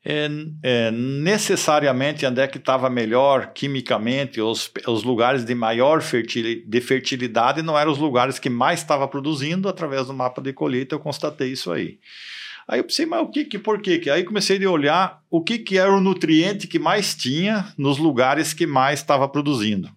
[0.06, 0.28] é,
[0.62, 6.82] é, necessariamente onde é que estava melhor quimicamente, os, os lugares de maior fertili- de
[6.82, 11.00] fertilidade não eram os lugares que mais estava produzindo, através do mapa de colheita eu
[11.00, 12.00] constatei isso aí.
[12.68, 13.82] Aí eu pensei, mas o que, que por?
[13.82, 17.98] Que Aí comecei a olhar o que, que era o nutriente que mais tinha nos
[17.98, 19.90] lugares que mais estava produzindo.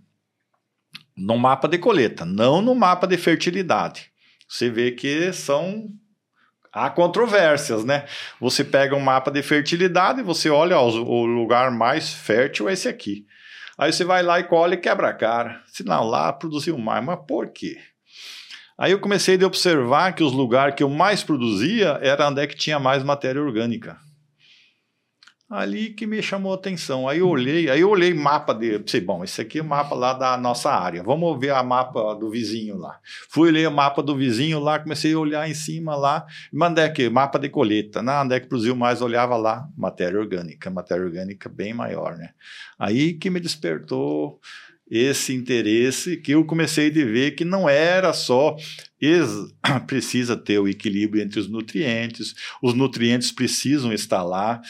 [1.16, 4.10] No mapa de colheita, não no mapa de fertilidade.
[4.48, 5.88] Você vê que são
[6.72, 8.04] há controvérsias, né?
[8.38, 12.86] Você pega um mapa de fertilidade, você olha, ó, o lugar mais fértil é esse
[12.86, 13.26] aqui.
[13.78, 15.62] Aí você vai lá e colhe e quebra a cara.
[15.66, 17.04] Se não, lá produziu mais.
[17.04, 17.78] Mas por quê?
[18.78, 22.46] Aí eu comecei a observar que os lugares que eu mais produzia era onde é
[22.46, 23.98] que tinha mais matéria orgânica.
[25.48, 27.08] Ali que me chamou a atenção.
[27.08, 29.94] Aí eu olhei, aí eu olhei mapa de, pensei, bom, esse aqui é o mapa
[29.94, 31.04] lá da nossa área.
[31.04, 32.98] Vamos ver a mapa do vizinho lá.
[33.30, 36.26] Fui ler o mapa do vizinho lá, comecei a olhar em cima lá.
[36.52, 37.08] Mas onde é que?
[37.08, 38.02] Mapa de colheita.
[38.02, 39.00] Não, onde é que produziu mais?
[39.00, 42.30] Olhava lá, matéria orgânica, matéria orgânica bem maior, né?
[42.76, 44.40] Aí que me despertou
[44.88, 48.56] esse interesse que eu comecei a ver que não era só
[49.00, 49.52] ex-
[49.86, 54.60] precisa ter o equilíbrio entre os nutrientes, os nutrientes precisam estar lá.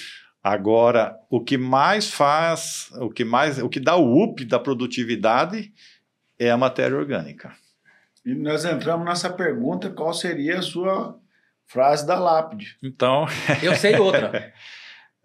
[0.42, 5.72] Agora, o que mais faz, o que mais, o que dá o up da produtividade
[6.38, 7.52] é a matéria orgânica.
[8.24, 11.18] E nós entramos nessa pergunta: qual seria a sua
[11.66, 12.76] frase da lápide?
[12.82, 13.26] Então,
[13.62, 14.52] Eu sei outra.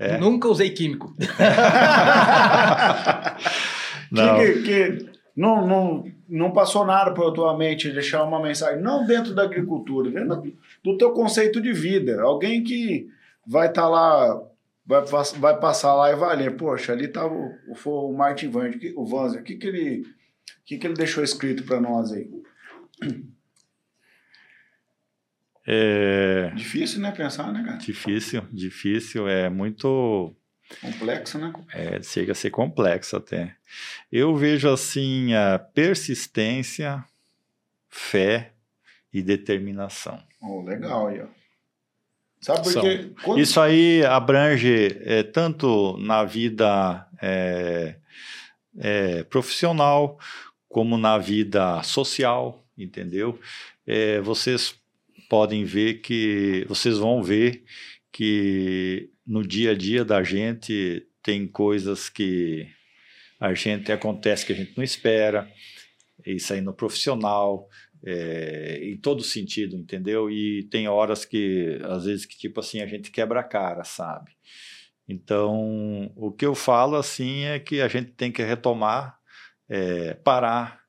[0.04, 0.18] É.
[0.18, 1.14] Nunca usei químico.
[4.12, 9.06] não, Que, que, não, não, não passou nada para tua mente deixar uma mensagem, não
[9.06, 12.22] dentro da agricultura, dentro do teu conceito de vida.
[12.22, 13.10] Alguém que
[13.46, 14.42] vai estar lá,
[14.86, 15.02] vai,
[15.38, 19.06] vai passar lá e vai ler, poxa, ali estava o, o, o Martin Van, o
[19.06, 20.06] Vanzer, o que, que, ele,
[20.66, 22.30] que, que ele deixou escrito para nós aí?
[25.66, 26.52] É...
[26.56, 27.78] Difícil, né, pensar, né, cara?
[27.78, 30.36] Difícil, difícil, é muito...
[30.80, 31.54] Complexo, né?
[31.74, 33.56] É, chega a ser complexo até.
[34.12, 37.04] Eu vejo assim a persistência,
[37.90, 38.54] fé
[39.14, 40.22] e determinação.
[40.42, 41.28] Oh, legal aí, ó.
[42.42, 43.12] Sabe por quê?
[43.24, 43.40] Quando...
[43.40, 47.96] Isso aí abrange é, tanto na vida é,
[48.80, 50.18] é, profissional
[50.68, 53.40] como na vida social, entendeu?
[53.86, 54.76] É, vocês
[55.30, 57.64] podem ver que, vocês vão ver
[58.12, 62.68] que no dia a dia da gente tem coisas que
[63.40, 65.52] a gente acontece que a gente não espera,
[66.26, 67.68] isso aí no profissional,
[68.04, 70.30] é, em todo sentido, entendeu?
[70.30, 74.32] E tem horas que, às vezes, que tipo assim, a gente quebra a cara, sabe?
[75.08, 79.20] Então, o que eu falo assim é que a gente tem que retomar,
[79.68, 80.82] é, parar,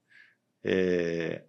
[0.64, 1.42] é,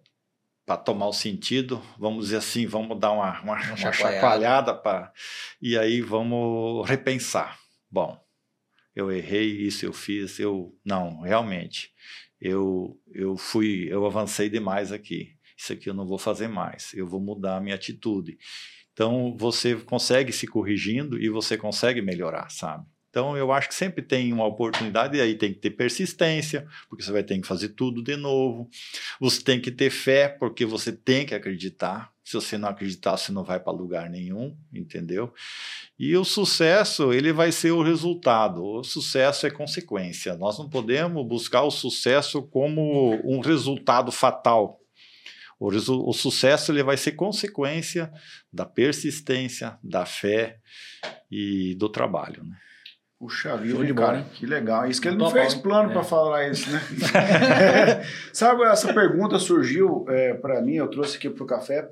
[0.64, 5.12] para tomar o sentido, vamos dizer assim, vamos dar uma, uma, uma, uma chacoalhada para
[5.60, 7.58] e aí vamos repensar.
[7.90, 8.18] Bom,
[8.94, 11.92] eu errei isso, eu fiz, eu não, realmente,
[12.40, 15.36] eu eu fui, eu avancei demais aqui.
[15.56, 16.92] Isso aqui eu não vou fazer mais.
[16.94, 18.36] Eu vou mudar a minha atitude.
[18.92, 22.86] Então você consegue se corrigindo e você consegue melhorar, sabe?
[23.14, 27.04] Então eu acho que sempre tem uma oportunidade e aí tem que ter persistência, porque
[27.04, 28.68] você vai ter que fazer tudo de novo.
[29.20, 32.12] Você tem que ter fé, porque você tem que acreditar.
[32.24, 35.32] Se você não acreditar, você não vai para lugar nenhum, entendeu?
[35.96, 38.64] E o sucesso, ele vai ser o resultado.
[38.64, 40.34] O sucesso é consequência.
[40.36, 44.80] Nós não podemos buscar o sucesso como um resultado fatal.
[45.60, 48.12] O, o sucesso ele vai ser consequência
[48.52, 50.58] da persistência, da fé
[51.30, 52.56] e do trabalho, né?
[53.24, 54.86] Puxa vida, de cara, bola, que legal.
[54.86, 55.92] Isso que ele não fez plano é.
[55.94, 56.78] para falar isso, né?
[58.34, 61.88] Sabe, essa pergunta surgiu é, para mim, eu trouxe aqui para o café,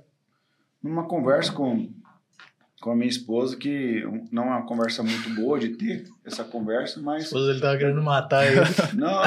[0.83, 1.89] numa conversa com,
[2.83, 7.01] com a minha esposa, que não é uma conversa muito boa de ter essa conversa,
[7.01, 7.23] mas...
[7.23, 8.61] A esposa ele tava querendo matar ele.
[8.93, 9.23] não.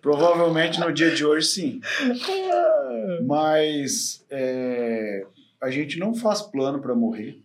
[0.00, 1.80] Provavelmente no dia de hoje, sim.
[3.26, 5.26] Mas é,
[5.60, 7.41] a gente não faz plano para morrer.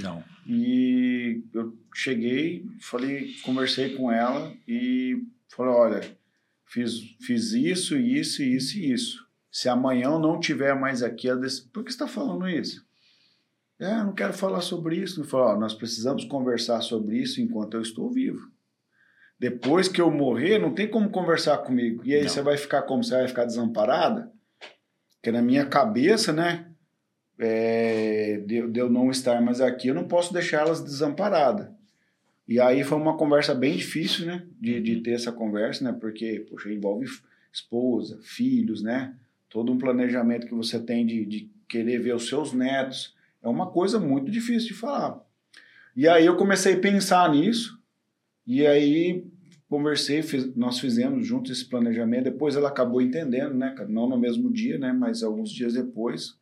[0.00, 0.22] Não.
[0.46, 6.18] E eu cheguei, falei, conversei com ela e falei, olha,
[6.66, 9.26] fiz, fiz isso, isso, isso e isso.
[9.50, 12.84] Se amanhã eu não tiver mais aqui, ela disse, por que você está falando isso?
[13.78, 15.20] É, não quero falar sobre isso.
[15.20, 18.50] Eu falei, ó, nós precisamos conversar sobre isso enquanto eu estou vivo.
[19.38, 22.02] Depois que eu morrer, não tem como conversar comigo.
[22.04, 22.28] E aí não.
[22.28, 23.04] você vai ficar como?
[23.04, 24.32] Você vai ficar desamparada?
[25.14, 26.70] Porque na minha cabeça, né?
[27.38, 31.68] É, de, de, eu não estar mais aqui, eu não posso deixá-las desamparadas.
[32.48, 34.46] E aí foi uma conversa bem difícil, né?
[34.60, 35.92] De, de ter essa conversa, né?
[35.92, 37.06] Porque, poxa, envolve
[37.52, 39.14] esposa, filhos, né?
[39.50, 43.14] Todo um planejamento que você tem de, de querer ver os seus netos.
[43.42, 45.20] É uma coisa muito difícil de falar.
[45.94, 47.80] E aí eu comecei a pensar nisso,
[48.46, 49.24] e aí
[49.68, 52.24] conversei, fiz, nós fizemos juntos esse planejamento.
[52.24, 53.74] Depois ela acabou entendendo, né?
[53.88, 54.92] Não no mesmo dia, né?
[54.92, 56.38] Mas alguns dias depois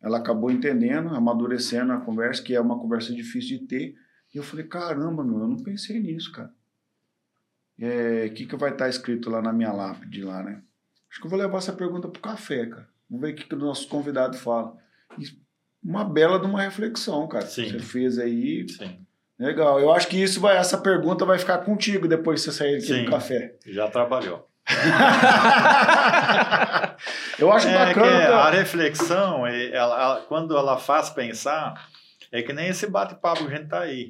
[0.00, 3.94] ela acabou entendendo, amadurecendo a conversa, que é uma conversa difícil de ter.
[4.32, 6.52] E eu falei, caramba, meu, eu não pensei nisso, cara.
[7.78, 10.62] O é, que, que vai estar escrito lá na minha lápide lá, né?
[11.10, 12.88] Acho que eu vou levar essa pergunta pro café, cara.
[13.08, 14.76] Vamos ver o que, que o nosso convidado fala.
[15.18, 15.24] E
[15.82, 17.46] uma bela de uma reflexão, cara.
[17.46, 17.70] Sim.
[17.70, 18.68] Você fez aí.
[18.68, 19.06] Sim.
[19.38, 19.80] Legal.
[19.80, 22.86] Eu acho que isso vai, essa pergunta vai ficar contigo depois que você sair aqui
[22.86, 23.04] Sim.
[23.04, 23.56] do café.
[23.64, 24.48] Já trabalhou.
[27.38, 28.34] Eu acho é bacana.
[28.34, 31.88] a reflexão, ela, ela, quando ela faz pensar,
[32.32, 34.08] é que nem esse bate-papo que a gente está aí.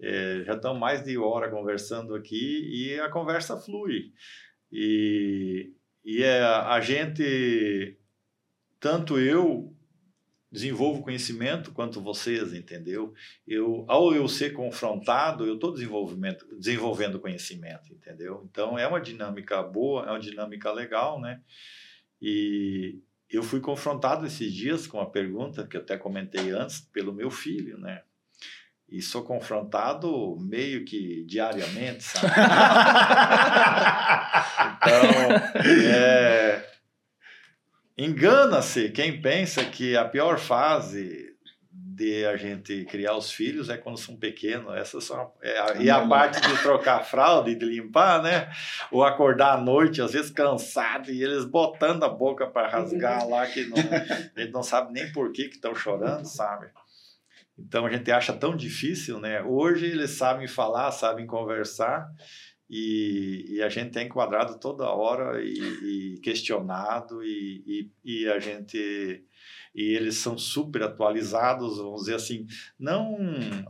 [0.00, 4.12] É, já estamos mais de hora conversando aqui e a conversa flui.
[4.70, 5.72] E,
[6.04, 7.96] e é, a gente,
[8.80, 9.73] tanto eu
[10.54, 13.12] desenvolvo conhecimento quanto vocês, entendeu?
[13.44, 18.46] Eu, ao eu ser confrontado, eu estou desenvolvendo conhecimento, entendeu?
[18.48, 21.40] Então é uma dinâmica boa, é uma dinâmica legal, né?
[22.22, 27.12] E eu fui confrontado esses dias com uma pergunta que eu até comentei antes pelo
[27.12, 28.02] meu filho, né?
[28.88, 32.28] E sou confrontado meio que diariamente, sabe?
[34.76, 35.02] então,
[35.90, 36.73] é,
[37.96, 41.34] Engana-se quem pensa que a pior fase
[41.94, 44.74] de a gente criar os filhos é quando são pequenos.
[44.74, 48.50] Essa são é a, e a parte de trocar fralda e de limpar, né?
[48.90, 53.46] Ou acordar à noite, às vezes cansado, e eles botando a boca para rasgar lá,
[53.46, 56.66] que não, a gente não sabe nem por que estão chorando, sabe?
[57.56, 59.40] Então a gente acha tão difícil, né?
[59.42, 62.10] Hoje eles sabem falar, sabem conversar,
[62.76, 69.24] e, e, a gente tem enquadrado toda hora e, e questionado e, e, a gente
[69.72, 73.16] e eles são super atualizados, vamos dizer assim, não,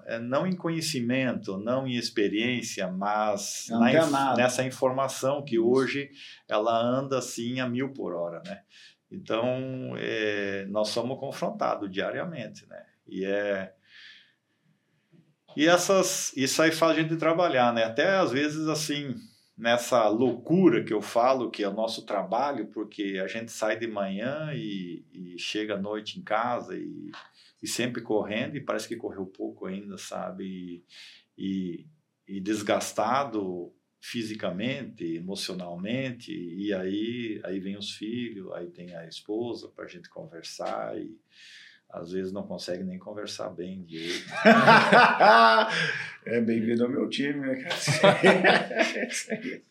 [0.07, 6.09] é, não em conhecimento, não em experiência, mas na, nessa informação que hoje
[6.49, 8.63] ela anda assim a mil por hora, né?
[9.11, 12.83] Então, é, nós somos confrontados diariamente, né?
[13.07, 13.75] E é
[15.57, 17.85] e essas isso aí faz a gente trabalhar, né?
[17.85, 19.15] Até às vezes assim
[19.57, 23.87] nessa loucura que eu falo que é o nosso trabalho, porque a gente sai de
[23.87, 27.13] manhã e, e chega à noite em casa e,
[27.63, 30.85] e, sempre correndo e parece que correu pouco ainda, sabe?
[31.39, 31.87] E,
[32.27, 39.87] e desgastado fisicamente, emocionalmente, e aí aí vem os filhos, aí tem a esposa para
[39.87, 41.17] a gente conversar e
[41.95, 44.29] às vezes não consegue nem conversar bem direito.
[46.27, 48.19] é bem-vindo ao meu time, né, cara?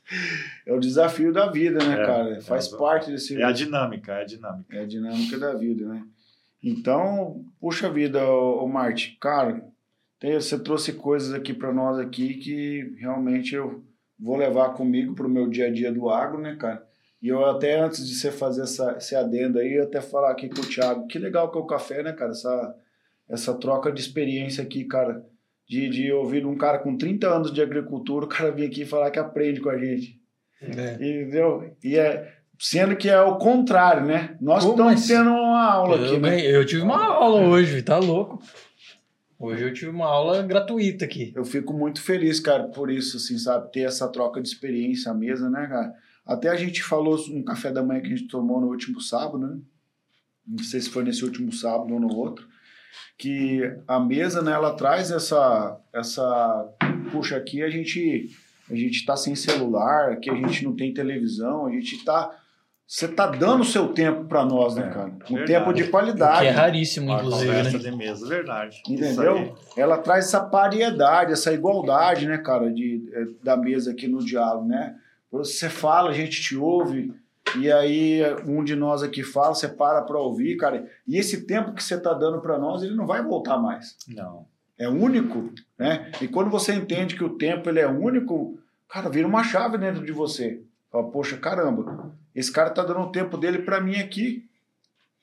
[0.65, 2.41] é o desafio da vida, né, é, cara?
[2.41, 3.39] Faz é, parte desse.
[3.39, 4.77] É a dinâmica, é a dinâmica.
[4.77, 6.01] É a dinâmica da vida, né?
[6.63, 9.61] Então, puxa vida, ô Marte, cara,
[10.17, 13.83] tem, você trouxe coisas aqui para nós aqui que realmente eu
[14.17, 16.87] vou levar comigo para o meu dia a dia do agro, né, cara?
[17.23, 20.49] E eu até, antes de você fazer essa, esse adendo aí, eu até falar aqui
[20.49, 22.31] com o Thiago, que legal que é o café, né, cara?
[22.31, 22.75] Essa,
[23.29, 25.25] essa troca de experiência aqui, cara.
[25.65, 29.09] De, de ouvir um cara com 30 anos de agricultura, o cara vir aqui falar
[29.09, 30.19] que aprende com a gente.
[30.61, 30.95] É.
[30.95, 31.73] Entendeu?
[31.81, 32.29] E é,
[32.59, 34.35] sendo que é o contrário, né?
[34.41, 36.41] Nós Como estamos tendo uma aula eu, aqui, né?
[36.45, 38.43] Eu tive uma aula hoje, tá louco?
[39.39, 41.31] Hoje eu tive uma aula gratuita aqui.
[41.33, 43.71] Eu fico muito feliz, cara, por isso, assim, sabe?
[43.71, 45.93] Ter essa troca de experiência à mesa, né, cara?
[46.25, 49.37] Até a gente falou um café da manhã que a gente tomou no último sábado,
[49.37, 49.59] né?
[50.47, 52.47] Não sei se foi nesse último sábado ou no outro.
[53.17, 55.79] Que a mesa, né, ela traz essa.
[55.93, 56.69] essa
[57.11, 58.29] puxa, aqui a gente
[58.69, 62.33] a gente está sem celular, que a gente não tem televisão, a gente está
[62.93, 65.07] você está dando o seu tempo para nós, né, é, cara?
[65.07, 65.45] Um verdade.
[65.47, 66.41] tempo de qualidade.
[66.41, 67.51] Que é raríssimo, inclusive.
[67.51, 67.63] Né?
[67.63, 68.83] de mesa, verdade.
[68.87, 69.55] Entendeu?
[69.75, 74.67] Ela traz essa paridade, essa igualdade, né, cara, de, eh, da mesa aqui no diálogo,
[74.67, 74.95] né?
[75.33, 77.11] Você fala, a gente te ouve,
[77.57, 80.87] e aí um de nós aqui fala, você para para ouvir, cara.
[81.07, 83.97] E esse tempo que você está dando para nós, ele não vai voltar mais.
[84.07, 84.45] Não.
[84.77, 86.11] É único, né?
[86.21, 90.05] E quando você entende que o tempo ele é único, cara, vira uma chave dentro
[90.05, 90.61] de você.
[90.91, 94.47] Fala, poxa, caramba, esse cara tá dando o tempo dele para mim aqui.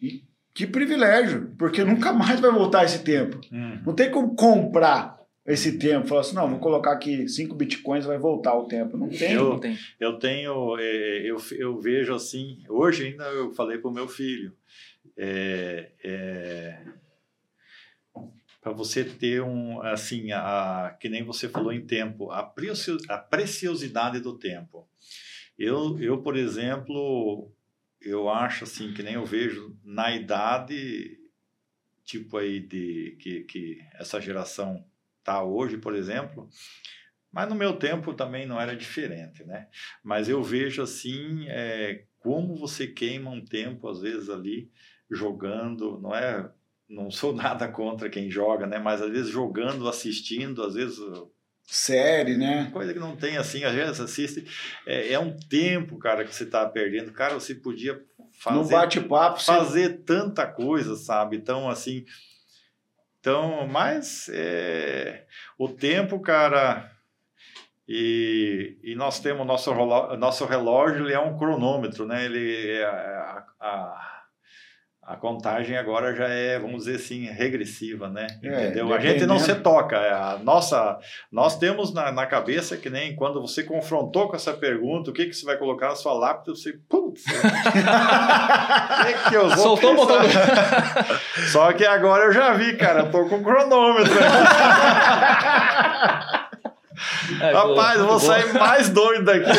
[0.00, 3.40] E que privilégio, porque nunca mais vai voltar esse tempo.
[3.52, 3.78] Hum.
[3.86, 5.19] Não tem como comprar
[5.52, 8.96] esse tempo, falar assim, não, vou colocar aqui 5 bitcoins, vai voltar o tempo.
[8.96, 9.32] Não tem.
[9.32, 9.78] Eu, não tem.
[9.98, 14.52] eu tenho, é, eu, eu vejo assim, hoje ainda eu falei para o meu filho,
[15.16, 16.84] é, é,
[18.60, 22.52] para você ter um, assim, a, que nem você falou em tempo, a,
[23.08, 24.88] a preciosidade do tempo.
[25.58, 27.50] Eu, eu, por exemplo,
[28.00, 31.18] eu acho assim, que nem eu vejo na idade,
[32.04, 34.84] tipo aí de que, que essa geração
[35.30, 36.48] tá hoje, por exemplo.
[37.32, 39.68] Mas no meu tempo também não era diferente, né?
[40.02, 44.68] Mas eu vejo assim é, como você queima um tempo às vezes ali
[45.08, 46.50] jogando, não é?
[46.88, 48.78] Não sou nada contra quem joga, né?
[48.80, 50.98] Mas às vezes jogando, assistindo, às vezes
[51.64, 52.68] série, né?
[52.72, 54.44] Coisa que não tem assim, às vezes assiste.
[54.84, 57.12] É, é um tempo, cara, que você está perdendo.
[57.12, 58.02] Cara, você podia
[58.32, 58.56] fazer.
[58.58, 59.40] No bate-papo.
[59.40, 59.98] Fazer você...
[59.98, 61.36] tanta coisa, sabe?
[61.36, 62.04] Então, assim,
[63.20, 65.26] então, mas é,
[65.58, 66.90] o tempo, cara,
[67.86, 72.24] e, e nós temos nosso relógio, nosso relógio, ele é um cronômetro, né?
[72.24, 74.19] Ele é a, a
[75.10, 78.28] a contagem agora já é, vamos dizer assim, regressiva, né?
[78.44, 78.94] É, Entendeu?
[78.94, 79.96] A gente não se toca.
[79.96, 81.00] É a nossa,
[81.32, 85.26] nós temos na, na cabeça que nem quando você confrontou com essa pergunta, o que,
[85.26, 87.24] que você vai colocar na sua lápide, você, putz,
[89.02, 90.20] que, que eu vou Soltou o botão.
[91.50, 94.14] Só que agora eu já vi, cara, eu tô com cronômetro.
[97.40, 99.50] É, Rapaz, eu vou sair mais doido daqui.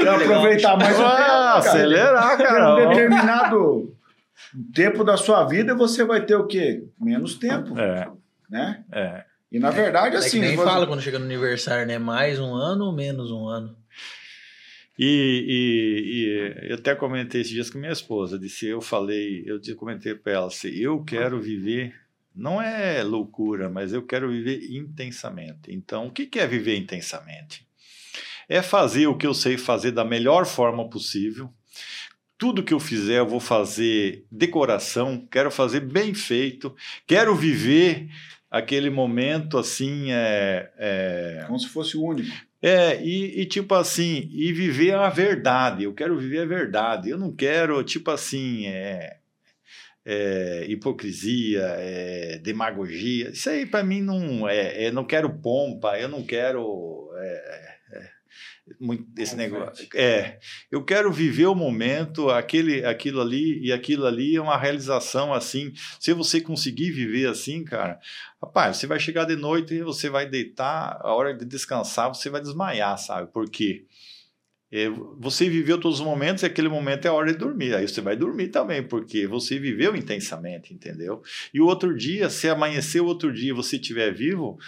[0.00, 1.54] Quer aproveitar mais o tempo, cara.
[1.54, 2.74] Acelerar, cara.
[2.74, 3.96] um determinado
[4.74, 6.84] tempo da sua vida, você vai ter o quê?
[7.00, 7.78] Menos tempo.
[7.78, 8.08] É.
[8.50, 8.84] Né?
[8.92, 9.24] É.
[9.50, 10.40] E na verdade, é assim.
[10.40, 10.64] nem você...
[10.64, 11.98] fala quando chega no aniversário, né?
[11.98, 13.76] Mais um ano ou menos um ano?
[14.98, 18.38] E, e, e, eu até comentei esses dias com minha esposa.
[18.38, 21.94] Disse, eu falei, eu comentei para ela assim, eu quero viver,
[22.34, 25.72] não é loucura, mas eu quero viver intensamente.
[25.72, 27.67] Então, o que, que é viver intensamente?
[28.48, 31.52] É fazer o que eu sei fazer da melhor forma possível.
[32.38, 36.74] Tudo que eu fizer, eu vou fazer decoração, quero fazer bem feito,
[37.06, 38.08] quero viver
[38.50, 41.44] aquele momento assim é, é...
[41.46, 42.34] como se fosse o único.
[42.60, 45.84] É, e, e, tipo assim, e viver a verdade.
[45.84, 47.08] Eu quero viver a verdade.
[47.08, 49.18] Eu não quero, tipo assim, é,
[50.04, 53.30] é, hipocrisia, é, demagogia.
[53.30, 54.90] Isso aí para mim não é, é.
[54.90, 57.10] Não quero pompa, eu não quero.
[57.16, 57.67] É,
[58.70, 59.88] é muito esse negócio.
[59.94, 60.38] É,
[60.70, 65.72] eu quero viver o momento, aquele, aquilo ali e aquilo ali é uma realização assim.
[65.98, 67.98] Se você conseguir viver assim, cara,
[68.42, 72.30] rapaz, você vai chegar de noite e você vai deitar, a hora de descansar, você
[72.30, 73.30] vai desmaiar, sabe?
[73.32, 73.86] Porque
[74.70, 74.88] é,
[75.18, 77.74] você viveu todos os momentos e aquele momento é a hora de dormir.
[77.74, 81.22] Aí você vai dormir também, porque você viveu intensamente, entendeu?
[81.52, 84.58] E o outro dia, se amanhecer o outro dia você estiver vivo,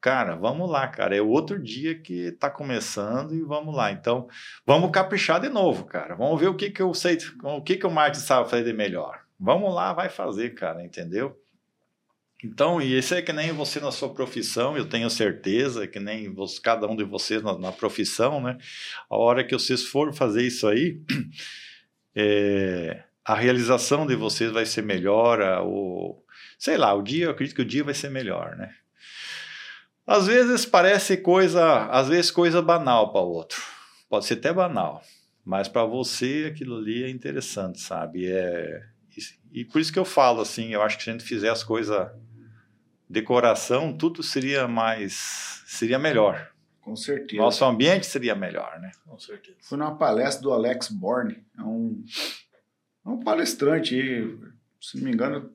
[0.00, 1.16] cara, vamos lá, cara.
[1.16, 3.92] É outro dia que está começando e vamos lá.
[3.92, 4.28] Então,
[4.66, 6.14] vamos caprichar de novo, cara.
[6.14, 8.72] Vamos ver o que, que eu sei, o que, que o Martin sabe fazer de
[8.72, 9.20] melhor.
[9.38, 11.38] Vamos lá, vai fazer, cara, entendeu?
[12.42, 16.32] Então, e isso é que nem você na sua profissão, eu tenho certeza, que nem
[16.32, 18.56] você, cada um de vocês na, na, profissão, né?
[19.10, 21.00] A hora que vocês forem fazer isso aí,
[22.16, 26.22] é, a realização de vocês vai ser melhor, o,
[26.58, 28.74] sei lá, o dia, eu acredito que o dia vai ser melhor, né?
[30.10, 33.62] Às vezes parece coisa, às vezes coisa banal para o outro,
[34.08, 35.00] pode ser até banal,
[35.44, 38.26] mas para você aquilo ali é interessante, sabe?
[38.26, 38.82] É,
[39.16, 41.48] e, e por isso que eu falo assim, eu acho que se a gente fizer
[41.48, 42.10] as coisas
[43.08, 45.62] decoração, tudo seria mais.
[45.66, 46.50] seria melhor.
[46.80, 47.40] Com certeza.
[47.40, 48.90] Nosso ambiente seria melhor, né?
[49.06, 49.58] Com certeza.
[49.60, 52.04] Fui numa palestra do Alex Borne, é um,
[53.06, 54.36] é um palestrante
[54.80, 55.52] se não me engano,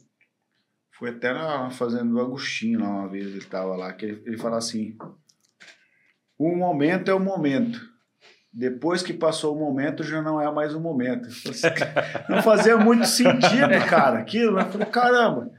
[0.97, 4.37] foi até na fazenda do Agostinho lá uma vez, ele estava lá, que ele, ele
[4.37, 4.97] fala assim:
[6.37, 7.93] o momento é o momento.
[8.51, 11.27] Depois que passou o momento, já não é mais o momento.
[11.27, 11.67] Assim,
[12.29, 14.57] não fazia muito sentido, cara, aquilo.
[14.59, 15.51] Eu falei, caramba,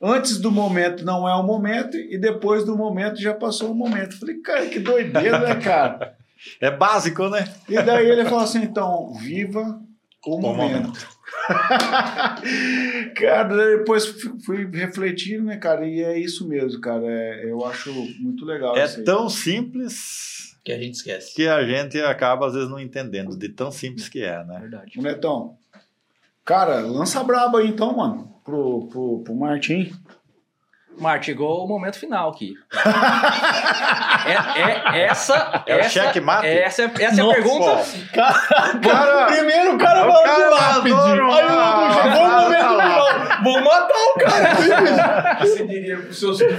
[0.00, 4.18] Antes do momento não é o momento e depois do momento já passou o momento.
[4.18, 6.14] Falei, cara, que doideira, né, cara?
[6.60, 7.44] É básico, né?
[7.66, 9.80] E daí ele falou assim: então, viva
[10.26, 10.88] o, o momento.
[10.88, 11.16] momento.
[13.16, 14.06] cara, depois
[14.44, 15.86] fui refletindo, né, cara?
[15.86, 17.06] E é isso mesmo, cara.
[17.06, 18.76] É, eu acho muito legal.
[18.76, 21.34] É tão simples que a gente esquece.
[21.34, 24.58] Que a gente acaba, às vezes, não entendendo de tão simples que é, né?
[24.60, 25.00] Verdade.
[25.00, 25.56] Netão,
[26.44, 29.92] cara, lança braba aí então, mano pro, pro, pro Martin?
[30.98, 32.54] Martin, chegou o momento final aqui.
[34.26, 36.46] é, é, essa, é essa, o cheque mate?
[36.46, 37.84] Essa, essa é a pergunta.
[38.14, 38.38] Cara,
[38.82, 40.94] cara, primeiro o cara vai de lápide.
[40.94, 41.48] Aí o outro
[42.02, 43.06] chegou o momento final.
[43.42, 44.54] Vou matar o cara.
[45.40, 46.56] Você diria pro seu filho.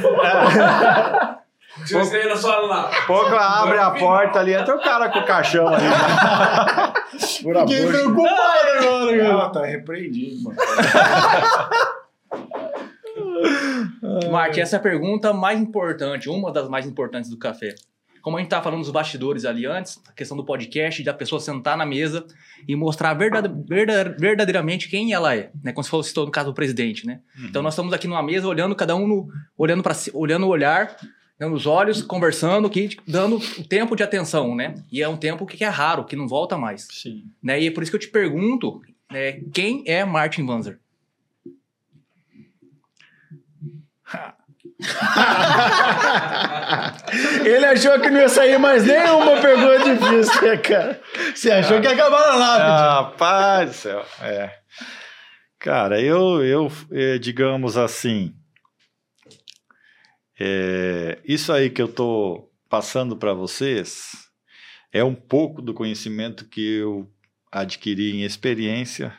[1.85, 2.89] Se você ainda só lá.
[3.05, 5.85] Pouco abre a porta ali, entra o cara com o caixão ali.
[7.18, 9.43] Fiquei preocupado agora, cara.
[9.43, 10.57] Ah, tá repreendido, mano.
[14.31, 17.76] Marte, essa é a pergunta mais importante, uma das mais importantes do café.
[18.22, 21.39] Como a gente estava falando dos bastidores ali antes, a questão do podcast, da pessoa
[21.39, 22.26] sentar na mesa
[22.68, 25.72] e mostrar verdade, verdade, verdadeiramente quem ela é, né?
[25.72, 27.22] Como falou, citou no caso do presidente, né?
[27.39, 27.45] Uhum.
[27.45, 30.97] Então nós estamos aqui numa mesa olhando cada um no, olhando para olhando o olhar
[31.39, 34.76] nos olhos, conversando, que, dando o tempo de atenção, né?
[34.91, 36.88] E é um tempo que é raro, que não volta mais.
[36.91, 37.26] Sim.
[37.41, 37.61] Né?
[37.61, 38.81] E é por isso que eu te pergunto,
[39.11, 40.80] né, quem é Martin Wanzer?
[47.44, 51.02] Ele achou que não ia sair mais nenhuma pergunta difícil, né, cara?
[51.34, 52.70] Você achou que ia acabar na lápide.
[52.70, 54.56] Rapaz do céu, é.
[55.60, 58.36] Cara, eu, eu, eh, digamos assim,
[60.40, 64.30] é, isso aí que eu estou passando para vocês
[64.91, 67.12] é um pouco do conhecimento que eu
[67.52, 69.14] adquiri em experiência,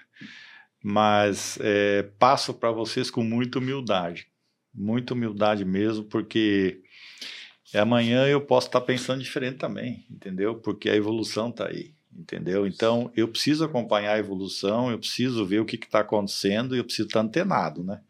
[0.83, 4.29] mas é, passo para vocês com muita humildade,
[4.79, 6.81] muita humildade mesmo, porque
[7.75, 10.55] amanhã eu posso estar pensando diferente também, entendeu?
[10.55, 12.67] Porque a evolução está aí, entendeu?
[12.67, 16.85] Então eu preciso acompanhar a evolução, eu preciso ver o que está acontecendo e eu
[16.85, 18.01] preciso estar antenado, né?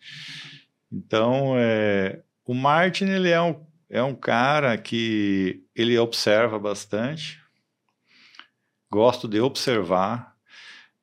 [0.91, 7.43] Então, é, o Martin ele é um, é um cara que ele observa bastante,
[8.91, 10.35] gosto de observar,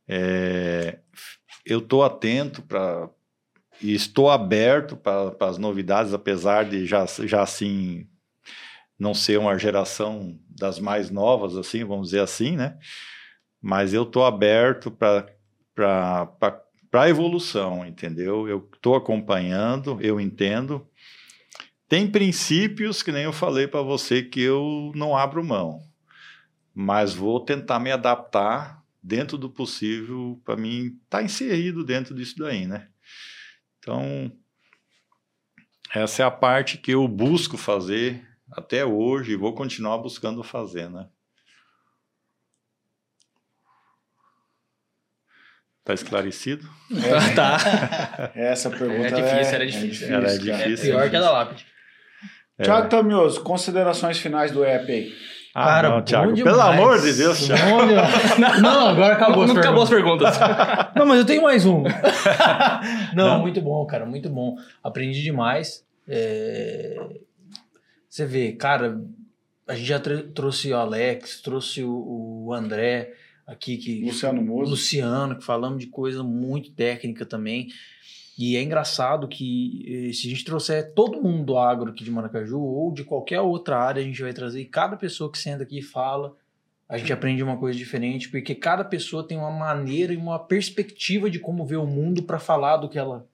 [0.07, 0.99] é,
[1.65, 3.09] eu estou atento para
[3.81, 8.07] e estou aberto para as novidades, apesar de já, já assim
[8.97, 12.77] não ser uma geração das mais novas, assim, vamos dizer assim, né?
[13.61, 15.27] Mas eu estou aberto para
[16.93, 18.47] a evolução, entendeu?
[18.47, 20.87] Eu estou acompanhando, eu entendo,
[21.87, 25.81] tem princípios que nem eu falei para você que eu não abro mão,
[26.73, 32.35] mas vou tentar me adaptar dentro do possível para mim estar tá inserido dentro disso
[32.39, 32.87] daí, né?
[33.85, 34.31] Então,
[35.93, 40.89] Essa é a parte que eu busco fazer até hoje e vou continuar buscando fazer,
[40.89, 41.07] né?
[45.83, 46.67] Tá esclarecido?
[46.91, 48.31] É, Tá.
[48.33, 50.07] essa pergunta É difícil, é, era difícil.
[50.07, 50.39] Era cara.
[50.39, 50.89] difícil.
[50.89, 51.67] Pior que a da lápide.
[52.57, 52.63] É.
[52.63, 55.13] Tiago Tamioso, considerações finais do app aí.
[55.57, 56.57] Ah, Cara, não, Thiago, demais.
[56.57, 57.87] pelo amor de Deus, Thiago.
[57.87, 58.61] Demais.
[58.61, 60.37] Não, agora acabou Não, as não acabou as perguntas.
[60.93, 61.81] Não, mas eu tenho mais um.
[63.15, 63.39] não, Não?
[63.39, 64.57] muito bom, cara, muito bom.
[64.83, 65.85] Aprendi demais.
[66.09, 66.97] É,
[68.09, 68.99] Você vê, cara,
[69.65, 69.99] a gente já
[70.33, 73.13] trouxe o Alex, trouxe o, o André
[73.47, 74.71] aqui, que Luciano o Mozo.
[74.71, 77.67] Luciano, que falamos de coisa muito técnica também.
[78.37, 82.11] E é engraçado que eh, se a gente trouxer todo mundo do agro aqui de
[82.11, 85.63] Maracaju ou de qualquer outra área, a gente vai trazer e cada pessoa que senta
[85.63, 86.35] aqui e fala,
[86.89, 91.29] a gente aprende uma coisa diferente, porque cada pessoa tem uma maneira e uma perspectiva
[91.29, 93.25] de como vê o mundo para falar do que ela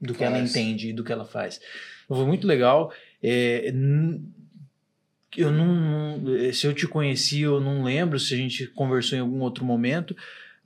[0.00, 0.50] do que ela Faz.
[0.50, 1.60] entende e do que ela faz.
[2.06, 2.92] Foi muito legal.
[3.22, 3.68] É,
[5.36, 9.20] eu não, não- se eu te conheci, eu não lembro se a gente conversou em
[9.20, 10.16] algum outro momento,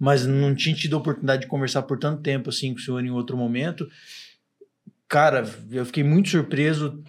[0.03, 3.05] mas não tinha tido a oportunidade de conversar por tanto tempo assim com o senhor
[3.05, 3.89] em outro momento.
[5.07, 7.01] Cara, eu fiquei muito surpreso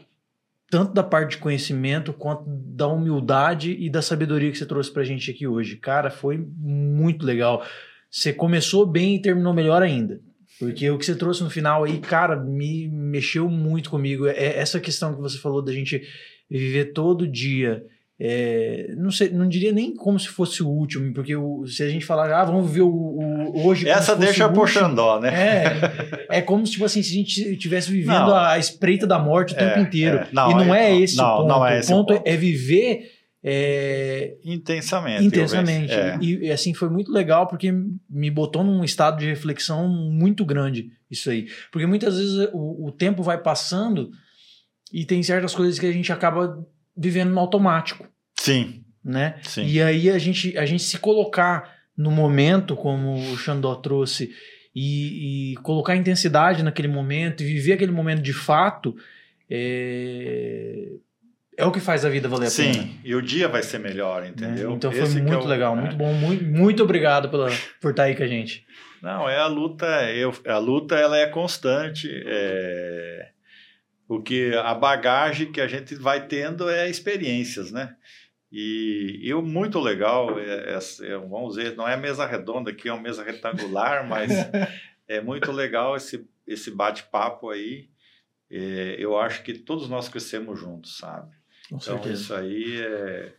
[0.69, 5.03] tanto da parte de conhecimento quanto da humildade e da sabedoria que você trouxe pra
[5.03, 5.77] gente aqui hoje.
[5.77, 7.65] Cara, foi muito legal.
[8.11, 10.21] Você começou bem e terminou melhor ainda.
[10.59, 14.27] Porque o que você trouxe no final aí, cara, me mexeu muito comigo.
[14.27, 16.07] É essa questão que você falou da gente
[16.47, 17.83] viver todo dia.
[18.19, 21.89] É, não, sei, não diria nem como se fosse o último, porque o- se a
[21.89, 23.89] gente falar, ah, vamos viver o, o- hoje.
[23.89, 25.29] Essa deixa por Xandó, né?
[26.29, 28.35] é, é como se tipo assim, se a gente estivesse vivendo Não.
[28.35, 30.17] a espreita da morte o tempo É, inteiro.
[30.19, 30.27] é.
[30.31, 31.47] Não, e não é, é- esse não, o ponto.
[31.49, 32.27] não é esse o ponto, ponto.
[32.27, 33.11] é viver
[33.45, 35.25] é, Intensamente.
[35.25, 35.91] intensamente.
[35.91, 36.17] É.
[36.21, 37.73] E, e, assim foi muito legal porque
[38.09, 41.47] me botou num estado de reflexão muito grande isso aí.
[41.71, 44.11] Porque muitas vezes o, o tempo vai passando
[44.93, 46.65] e tem certas coisas que a gente acaba
[46.95, 48.07] vivendo no automático,
[48.39, 49.35] Sim, né?
[49.43, 49.65] sim.
[49.65, 54.31] E aí a gente, a gente se colocar no momento, como o Xandó trouxe,
[54.75, 58.95] e, e colocar intensidade naquele momento e viver aquele momento de fato,
[59.49, 60.93] é,
[61.57, 62.73] é o que faz a vida valer a pena.
[62.73, 64.29] Sim, e o dia vai ser melhor, né?
[64.29, 64.71] entendeu?
[64.73, 65.81] Então foi Esse muito é o- legal, é.
[65.81, 67.49] muito bom, muito, muito obrigado pela,
[67.79, 68.65] por estar aí com a gente.
[69.01, 72.09] Não, é a luta, eu, a luta ela é constante.
[72.25, 73.29] É,
[74.15, 77.95] o que a bagagem que a gente vai tendo é experiências, né?
[78.51, 83.01] E eu muito legal, é, é, vamos dizer, não é mesa redonda aqui, é uma
[83.01, 84.29] mesa retangular, mas
[85.07, 87.89] é muito legal esse, esse bate-papo aí.
[88.51, 91.31] É, eu acho que todos nós crescemos juntos, sabe?
[91.67, 92.13] Com Então, certeza.
[92.13, 93.33] isso aí é.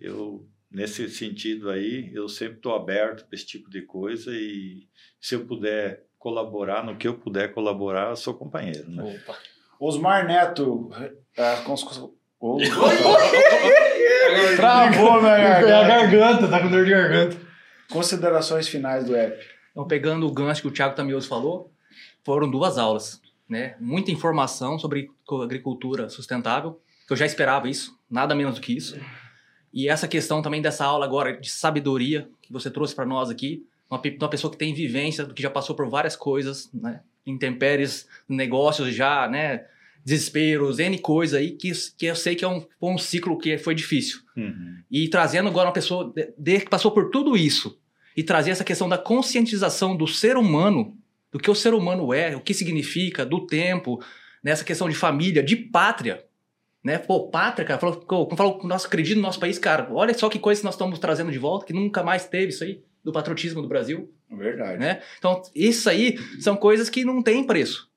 [0.00, 4.88] Eu, nesse sentido aí, eu sempre estou aberto para esse tipo de coisa e
[5.20, 8.90] se eu puder colaborar, no que eu puder colaborar, eu sou companheiro.
[8.90, 9.20] Né?
[9.20, 9.38] Opa.
[9.84, 10.90] Osmar Neto.
[11.38, 12.10] ah, cons-
[12.40, 12.58] Ô,
[14.56, 15.88] Travou minha É a garganta.
[15.88, 17.36] garganta, tá com dor de garganta.
[17.90, 19.44] Considerações finais do app.
[19.70, 21.72] Então, pegando o gancho que o Thiago Tamioso falou,
[22.24, 23.74] foram duas aulas, né?
[23.80, 25.08] Muita informação sobre
[25.42, 28.98] agricultura sustentável, que eu já esperava isso, nada menos do que isso.
[29.72, 33.64] E essa questão também dessa aula agora de sabedoria que você trouxe para nós aqui,
[33.90, 37.00] uma, uma pessoa que tem vivência, que já passou por várias coisas, né?
[37.26, 39.64] Intempéries, negócios já, né?
[40.04, 43.74] Desesperos, N coisa aí, que, que eu sei que é um, um ciclo que foi
[43.74, 44.20] difícil.
[44.36, 44.78] Uhum.
[44.90, 47.78] E trazendo agora uma pessoa de, de- que passou por tudo isso
[48.16, 50.96] e trazer essa questão da conscientização do ser humano,
[51.30, 54.02] do que o ser humano é, o que significa, do tempo,
[54.42, 56.24] nessa questão de família, de pátria.
[56.82, 56.98] Né?
[56.98, 58.04] Pô, pátria, cara, falou,
[58.36, 61.30] falou, nosso acredito no nosso país, cara, olha só que coisa que nós estamos trazendo
[61.30, 64.12] de volta, que nunca mais teve isso aí, do patriotismo do Brasil.
[64.30, 64.78] Verdade.
[64.78, 65.02] Né?
[65.18, 67.90] Então, isso aí são coisas que não tem preço.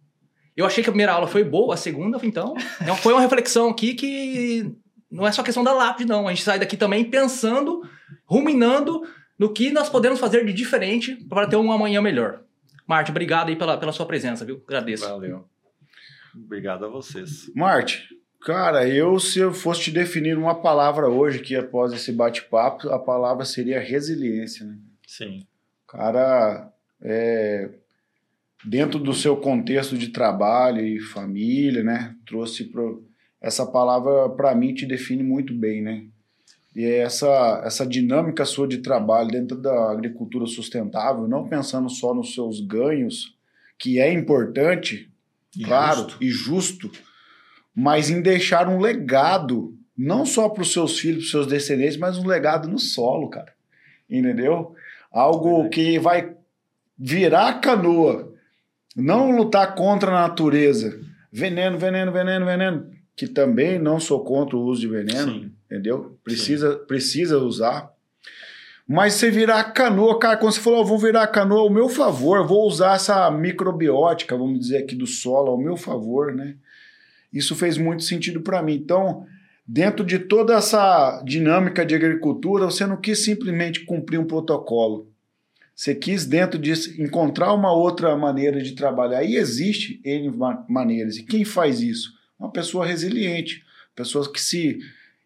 [0.56, 3.70] Eu achei que a primeira aula foi boa, a segunda, então, então foi uma reflexão
[3.70, 4.74] aqui que
[5.12, 6.28] não é só questão da lápide, não.
[6.28, 7.82] A gente sai daqui também pensando,
[8.26, 9.02] ruminando
[9.38, 12.42] no que nós podemos fazer de diferente para ter um amanhã melhor.
[12.88, 14.64] Marte, obrigado aí pela, pela sua presença, viu?
[14.66, 15.08] Agradeço.
[15.08, 15.46] Valeu.
[16.34, 17.52] Obrigado a vocês.
[17.54, 18.08] Marte,
[18.42, 23.00] cara, eu se eu fosse te definir uma palavra hoje que após esse bate-papo, a
[23.00, 24.78] palavra seria resiliência, né?
[25.18, 25.46] Sim.
[25.88, 26.72] Cara,
[27.02, 27.70] é,
[28.66, 32.16] dentro do seu contexto de trabalho e família, né?
[32.26, 33.06] Trouxe pro,
[33.40, 36.06] essa palavra para mim te define muito bem, né?
[36.76, 42.14] E é essa essa dinâmica sua de trabalho dentro da agricultura sustentável, não pensando só
[42.14, 43.34] nos seus ganhos,
[43.80, 45.10] que é importante,
[45.56, 46.24] E claro, justo.
[46.24, 46.92] e justo,
[47.74, 51.96] mas em deixar um legado, não só para os seus filhos, para os seus descendentes,
[51.98, 53.54] mas um legado no solo, cara.
[54.10, 54.76] Entendeu?
[55.16, 56.36] Algo que vai
[57.00, 58.34] virar a canoa,
[58.94, 61.00] não lutar contra a natureza,
[61.32, 65.52] veneno, veneno, veneno, veneno, que também não sou contra o uso de veneno, Sim.
[65.72, 66.18] entendeu?
[66.22, 67.90] Precisa, precisa usar.
[68.86, 71.70] Mas você virar a canoa, cara, quando você falou, eu vou virar a canoa ao
[71.70, 76.56] meu favor, vou usar essa microbiótica, vamos dizer aqui, do solo ao meu favor, né?
[77.32, 78.74] Isso fez muito sentido para mim.
[78.74, 79.26] Então,
[79.66, 85.12] dentro de toda essa dinâmica de agricultura, você não quis simplesmente cumprir um protocolo.
[85.76, 89.24] Você quis, dentro disso, encontrar uma outra maneira de trabalhar.
[89.24, 90.32] E existe N
[90.70, 91.18] maneiras.
[91.18, 92.14] E quem faz isso?
[92.40, 93.64] Uma pessoa resiliente,
[93.94, 94.80] pessoa que se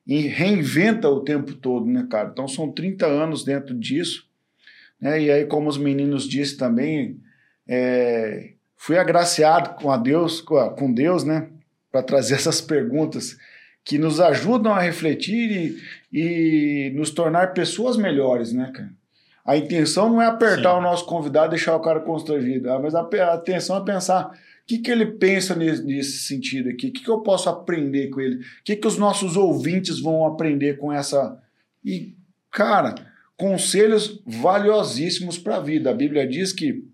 [0.08, 2.30] reinventa o tempo todo, né, cara?
[2.32, 4.28] Então são 30 anos dentro disso.
[5.00, 5.22] Né?
[5.22, 7.20] E aí, como os meninos disseram também,
[7.68, 11.48] é, fui agraciado com a Deus, com Deus, né?
[11.92, 13.38] Para trazer essas perguntas
[13.90, 15.80] que nos ajudam a refletir
[16.14, 18.92] e, e nos tornar pessoas melhores, né, cara?
[19.44, 20.78] A intenção não é apertar Sim.
[20.78, 24.32] o nosso convidado e deixar o cara constrangido, mas a, a intenção é pensar o
[24.68, 28.22] que, que ele pensa nesse, nesse sentido aqui, o que, que eu posso aprender com
[28.22, 31.42] ele, o que, que os nossos ouvintes vão aprender com essa.
[31.84, 32.16] E,
[32.52, 32.94] cara,
[33.36, 35.90] conselhos valiosíssimos para a vida.
[35.90, 36.88] A Bíblia diz que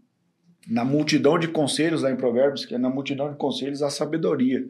[0.65, 4.65] na multidão de conselhos, lá em Provérbios, que é na multidão de conselhos a sabedoria.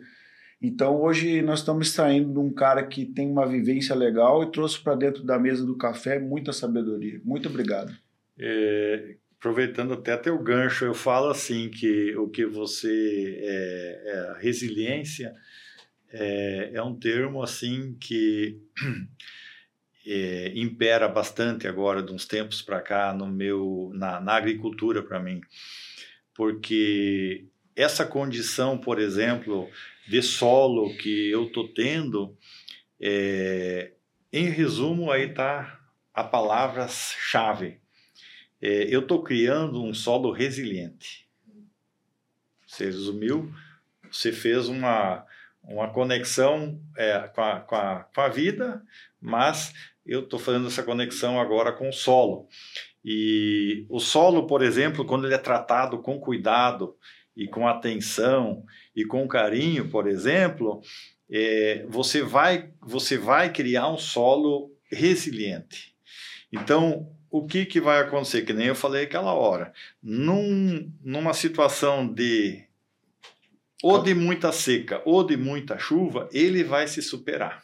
[0.62, 4.80] Então hoje nós estamos extraindo de um cara que tem uma vivência legal e trouxe
[4.80, 7.22] para dentro da mesa do café muita sabedoria.
[7.24, 7.96] Muito obrigado.
[8.40, 15.34] É, aproveitando até teu gancho, eu falo assim que o que você é, é resiliência
[16.12, 18.58] é, é, um termo assim que
[20.08, 25.20] é, impera bastante agora de uns tempos para cá no meu na, na agricultura para
[25.20, 25.42] mim,
[26.34, 27.46] porque
[27.76, 29.70] essa condição, por exemplo,
[30.08, 32.38] de solo que eu tô tendo,
[33.00, 33.94] é,
[34.32, 35.80] em resumo, aí tá
[36.14, 37.80] a palavra-chave.
[38.62, 41.28] É, eu estou criando um solo resiliente.
[42.66, 43.54] Você resumiu,
[44.12, 45.26] você fez uma,
[45.64, 48.82] uma conexão é, com, a, com, a, com a vida,
[49.22, 49.74] mas
[50.06, 52.48] eu estou fazendo essa conexão agora com o solo.
[53.04, 56.96] E o solo, por exemplo, quando ele é tratado com cuidado
[57.36, 58.66] e com atenção
[58.96, 60.82] e com carinho, por exemplo,
[61.30, 65.96] é, você, vai, você vai criar um solo resiliente.
[66.52, 68.44] Então, o que, que vai acontecer?
[68.44, 69.74] Que nem eu falei aquela hora.
[70.02, 72.64] Num, numa situação de
[73.84, 77.64] ou de muita seca ou de muita chuva, ele vai se superar.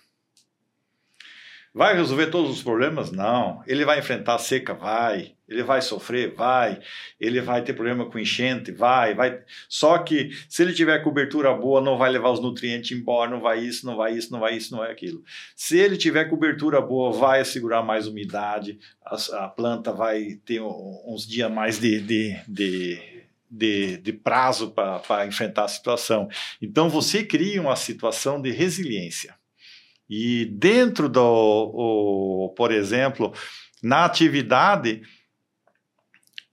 [1.74, 3.12] Vai resolver todos os problemas?
[3.12, 3.64] Não.
[3.66, 4.74] Ele vai enfrentar a seca?
[4.74, 5.36] Vai.
[5.52, 6.34] Ele vai sofrer?
[6.34, 6.80] Vai.
[7.20, 8.72] Ele vai ter problema com enchente?
[8.72, 9.14] Vai.
[9.14, 9.40] vai.
[9.68, 13.60] Só que se ele tiver cobertura boa, não vai levar os nutrientes embora, não vai
[13.60, 15.24] isso, não vai isso, não vai isso, não vai aquilo.
[15.56, 21.28] Se ele tiver cobertura boa, vai segurar mais umidade, a, a planta vai ter uns
[21.28, 23.12] dias mais de, de, de
[23.54, 26.30] de, de, prazo para enfrentar a situação.
[26.62, 29.36] Então você cria uma situação de resiliência.
[30.10, 33.34] E dentro do, o, por exemplo,
[33.82, 35.02] na atividade,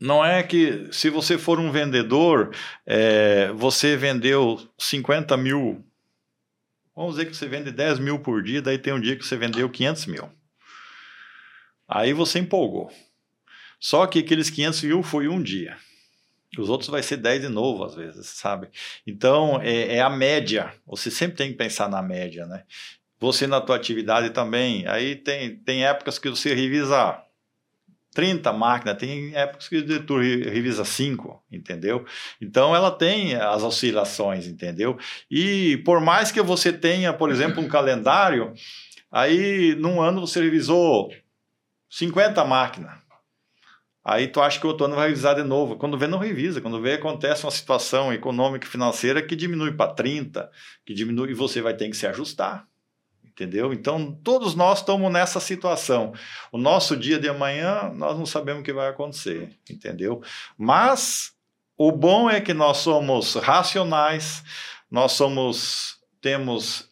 [0.01, 2.55] não é que se você for um vendedor,
[2.87, 5.85] é, você vendeu 50 mil,
[6.95, 9.37] vamos dizer que você vende 10 mil por dia, daí tem um dia que você
[9.37, 10.31] vendeu 500 mil.
[11.87, 12.93] Aí você empolgou.
[13.81, 15.77] Só que aqueles 500 mil foi um dia.
[16.59, 18.69] Os outros vai ser 10 de novo, às vezes, sabe?
[19.07, 20.73] Então, é, é, a média.
[20.87, 22.65] Você sempre tem que pensar na média, né?
[23.20, 24.87] você na tua atividade também.
[24.87, 27.20] Aí tem, tem épocas que você revisa
[28.15, 32.05] 30 máquinas, tem épocas que tu revisa 5, entendeu?
[32.41, 34.99] Então ela tem as oscilações, entendeu?
[35.31, 38.53] E por mais que você tenha, por exemplo, um calendário,
[39.11, 41.11] aí num ano você revisou
[41.91, 42.99] 50 máquinas.
[44.05, 45.77] Aí tu acha que o outro ano vai revisar de novo.
[45.77, 46.63] Quando vê, não revisa.
[46.63, 50.51] Quando vê, acontece uma situação econômica e financeira que diminui para 30,
[50.87, 52.67] que diminui, e você vai ter que se ajustar
[53.39, 53.73] entendeu?
[53.73, 56.12] Então, todos nós estamos nessa situação.
[56.51, 60.20] O nosso dia de amanhã, nós não sabemos o que vai acontecer, entendeu?
[60.56, 61.32] Mas
[61.77, 64.43] o bom é que nós somos racionais,
[64.90, 66.90] nós somos temos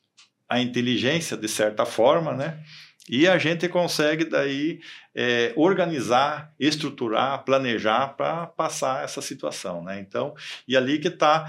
[0.48, 2.62] a inteligência de certa forma, né?
[3.08, 4.80] E a gente consegue daí
[5.14, 9.98] é, organizar, estruturar, planejar para passar essa situação, né?
[9.98, 10.34] Então,
[10.68, 11.46] e ali que está,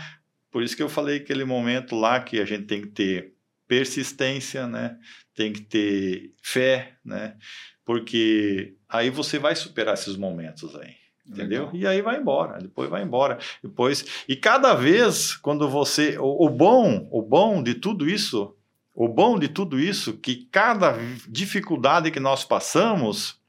[0.51, 3.36] por isso que eu falei aquele momento lá que a gente tem que ter
[3.67, 4.97] persistência, né?
[5.35, 7.35] Tem que ter fé, né?
[7.85, 10.95] Porque aí você vai superar esses momentos aí.
[11.27, 11.65] Entendeu?
[11.65, 11.75] Legal.
[11.75, 13.37] E aí vai embora, depois vai embora.
[13.61, 18.55] Depois, e cada vez quando você, o, o bom, o bom de tudo isso,
[18.93, 23.39] o bom de tudo isso que cada dificuldade que nós passamos,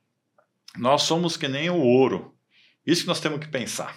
[0.76, 2.34] nós somos que nem o ouro.
[2.84, 3.96] Isso que nós temos que pensar.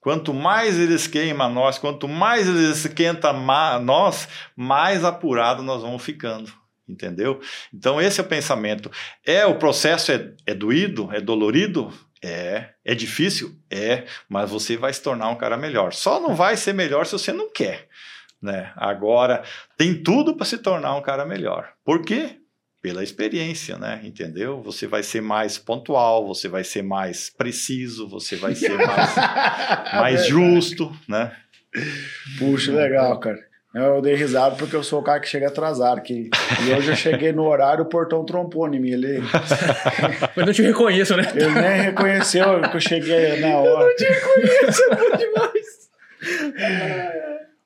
[0.00, 3.34] Quanto mais eles queimam nós, quanto mais eles esquentam
[3.82, 6.50] nós, mais apurado nós vamos ficando.
[6.88, 7.40] Entendeu?
[7.72, 8.90] Então, esse é o pensamento.
[9.24, 11.08] É o processo é, é doído?
[11.12, 11.92] É dolorido?
[12.22, 12.70] É.
[12.84, 13.54] É difícil?
[13.70, 14.06] É.
[14.28, 15.92] Mas você vai se tornar um cara melhor.
[15.92, 17.88] Só não vai ser melhor se você não quer.
[18.42, 18.72] Né?
[18.74, 19.44] Agora,
[19.76, 21.72] tem tudo para se tornar um cara melhor.
[21.84, 22.39] Por quê?
[22.82, 24.00] Pela experiência, né?
[24.02, 24.62] Entendeu?
[24.62, 29.14] Você vai ser mais pontual, você vai ser mais preciso, você vai ser mais,
[29.92, 31.32] mais justo, né?
[32.38, 33.50] Puxa, legal, cara.
[33.72, 36.00] Eu dei risada porque eu sou o cara que chega atrasado.
[36.02, 36.28] Que,
[36.66, 38.90] e hoje eu cheguei no horário, o portão trompou em mim.
[38.90, 39.20] Ele,
[40.34, 41.30] Mas não te reconheço, né?
[41.34, 43.68] ele nem reconheceu que eu cheguei na hora.
[43.68, 45.60] Eu não te reconheço, é bom demais.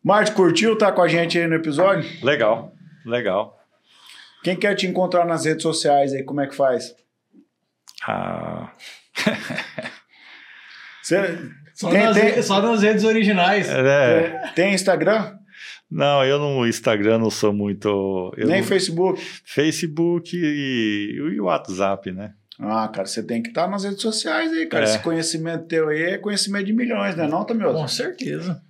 [0.02, 0.76] Marte, curtiu?
[0.76, 2.06] Tá com a gente aí no episódio?
[2.22, 2.74] Legal,
[3.06, 3.53] legal.
[4.44, 6.94] Quem quer te encontrar nas redes sociais aí, como é que faz?
[8.06, 8.70] Ah.
[11.02, 11.38] Você,
[11.74, 13.68] Só, tem, nas, tem, só nas redes originais.
[13.68, 15.38] É, tem Instagram?
[15.90, 18.32] não, eu no Instagram não sou muito.
[18.36, 19.20] eu Nem não- Facebook?
[19.44, 22.34] Facebook e, e o WhatsApp, né?
[22.60, 24.84] Ah, cara, você tem que estar nas redes sociais aí, cara.
[24.84, 24.88] É.
[24.88, 27.26] Esse conhecimento teu aí é conhecimento de milhões, né?
[27.26, 27.78] Não, Tamioso?
[27.78, 28.62] Com certeza.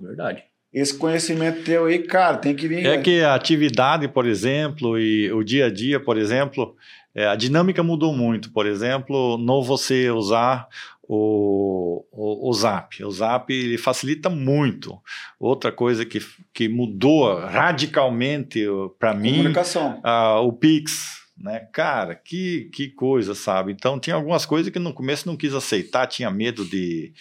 [0.00, 0.44] Verdade.
[0.72, 2.84] Esse conhecimento teu aí, cara, tem que vir.
[2.84, 6.76] É que a atividade, por exemplo, e o dia a dia, por exemplo,
[7.14, 8.52] é, a dinâmica mudou muito.
[8.52, 10.68] Por exemplo, não você usar
[11.02, 13.02] o, o, o Zap.
[13.02, 14.98] O Zap ele facilita muito.
[15.40, 16.20] Outra coisa que,
[16.52, 18.66] que mudou radicalmente
[18.98, 20.00] para mim, Comunicação.
[20.04, 21.26] ah, o Pix.
[21.40, 21.60] Né?
[21.72, 23.70] Cara, que, que coisa, sabe?
[23.70, 27.12] Então, tinha algumas coisas que no começo não quis aceitar, tinha medo de.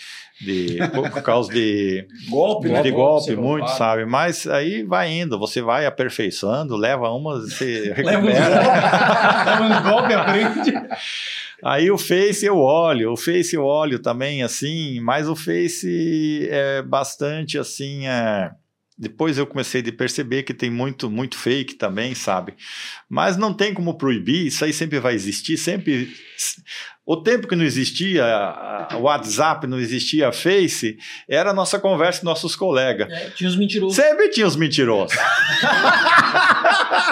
[0.41, 2.81] de por, causa de Golpe, né?
[2.81, 3.77] de golpe, golpe, muito, roubado.
[3.77, 4.05] sabe?
[4.05, 8.17] Mas aí vai indo, você vai aperfeiçoando, leva uma, você recupera.
[9.45, 10.73] Leva uns golpes, aprende.
[11.63, 16.81] aí o Face eu olho, o Face eu olho também, assim, mas o Face é
[16.81, 18.07] bastante assim.
[18.07, 18.49] É...
[18.97, 22.55] Depois eu comecei a perceber que tem muito, muito fake também, sabe?
[23.07, 26.11] Mas não tem como proibir, isso aí sempre vai existir, sempre.
[27.07, 28.25] O tempo que não existia
[28.95, 30.97] o WhatsApp, não existia Face,
[31.27, 33.09] era a nossa conversa com nossos colegas.
[33.09, 33.95] É, tinha os mentirosos.
[33.95, 35.17] Sempre tinha os mentirosos.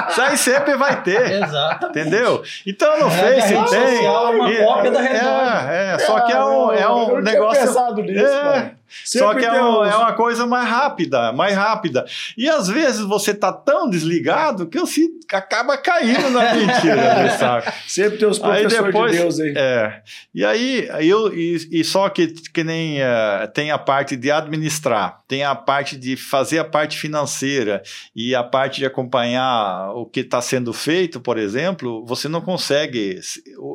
[0.09, 1.43] Isso aí sempre vai ter.
[1.43, 1.87] Exato.
[1.87, 2.43] Entendeu?
[2.65, 3.11] Então no É,
[3.41, 3.97] Face tem.
[3.97, 5.71] social é uma cópia da realidade.
[5.73, 7.59] É, é, só que é um, é eu um não negócio.
[7.61, 8.75] Tinha pensado nisso, É, cara.
[9.03, 12.05] Só Sempre que é, um- é uma coisa mais rápida, mais rápida.
[12.37, 17.65] E às vezes você tá tão desligado que você acaba caindo na mentira, sabe?
[17.87, 19.53] Sempre tem os Aí professores depois- de Deus aí.
[19.57, 19.84] É.
[20.33, 25.21] E aí, eu, e, e só que, que nem eh, tem a parte de administrar,
[25.27, 27.81] tem a parte de fazer a parte financeira
[28.15, 33.19] e a parte de acompanhar o que está sendo feito, por exemplo, você não consegue.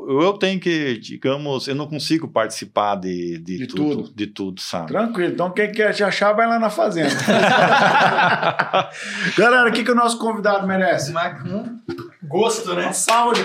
[0.08, 4.12] Eu tenho que, digamos, eu não consigo participar de, de, De tudo, tudo.
[4.14, 4.88] de tudo, sabe?
[4.88, 5.32] Tranquilo.
[5.32, 7.10] Então, quem quer te achar, vai lá na fazenda.
[9.36, 11.12] Galera, o que, que o nosso convidado merece?
[11.12, 11.80] Com
[12.28, 12.84] gosto, né?
[12.84, 13.42] Uma salva de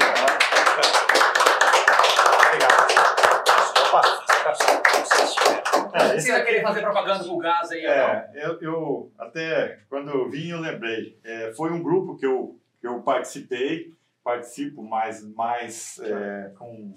[5.96, 7.86] Você vai querer fazer propaganda com o gás aí?
[7.86, 11.18] É, eu, eu até quando eu vim eu lembrei.
[11.24, 13.94] É, foi um grupo que eu, que eu participei,
[14.24, 16.94] participo mais, mais é, com.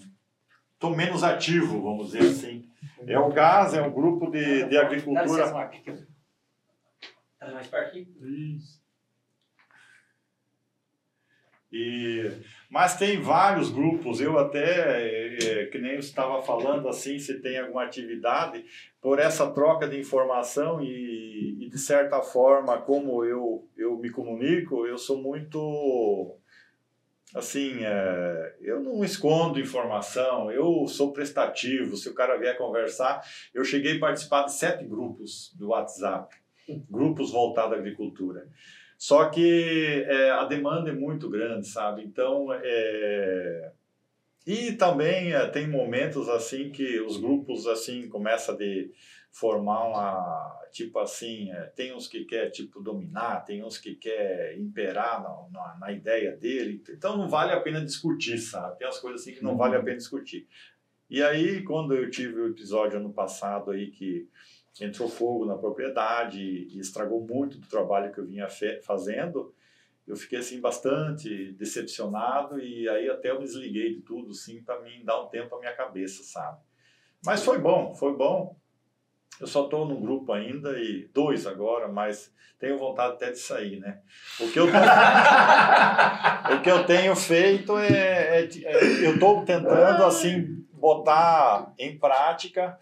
[0.75, 2.69] Estou menos ativo, vamos dizer assim.
[3.07, 5.51] É o GAS, é um grupo de, de Dá agricultura.
[7.39, 8.09] Tá mais perto aqui?
[11.71, 12.31] E,
[12.71, 17.59] mas tem vários grupos, eu até, é, que nem eu estava falando assim, se tem
[17.59, 18.63] alguma atividade,
[19.01, 24.87] por essa troca de informação e, e de certa forma, como eu, eu me comunico,
[24.87, 26.37] eu sou muito,
[27.35, 33.23] assim, é, eu não escondo informação, eu sou prestativo, se o cara vier conversar,
[33.55, 36.37] eu cheguei a participar de sete grupos do WhatsApp,
[36.91, 38.47] grupos voltados à agricultura.
[38.99, 42.03] Só que é, a demanda é muito grande, sabe?
[42.03, 43.71] Então, é...
[44.45, 48.91] e também é, tem momentos assim que os grupos assim começam de
[49.31, 54.59] formar uma tipo assim, é, tem uns que quer tipo dominar, tem uns que quer
[54.59, 56.83] imperar na, na, na ideia dele.
[56.91, 58.79] Então não vale a pena discutir, sabe?
[58.79, 60.47] Tem as coisas assim que não vale a pena discutir.
[61.09, 64.29] E aí quando eu tive o episódio ano passado aí que
[64.81, 68.49] entrou fogo na propriedade e estragou muito do trabalho que eu vinha
[68.83, 69.55] fazendo.
[70.07, 75.05] Eu fiquei assim bastante decepcionado e aí até eu desliguei de tudo, assim, para mim
[75.05, 76.59] dar um tempo à minha cabeça, sabe?
[77.25, 78.57] Mas foi bom, foi bom.
[79.41, 83.79] Eu só estou num grupo ainda e dois agora, mas tenho vontade até de sair,
[83.79, 84.01] né?
[84.41, 84.67] O que eu,
[86.57, 92.79] o que eu tenho feito é, é- é- eu estou tentando assim botar em prática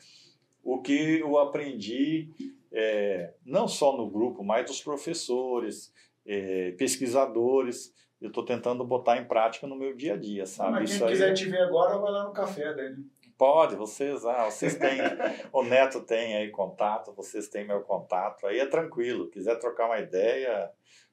[0.67, 2.29] o que eu aprendi
[2.73, 5.93] é, não só no grupo, mas dos professores,
[6.27, 7.95] é, pesquisadores.
[8.21, 10.73] Eu estou tentando botar em prática no meu dia a dia, sabe?
[10.73, 13.05] Mas quem Isso aí- quiser te ver agora, vai lá no café dele.
[13.39, 14.99] Pode, vocês, ah, vocês têm,
[15.53, 19.29] o Neto tem aí contato, vocês têm meu contato, aí é tranquilo.
[19.29, 20.71] Quiser trocar uma ideia,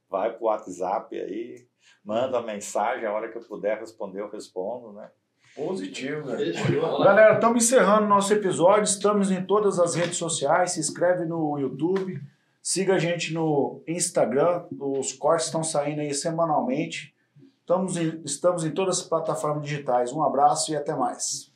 [0.09, 1.67] vai pro WhatsApp aí,
[2.03, 5.11] manda mensagem, a hora que eu puder responder, eu respondo, né?
[5.55, 6.53] Positivo, velho.
[6.53, 7.03] Fechou.
[7.03, 8.83] Galera, estamos encerrando nosso episódio.
[8.83, 10.71] Estamos em todas as redes sociais.
[10.71, 12.19] Se inscreve no YouTube.
[12.61, 14.65] Siga a gente no Instagram.
[14.79, 17.13] Os cortes estão saindo aí semanalmente.
[17.59, 20.11] Estamos em, estamos em todas as plataformas digitais.
[20.11, 21.51] Um abraço e até mais.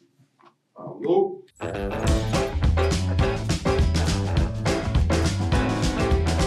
[0.73, 1.43] Falou.